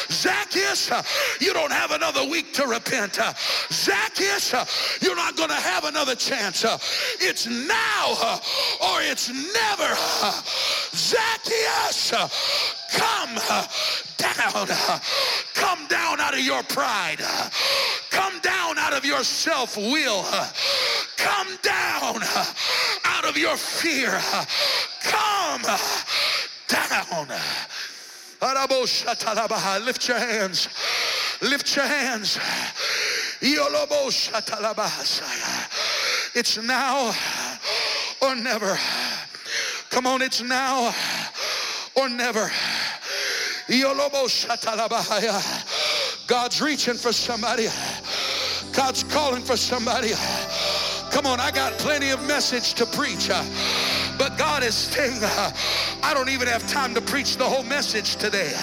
Zacchaeus, 0.09 0.91
you 1.39 1.53
don't 1.53 1.71
have 1.71 1.91
another 1.91 2.25
week 2.25 2.53
to 2.53 2.65
repent. 2.67 3.19
Zacchaeus, 3.71 4.99
you're 5.01 5.15
not 5.15 5.35
going 5.35 5.49
to 5.49 5.55
have 5.55 5.85
another 5.85 6.15
chance. 6.15 6.63
It's 7.19 7.47
now 7.47 8.39
or 8.81 9.01
it's 9.01 9.29
never. 9.29 9.95
Zacchaeus, 10.93 12.11
come 12.91 13.35
down. 14.17 14.67
Come 15.53 15.87
down 15.87 16.19
out 16.19 16.33
of 16.33 16.41
your 16.41 16.63
pride. 16.63 17.19
Come 18.09 18.39
down 18.41 18.60
out 18.91 18.97
of 18.97 19.05
your 19.05 19.23
self 19.23 19.77
will. 19.77 20.21
Uh, 20.25 20.51
come 21.15 21.47
down 21.61 22.17
uh, 22.21 22.45
out 23.05 23.25
of 23.25 23.37
your 23.37 23.55
fear. 23.55 24.09
Uh, 24.11 24.45
come 25.01 25.61
down. 26.67 27.27
Lift 29.85 30.07
your 30.09 30.17
hands. 30.17 30.67
Lift 31.41 31.75
your 31.75 31.85
hands. 31.85 32.37
It's 36.35 36.57
now 36.57 37.13
or 38.21 38.35
never. 38.35 38.77
Come 39.89 40.05
on, 40.05 40.21
it's 40.21 40.41
now 40.41 40.93
or 41.95 42.09
never. 42.09 42.51
God's 46.27 46.61
reaching 46.61 46.93
for 46.95 47.11
somebody. 47.11 47.67
God's 48.73 49.03
calling 49.03 49.41
for 49.41 49.57
somebody. 49.57 50.11
Come 51.11 51.25
on, 51.25 51.39
I 51.39 51.51
got 51.51 51.73
plenty 51.73 52.09
of 52.09 52.25
message 52.25 52.73
to 52.75 52.85
preach. 52.85 53.29
Uh, 53.29 53.43
but 54.17 54.37
God 54.37 54.63
is 54.63 54.75
saying, 54.75 55.19
uh, 55.21 55.51
I 56.03 56.13
don't 56.13 56.29
even 56.29 56.47
have 56.47 56.65
time 56.67 56.93
to 56.95 57.01
preach 57.01 57.37
the 57.37 57.43
whole 57.43 57.63
message 57.63 58.15
today. 58.15 58.53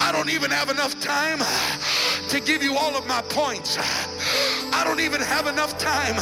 I 0.00 0.12
don't 0.12 0.30
even 0.30 0.50
have 0.50 0.70
enough 0.70 0.98
time 1.00 1.38
uh, 1.40 2.28
to 2.28 2.40
give 2.40 2.62
you 2.62 2.76
all 2.76 2.96
of 2.96 3.06
my 3.06 3.22
points. 3.22 3.76
I 4.72 4.82
don't 4.84 5.00
even 5.00 5.20
have 5.20 5.48
enough 5.48 5.76
time 5.78 6.14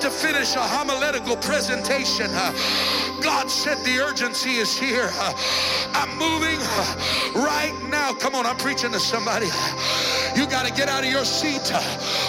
to 0.00 0.10
finish 0.10 0.56
a 0.56 0.60
homiletical 0.60 1.36
presentation. 1.36 2.26
God 3.22 3.48
said 3.48 3.78
the 3.84 4.00
urgency 4.00 4.56
is 4.56 4.76
here. 4.76 5.10
I'm 5.94 6.10
moving 6.18 6.58
right 7.34 7.74
now. 7.90 8.12
Come 8.14 8.34
on, 8.34 8.46
I'm 8.46 8.56
preaching 8.56 8.92
to 8.92 9.00
somebody. 9.00 9.46
You 10.34 10.46
got 10.46 10.66
to 10.66 10.72
get 10.72 10.88
out 10.88 11.04
of 11.04 11.10
your 11.10 11.24
seat 11.24 11.70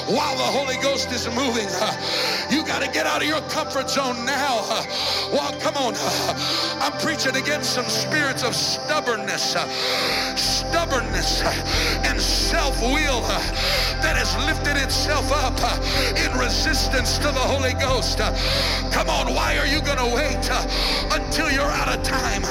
while 0.08 0.36
the 0.36 0.44
Holy 0.44 0.76
Ghost 0.82 1.12
is 1.12 1.28
moving. 1.28 1.68
You 2.52 2.66
got 2.66 2.82
to 2.84 2.92
get 2.92 3.06
out 3.06 3.22
of 3.22 3.28
your 3.28 3.42
comfort 3.50 3.90
zone 3.90 4.26
now. 4.26 4.64
Well, 5.32 5.54
come 5.60 5.76
on. 5.78 5.96
I'm 6.82 6.92
preaching 7.00 7.36
against 7.36 7.74
some 7.74 7.86
spirits 7.86 8.44
of 8.44 8.56
stubbornness, 8.56 9.56
stubbornness 10.36 11.42
and 12.04 12.20
self-will 12.20 13.22
that 14.04 14.16
has 14.18 14.36
lifted 14.46 14.76
itself 14.82 15.32
up 15.32 15.58
in 16.18 16.38
resistance 16.38 17.18
to 17.20 17.28
the 17.28 17.46
Holy 17.48 17.74
Ghost. 17.74 18.20
Come 18.92 19.10
on, 19.10 19.34
why 19.34 19.58
are 19.58 19.66
you 19.66 19.82
going 19.82 19.98
to 19.98 20.12
wait 20.14 20.44
until 21.14 21.50
you're 21.50 21.72
out 21.72 21.88
of 21.88 22.04
time? 22.04 22.42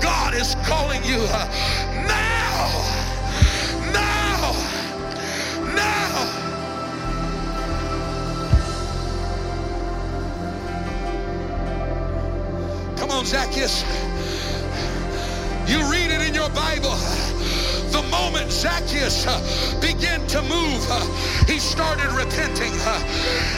God 0.00 0.34
is 0.38 0.54
calling 0.62 1.02
you 1.04 1.18
uh, 1.18 1.48
now, 2.06 2.68
now, 3.92 4.52
now. 5.74 6.14
Come 12.96 13.10
on, 13.10 13.26
Zacchaeus. 13.26 13.82
You 15.66 15.90
read 15.90 16.12
it 16.12 16.20
in 16.28 16.34
your 16.34 16.50
Bible 16.50 16.96
the 17.92 18.02
moment 18.10 18.50
Zacchaeus 18.50 19.26
uh, 19.26 19.40
began 19.80 20.26
to 20.28 20.42
move, 20.42 20.80
uh, 20.90 21.04
he 21.46 21.58
started 21.58 22.10
repenting. 22.12 22.72
Uh, 22.84 23.00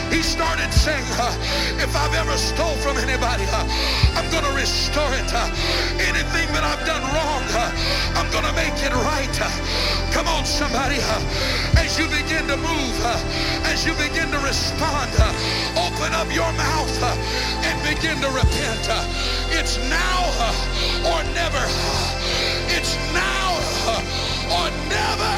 he 0.09 0.21
started 0.21 0.71
saying, 0.71 1.03
uh, 1.19 1.35
if 1.81 1.95
I've 1.95 2.13
ever 2.13 2.37
stole 2.37 2.75
from 2.85 2.97
anybody, 2.97 3.43
uh, 3.51 3.65
I'm 4.15 4.29
going 4.31 4.43
to 4.43 4.55
restore 4.55 5.11
it. 5.13 5.29
Uh, 5.33 5.49
anything 5.99 6.47
that 6.55 6.63
I've 6.63 6.85
done 6.85 7.03
wrong, 7.11 7.43
I'm 8.15 8.29
going 8.31 8.45
to 8.45 8.55
make 8.55 8.77
it 8.79 8.93
right. 8.93 9.35
come 10.13 10.27
on, 10.27 10.45
somebody. 10.45 10.99
as 11.81 11.97
you 11.97 12.07
begin 12.07 12.47
to 12.47 12.57
move, 12.57 12.95
as 13.67 13.85
you 13.85 13.93
begin 13.95 14.29
to 14.31 14.39
respond, 14.45 15.11
open 15.75 16.13
up 16.13 16.29
your 16.33 16.51
mouth 16.53 16.95
and 17.65 17.75
begin 17.83 18.21
to 18.21 18.29
repent. 18.31 18.85
it's 19.51 19.77
now 19.89 20.19
or 21.09 21.23
never. 21.33 21.63
It's 22.69 22.95
now 23.13 23.40
or 24.55 24.67
never. 24.89 25.35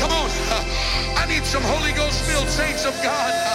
Come 0.00 0.12
on. 0.12 0.30
I 1.20 1.26
need 1.28 1.44
some 1.44 1.62
Holy 1.62 1.92
Ghost 1.92 2.22
filled 2.24 2.48
saints 2.48 2.84
of 2.84 2.94
God 3.02 3.49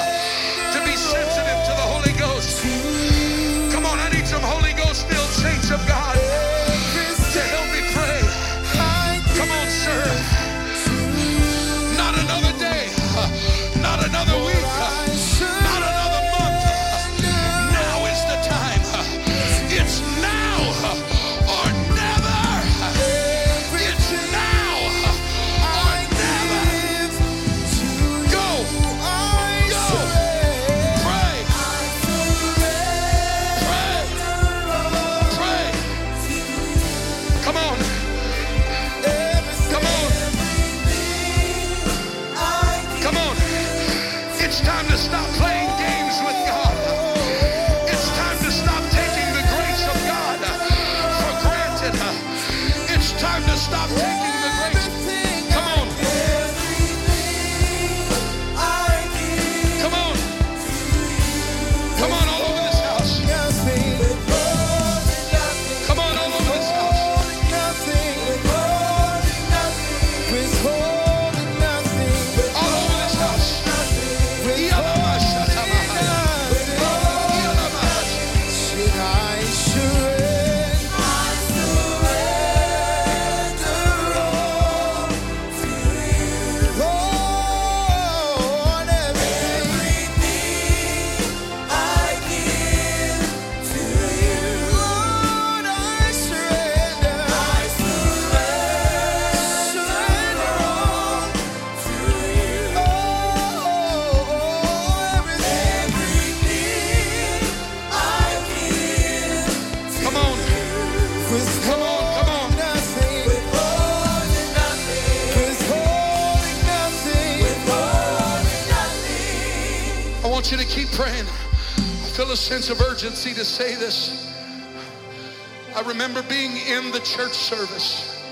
service. 127.45 128.25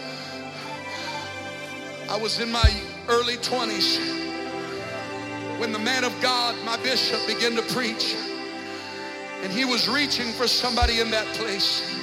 I 2.09 2.18
was 2.18 2.39
in 2.39 2.51
my 2.51 2.70
early 3.07 3.38
20s 3.38 3.99
when 5.59 5.72
the 5.72 5.78
man 5.78 6.03
of 6.03 6.20
God, 6.20 6.55
my 6.66 6.78
bishop, 6.78 7.20
began 7.28 7.55
to 7.55 7.61
preach. 7.74 8.16
And 9.43 9.51
he 9.51 9.66
was 9.66 9.88
reaching 9.88 10.32
for 10.32 10.47
somebody 10.47 10.99
in 10.99 11.11
that 11.11 11.28
place. 11.36 11.95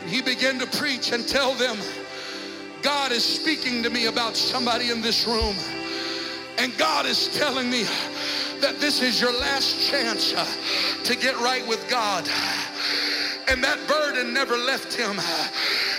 And 0.00 0.10
he 0.10 0.22
began 0.22 0.58
to 0.58 0.66
preach 0.66 1.12
and 1.12 1.26
tell 1.26 1.54
them, 1.54 1.76
God 2.82 3.12
is 3.12 3.24
speaking 3.24 3.84
to 3.84 3.90
me 3.90 4.06
about 4.06 4.36
somebody 4.36 4.90
in 4.90 5.02
this 5.02 5.24
room. 5.24 5.54
And 6.58 6.76
God 6.76 7.06
is 7.06 7.28
telling 7.38 7.70
me, 7.70 7.84
that 8.64 8.80
this 8.80 9.02
is 9.02 9.20
your 9.20 9.32
last 9.32 9.90
chance 9.90 10.32
to 11.04 11.16
get 11.16 11.36
right 11.36 11.66
with 11.68 11.86
God. 11.90 12.26
And 13.48 13.62
that 13.62 13.78
burden 13.86 14.32
never 14.32 14.56
left 14.56 14.94
him. 14.94 15.18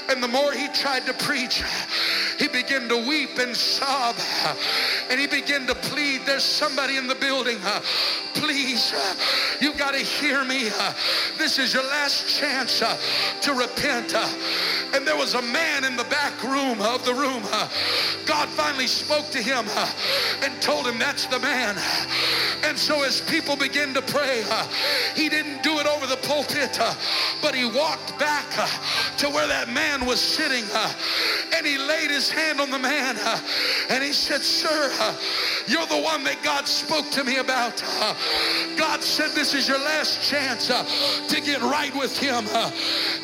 And 0.10 0.22
the 0.22 0.28
more 0.28 0.52
he 0.52 0.68
tried 0.70 1.06
to 1.06 1.14
preach, 1.14 1.64
he 2.38 2.48
began 2.48 2.88
to 2.90 3.08
weep 3.08 3.38
and 3.40 3.56
sob. 3.56 4.16
And 5.10 5.20
he 5.20 5.28
began 5.28 5.68
to 5.68 5.76
plead 5.76 6.22
there's 6.26 6.44
somebody 6.44 6.98
in 6.98 7.08
the 7.08 7.16
building. 7.16 7.58
Please 8.34 8.94
you 9.62 9.74
got 9.74 9.94
to 9.94 10.00
hear 10.00 10.44
me. 10.44 10.70
This 11.38 11.60
is 11.60 11.74
your 11.74 11.84
last 11.84 12.28
chance 12.40 12.80
to 12.80 13.54
repent. 13.54 14.14
And 14.94 15.08
there 15.08 15.18
was 15.18 15.34
a 15.34 15.42
man 15.42 15.84
in 15.84 15.96
the 15.96 16.04
back 16.06 16.42
room 16.44 16.82
of 16.82 17.06
the 17.06 17.14
room. 17.14 17.44
God 18.26 18.50
finally 18.50 18.88
spoke 18.88 19.30
to 19.32 19.42
him 19.42 19.66
and 20.42 20.62
told 20.62 20.88
him 20.88 21.00
that's 21.00 21.26
the 21.28 21.40
man 21.40 21.76
and 22.66 22.78
so 22.78 23.04
as 23.04 23.22
people 23.22 23.56
began 23.56 23.94
to 23.94 24.02
pray 24.02 24.44
uh, 24.50 24.68
he 25.16 25.30
didn't 25.30 25.64
do 25.64 25.80
it 25.80 25.88
over 25.88 26.06
the 26.08 26.18
pulpit 26.18 26.78
uh, 26.80 26.94
but 27.42 27.56
he 27.56 27.66
walked 27.66 28.18
back 28.20 28.46
uh, 28.58 28.68
to 29.18 29.30
where 29.30 29.48
that 29.48 29.70
man 29.70 30.06
was 30.06 30.20
sitting 30.20 30.64
and 31.56 31.66
he 31.66 31.78
laid 31.78 32.10
his 32.10 32.30
hand 32.30 32.60
on 32.60 32.70
the 32.72 32.80
man 32.80 33.16
uh, 33.20 33.40
and 33.90 34.04
he 34.04 34.12
said, 34.12 34.42
Sir, 34.42 34.90
uh, 35.00 35.16
you're 35.68 35.86
the 35.88 36.02
one 36.02 36.24
that 36.24 36.42
God 36.44 36.68
spoke 36.68 37.10
to 37.12 37.24
me 37.24 37.38
about. 37.38 37.84
Uh, 38.00 38.14
God 38.78 39.02
said, 39.02 39.32
This 39.32 39.54
is 39.54 39.68
your 39.68 39.80
last 39.80 40.28
chance 40.28 40.68
to 40.68 41.42
get 41.42 41.62
right 41.62 41.96
with 41.96 42.18
Him. 42.18 42.48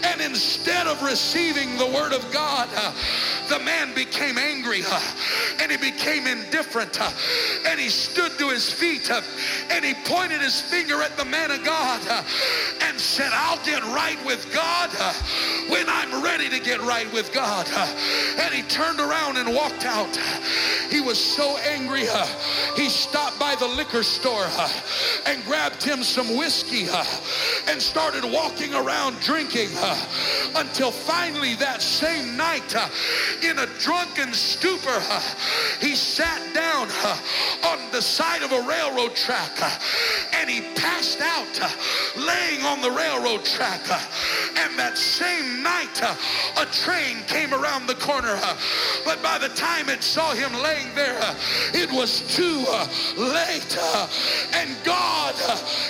and 0.03 0.21
instead 0.21 0.87
of 0.87 1.01
receiving 1.01 1.77
the 1.77 1.87
Word 1.87 2.13
of 2.13 2.31
God, 2.31 2.69
the 3.49 3.59
man 3.59 3.93
became 3.93 4.37
angry 4.37 4.81
and 5.59 5.71
he 5.71 5.77
became 5.77 6.27
indifferent 6.27 6.99
and 7.67 7.79
he 7.79 7.89
stood 7.89 8.31
to 8.39 8.49
his 8.49 8.71
feet 8.71 9.09
and 9.69 9.84
he 9.84 9.93
pointed 10.05 10.41
his 10.41 10.61
finger 10.61 11.01
at 11.01 11.15
the 11.17 11.25
man 11.25 11.51
of 11.51 11.63
God 11.63 12.01
and 12.82 12.99
said, 12.99 13.29
I'll 13.34 13.63
get 13.65 13.84
right 13.84 14.17
with 14.25 14.51
God 14.53 14.89
when 15.69 15.88
I'm 15.88 16.23
ready 16.23 16.49
to 16.49 16.59
get 16.59 16.82
right 16.82 17.11
with 17.13 17.34
God. 17.34 17.67
And 18.38 18.53
he 18.53 18.63
turned 18.63 18.99
around 18.99 19.38
and 19.38 19.53
walked 19.53 19.86
out. 19.86 20.15
He 20.89 21.01
was 21.01 21.17
so 21.17 21.57
angry, 21.57 22.03
uh, 22.09 22.27
he 22.75 22.89
stopped 22.89 23.39
by 23.39 23.55
the 23.55 23.67
liquor 23.67 24.03
store 24.03 24.45
uh, 24.45 24.69
and 25.25 25.43
grabbed 25.45 25.82
him 25.82 26.03
some 26.03 26.38
whiskey 26.38 26.88
uh, 26.89 27.05
and 27.67 27.82
started 27.82 28.23
walking 28.23 28.73
around 28.73 29.19
drinking 29.21 29.69
uh, 29.77 30.05
until 30.55 30.91
finally 30.91 31.55
that 31.55 31.82
same 31.82 32.36
night, 32.36 32.75
uh, 32.75 32.89
in 33.43 33.59
a 33.59 33.65
drunken 33.79 34.34
stupor, 34.34 34.89
uh, 34.89 35.21
he 35.79 35.95
sat 35.95 36.41
down 36.53 36.88
on 37.65 37.91
the 37.91 38.01
side 38.01 38.43
of 38.43 38.51
a 38.51 38.61
railroad 38.67 39.11
track 39.16 39.51
and 40.34 40.49
he 40.49 40.62
passed 40.76 41.22
out 41.22 41.59
laying 42.18 42.64
on 42.66 42.82
the 42.82 42.91
railroad 42.91 43.45
track. 43.45 43.82
and 44.57 44.78
that 44.78 44.97
same 44.97 45.64
night, 45.64 46.01
a 46.57 46.66
train 46.66 47.18
came 47.28 47.53
around 47.53 47.88
the 47.88 47.95
corner. 47.95 48.39
but 49.05 49.22
by 49.22 49.38
the 49.38 49.49
time 49.49 49.89
it 49.89 50.03
saw 50.03 50.34
him 50.34 50.51
laying 50.62 50.93
there, 50.95 51.20
it 51.74 51.91
was 51.91 52.22
too 52.36 52.66
late. 53.18 53.78
and 54.53 54.70
God 54.84 55.36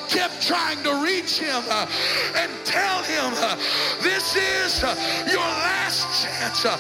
kept 0.09 0.41
trying 0.41 0.81
to 0.83 1.03
reach 1.03 1.37
him 1.39 1.63
and 2.35 2.51
tell 2.65 3.03
him, 3.03 3.33
This 4.01 4.35
is 4.35 4.81
your 5.31 5.39
last 5.39 6.20
Uh, 6.43 6.77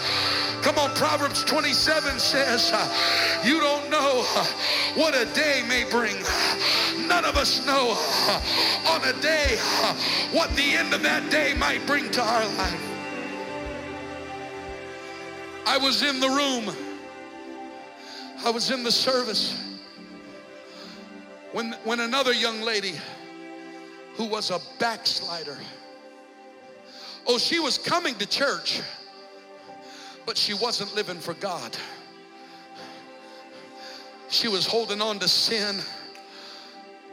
come 0.61 0.77
on, 0.77 0.89
Proverbs 0.95 1.43
27 1.43 2.19
says, 2.19 2.71
uh, 2.73 3.41
You 3.43 3.59
don't 3.59 3.89
know 3.89 4.25
uh, 4.35 4.45
what 4.95 5.13
a 5.13 5.25
day 5.33 5.63
may 5.67 5.83
bring. 5.89 6.15
None 7.07 7.25
of 7.25 7.37
us 7.37 7.65
know 7.65 7.91
on 8.89 9.03
a 9.03 9.13
day 9.21 9.57
what 10.31 10.49
the 10.55 10.73
end 10.73 10.93
of 10.93 11.03
that 11.03 11.29
day 11.29 11.53
might 11.53 11.85
bring 11.85 12.09
to 12.11 12.21
our 12.21 12.45
life. 12.55 12.87
I 15.67 15.77
was 15.77 16.01
in 16.03 16.19
the 16.19 16.29
room. 16.29 16.75
I 18.43 18.49
was 18.49 18.71
in 18.71 18.83
the 18.83 18.91
service 18.91 19.71
when, 21.51 21.73
when 21.83 21.99
another 21.99 22.33
young 22.33 22.61
lady 22.61 22.93
who 24.15 24.25
was 24.25 24.51
a 24.51 24.59
backslider, 24.79 25.57
oh, 27.27 27.37
she 27.37 27.59
was 27.59 27.77
coming 27.77 28.15
to 28.15 28.25
church, 28.25 28.81
but 30.31 30.37
she 30.37 30.53
wasn't 30.53 30.95
living 30.95 31.17
for 31.17 31.33
God. 31.33 31.75
She 34.29 34.47
was 34.47 34.65
holding 34.65 35.01
on 35.01 35.19
to 35.19 35.27
sin, 35.27 35.81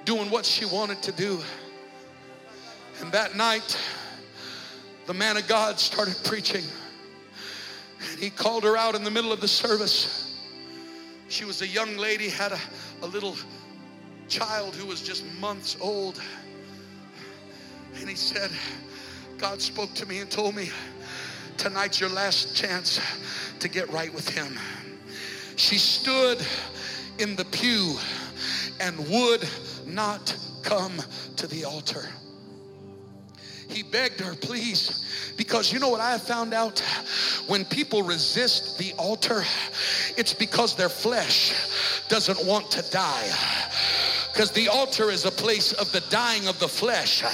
doing 0.05 0.31
what 0.31 0.47
she 0.47 0.65
wanted 0.65 1.03
to 1.03 1.11
do. 1.11 1.41
And 3.01 3.11
that 3.11 3.35
night, 3.35 3.77
the 5.07 5.15
man 5.15 5.37
of 5.37 5.49
God 5.49 5.81
started 5.81 6.15
preaching. 6.23 6.63
And 8.13 8.21
he 8.21 8.31
called 8.31 8.63
her 8.63 8.77
out 8.77 8.95
in 8.95 9.03
the 9.03 9.11
middle 9.11 9.33
of 9.33 9.41
the 9.41 9.49
service. 9.49 10.39
She 11.29 11.45
was 11.45 11.61
a 11.61 11.67
young 11.67 11.97
lady, 11.97 12.29
had 12.29 12.53
a, 12.53 12.61
a 13.03 13.07
little 13.09 13.35
child 14.29 14.77
who 14.77 14.87
was 14.87 15.03
just 15.03 15.25
months 15.41 15.77
old. 15.81 16.23
And 17.97 18.09
he 18.09 18.15
said, 18.15 18.53
God 19.39 19.61
spoke 19.61 19.93
to 19.95 20.07
me 20.07 20.21
and 20.21 20.31
told 20.31 20.55
me, 20.55 20.71
tonight's 21.59 22.01
your 22.01 22.09
last 22.11 22.57
chance 22.57 23.01
to 23.59 23.69
get 23.69 23.91
right 23.91 24.13
with 24.15 24.29
him. 24.29 24.59
She 25.57 25.77
stood 25.77 26.39
in 27.19 27.37
the 27.37 27.45
pew 27.47 27.97
and 28.81 28.97
would 29.09 29.47
not 29.87 30.37
come 30.63 31.03
to 31.37 31.47
the 31.49 31.65
altar. 31.65 32.09
He 33.69 33.83
begged 33.83 34.21
her, 34.21 34.35
please, 34.35 35.05
because 35.37 35.73
you 35.73 35.79
know 35.79 35.91
what 35.91 36.01
I 36.01 36.13
have 36.13 36.23
found 36.23 36.55
out? 36.55 36.79
When 37.49 37.65
people 37.67 38.03
resist 38.03 38.79
the 38.79 38.93
altar, 38.95 39.43
it's 40.17 40.33
because 40.33 40.75
their 40.75 40.89
flesh 40.89 41.53
doesn't 42.09 42.47
want 42.47 42.71
to 42.71 42.91
die 42.91 43.29
because 44.39 44.53
the 44.53 44.69
altar 44.69 45.11
is 45.11 45.25
a 45.25 45.33
place 45.33 45.73
of 45.73 45.91
the 45.91 46.01
dying 46.11 46.47
of 46.47 46.57
the 46.61 46.69
flesh. 46.69 47.25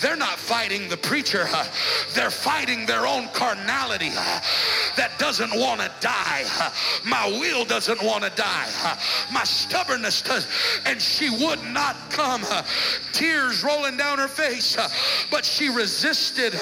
They're 0.00 0.16
not 0.16 0.38
fighting 0.38 0.88
the 0.88 0.96
preacher, 0.96 1.48
they're 2.14 2.30
fighting 2.30 2.86
their 2.86 3.06
own 3.06 3.28
carnality 3.28 4.08
that 4.96 5.12
doesn't 5.18 5.54
want 5.54 5.80
to 5.80 5.90
die. 6.00 6.44
My 7.04 7.26
will 7.26 7.64
doesn't 7.64 8.02
want 8.02 8.24
to 8.24 8.30
die. 8.30 8.98
My 9.32 9.44
stubbornness 9.44 10.22
does. 10.22 10.46
And 10.86 11.00
she 11.00 11.30
would 11.30 11.62
not 11.64 11.96
come. 12.10 12.42
Tears 13.12 13.62
rolling 13.62 13.96
down 13.96 14.18
her 14.18 14.28
face. 14.28 14.76
But 15.30 15.44
she 15.44 15.68
resisted 15.68 16.54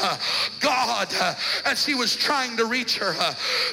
God 0.61 1.09
as 1.65 1.85
he 1.85 1.95
was 1.95 2.17
trying 2.17 2.57
to 2.57 2.67
reach 2.67 2.99
her. 2.99 3.13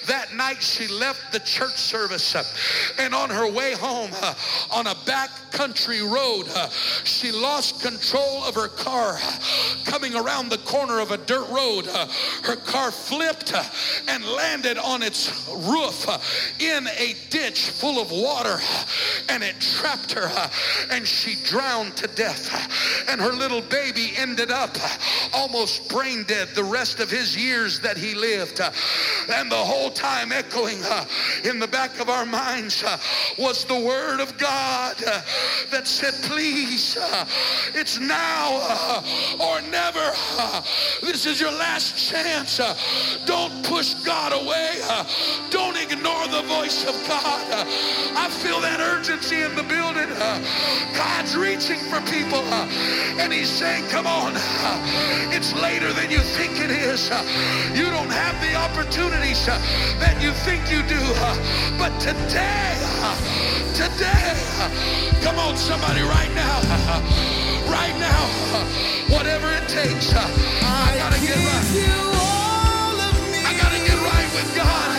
That 0.07 0.33
night 0.33 0.61
she 0.61 0.87
left 0.87 1.31
the 1.31 1.39
church 1.39 1.75
service 1.75 2.35
and 2.99 3.13
on 3.13 3.29
her 3.29 3.49
way 3.51 3.73
home 3.73 4.11
on 4.71 4.87
a 4.87 4.95
back 5.05 5.29
country 5.51 6.01
road, 6.01 6.45
she 7.03 7.31
lost 7.31 7.81
control 7.81 8.43
of 8.43 8.55
her 8.55 8.67
car. 8.67 9.17
Coming 9.85 10.15
around 10.15 10.49
the 10.49 10.57
corner 10.59 10.99
of 10.99 11.11
a 11.11 11.17
dirt 11.17 11.47
road, 11.49 11.87
uh, 11.87 12.07
her 12.43 12.55
car 12.55 12.91
flipped 12.91 13.53
uh, 13.53 13.63
and 14.07 14.25
landed 14.25 14.77
on 14.77 15.03
its 15.03 15.47
roof 15.49 16.07
uh, 16.07 16.17
in 16.59 16.87
a 16.97 17.15
ditch 17.29 17.69
full 17.69 18.01
of 18.01 18.11
water 18.11 18.57
and 19.29 19.43
it 19.43 19.59
trapped 19.59 20.11
her 20.11 20.29
and 20.91 21.07
she 21.07 21.35
drowned 21.43 21.95
to 21.97 22.07
death. 22.07 22.51
And 23.09 23.21
her 23.21 23.31
little 23.31 23.61
baby 23.61 24.11
ended 24.17 24.51
up 24.51 24.75
almost 25.33 25.89
brain 25.89 26.23
dead 26.27 26.49
the 26.49 26.63
rest 26.63 26.99
of 26.99 27.09
his 27.09 27.35
years 27.35 27.79
that 27.81 27.97
he 27.97 28.15
lived. 28.15 28.61
And 29.29 29.51
the 29.51 29.55
whole 29.55 29.89
time 29.89 30.31
echoing 30.31 30.79
in 31.43 31.59
the 31.59 31.67
back 31.67 31.99
of 31.99 32.09
our 32.09 32.25
minds 32.25 32.83
was 33.37 33.65
the 33.65 33.79
word 33.79 34.19
of 34.19 34.37
God 34.37 34.95
that 35.71 35.87
said, 35.87 36.13
please, 36.23 36.97
it's 37.73 37.99
now 37.99 39.03
or 39.45 39.61
never. 39.61 40.11
This 41.01 41.25
is 41.25 41.39
your 41.39 41.51
last 41.51 41.95
chance. 42.09 42.59
Don't 43.25 43.63
push 43.63 43.93
God 44.03 44.33
away. 44.33 44.81
Don't 45.49 45.77
ignore 45.77 46.27
the 46.27 46.41
voice 46.43 46.83
of 46.83 46.95
God. 47.07 47.45
I 48.17 48.27
feel 48.29 48.59
that 48.61 48.79
urgency 48.81 49.41
in 49.41 49.55
the 49.55 49.63
building. 49.63 50.09
God's 50.97 51.37
reaching 51.37 51.79
for 51.87 52.01
people 52.11 52.43
and 53.21 53.31
he's 53.31 53.49
saying, 53.49 53.87
come 53.87 54.07
on, 54.07 54.33
it's 55.31 55.53
later 55.61 55.93
than 55.93 56.11
you 56.11 56.19
think 56.19 56.59
it 56.59 56.71
is. 56.71 57.09
You 57.77 57.85
don't 57.89 58.11
have 58.11 58.35
the 58.41 58.55
opportunities 58.55 59.45
that 59.45 60.17
you 60.21 60.31
think 60.43 60.67
you 60.67 60.81
do. 60.89 61.01
But 61.77 61.95
today, 61.99 62.75
today, 63.73 64.35
come 65.21 65.37
on, 65.39 65.55
somebody 65.55 66.01
right 66.01 66.33
now, 66.35 67.44
right 67.69 67.95
now, 67.99 68.21
whatever 69.15 69.51
it 69.51 69.67
takes, 69.67 70.13
I 70.15 70.95
gotta 70.97 71.19
get 71.19 71.35
right. 71.35 71.67
I 73.45 73.53
gotta 73.57 73.79
get 73.85 73.97
right 74.01 74.29
with 74.33 74.55
God. 74.55 74.94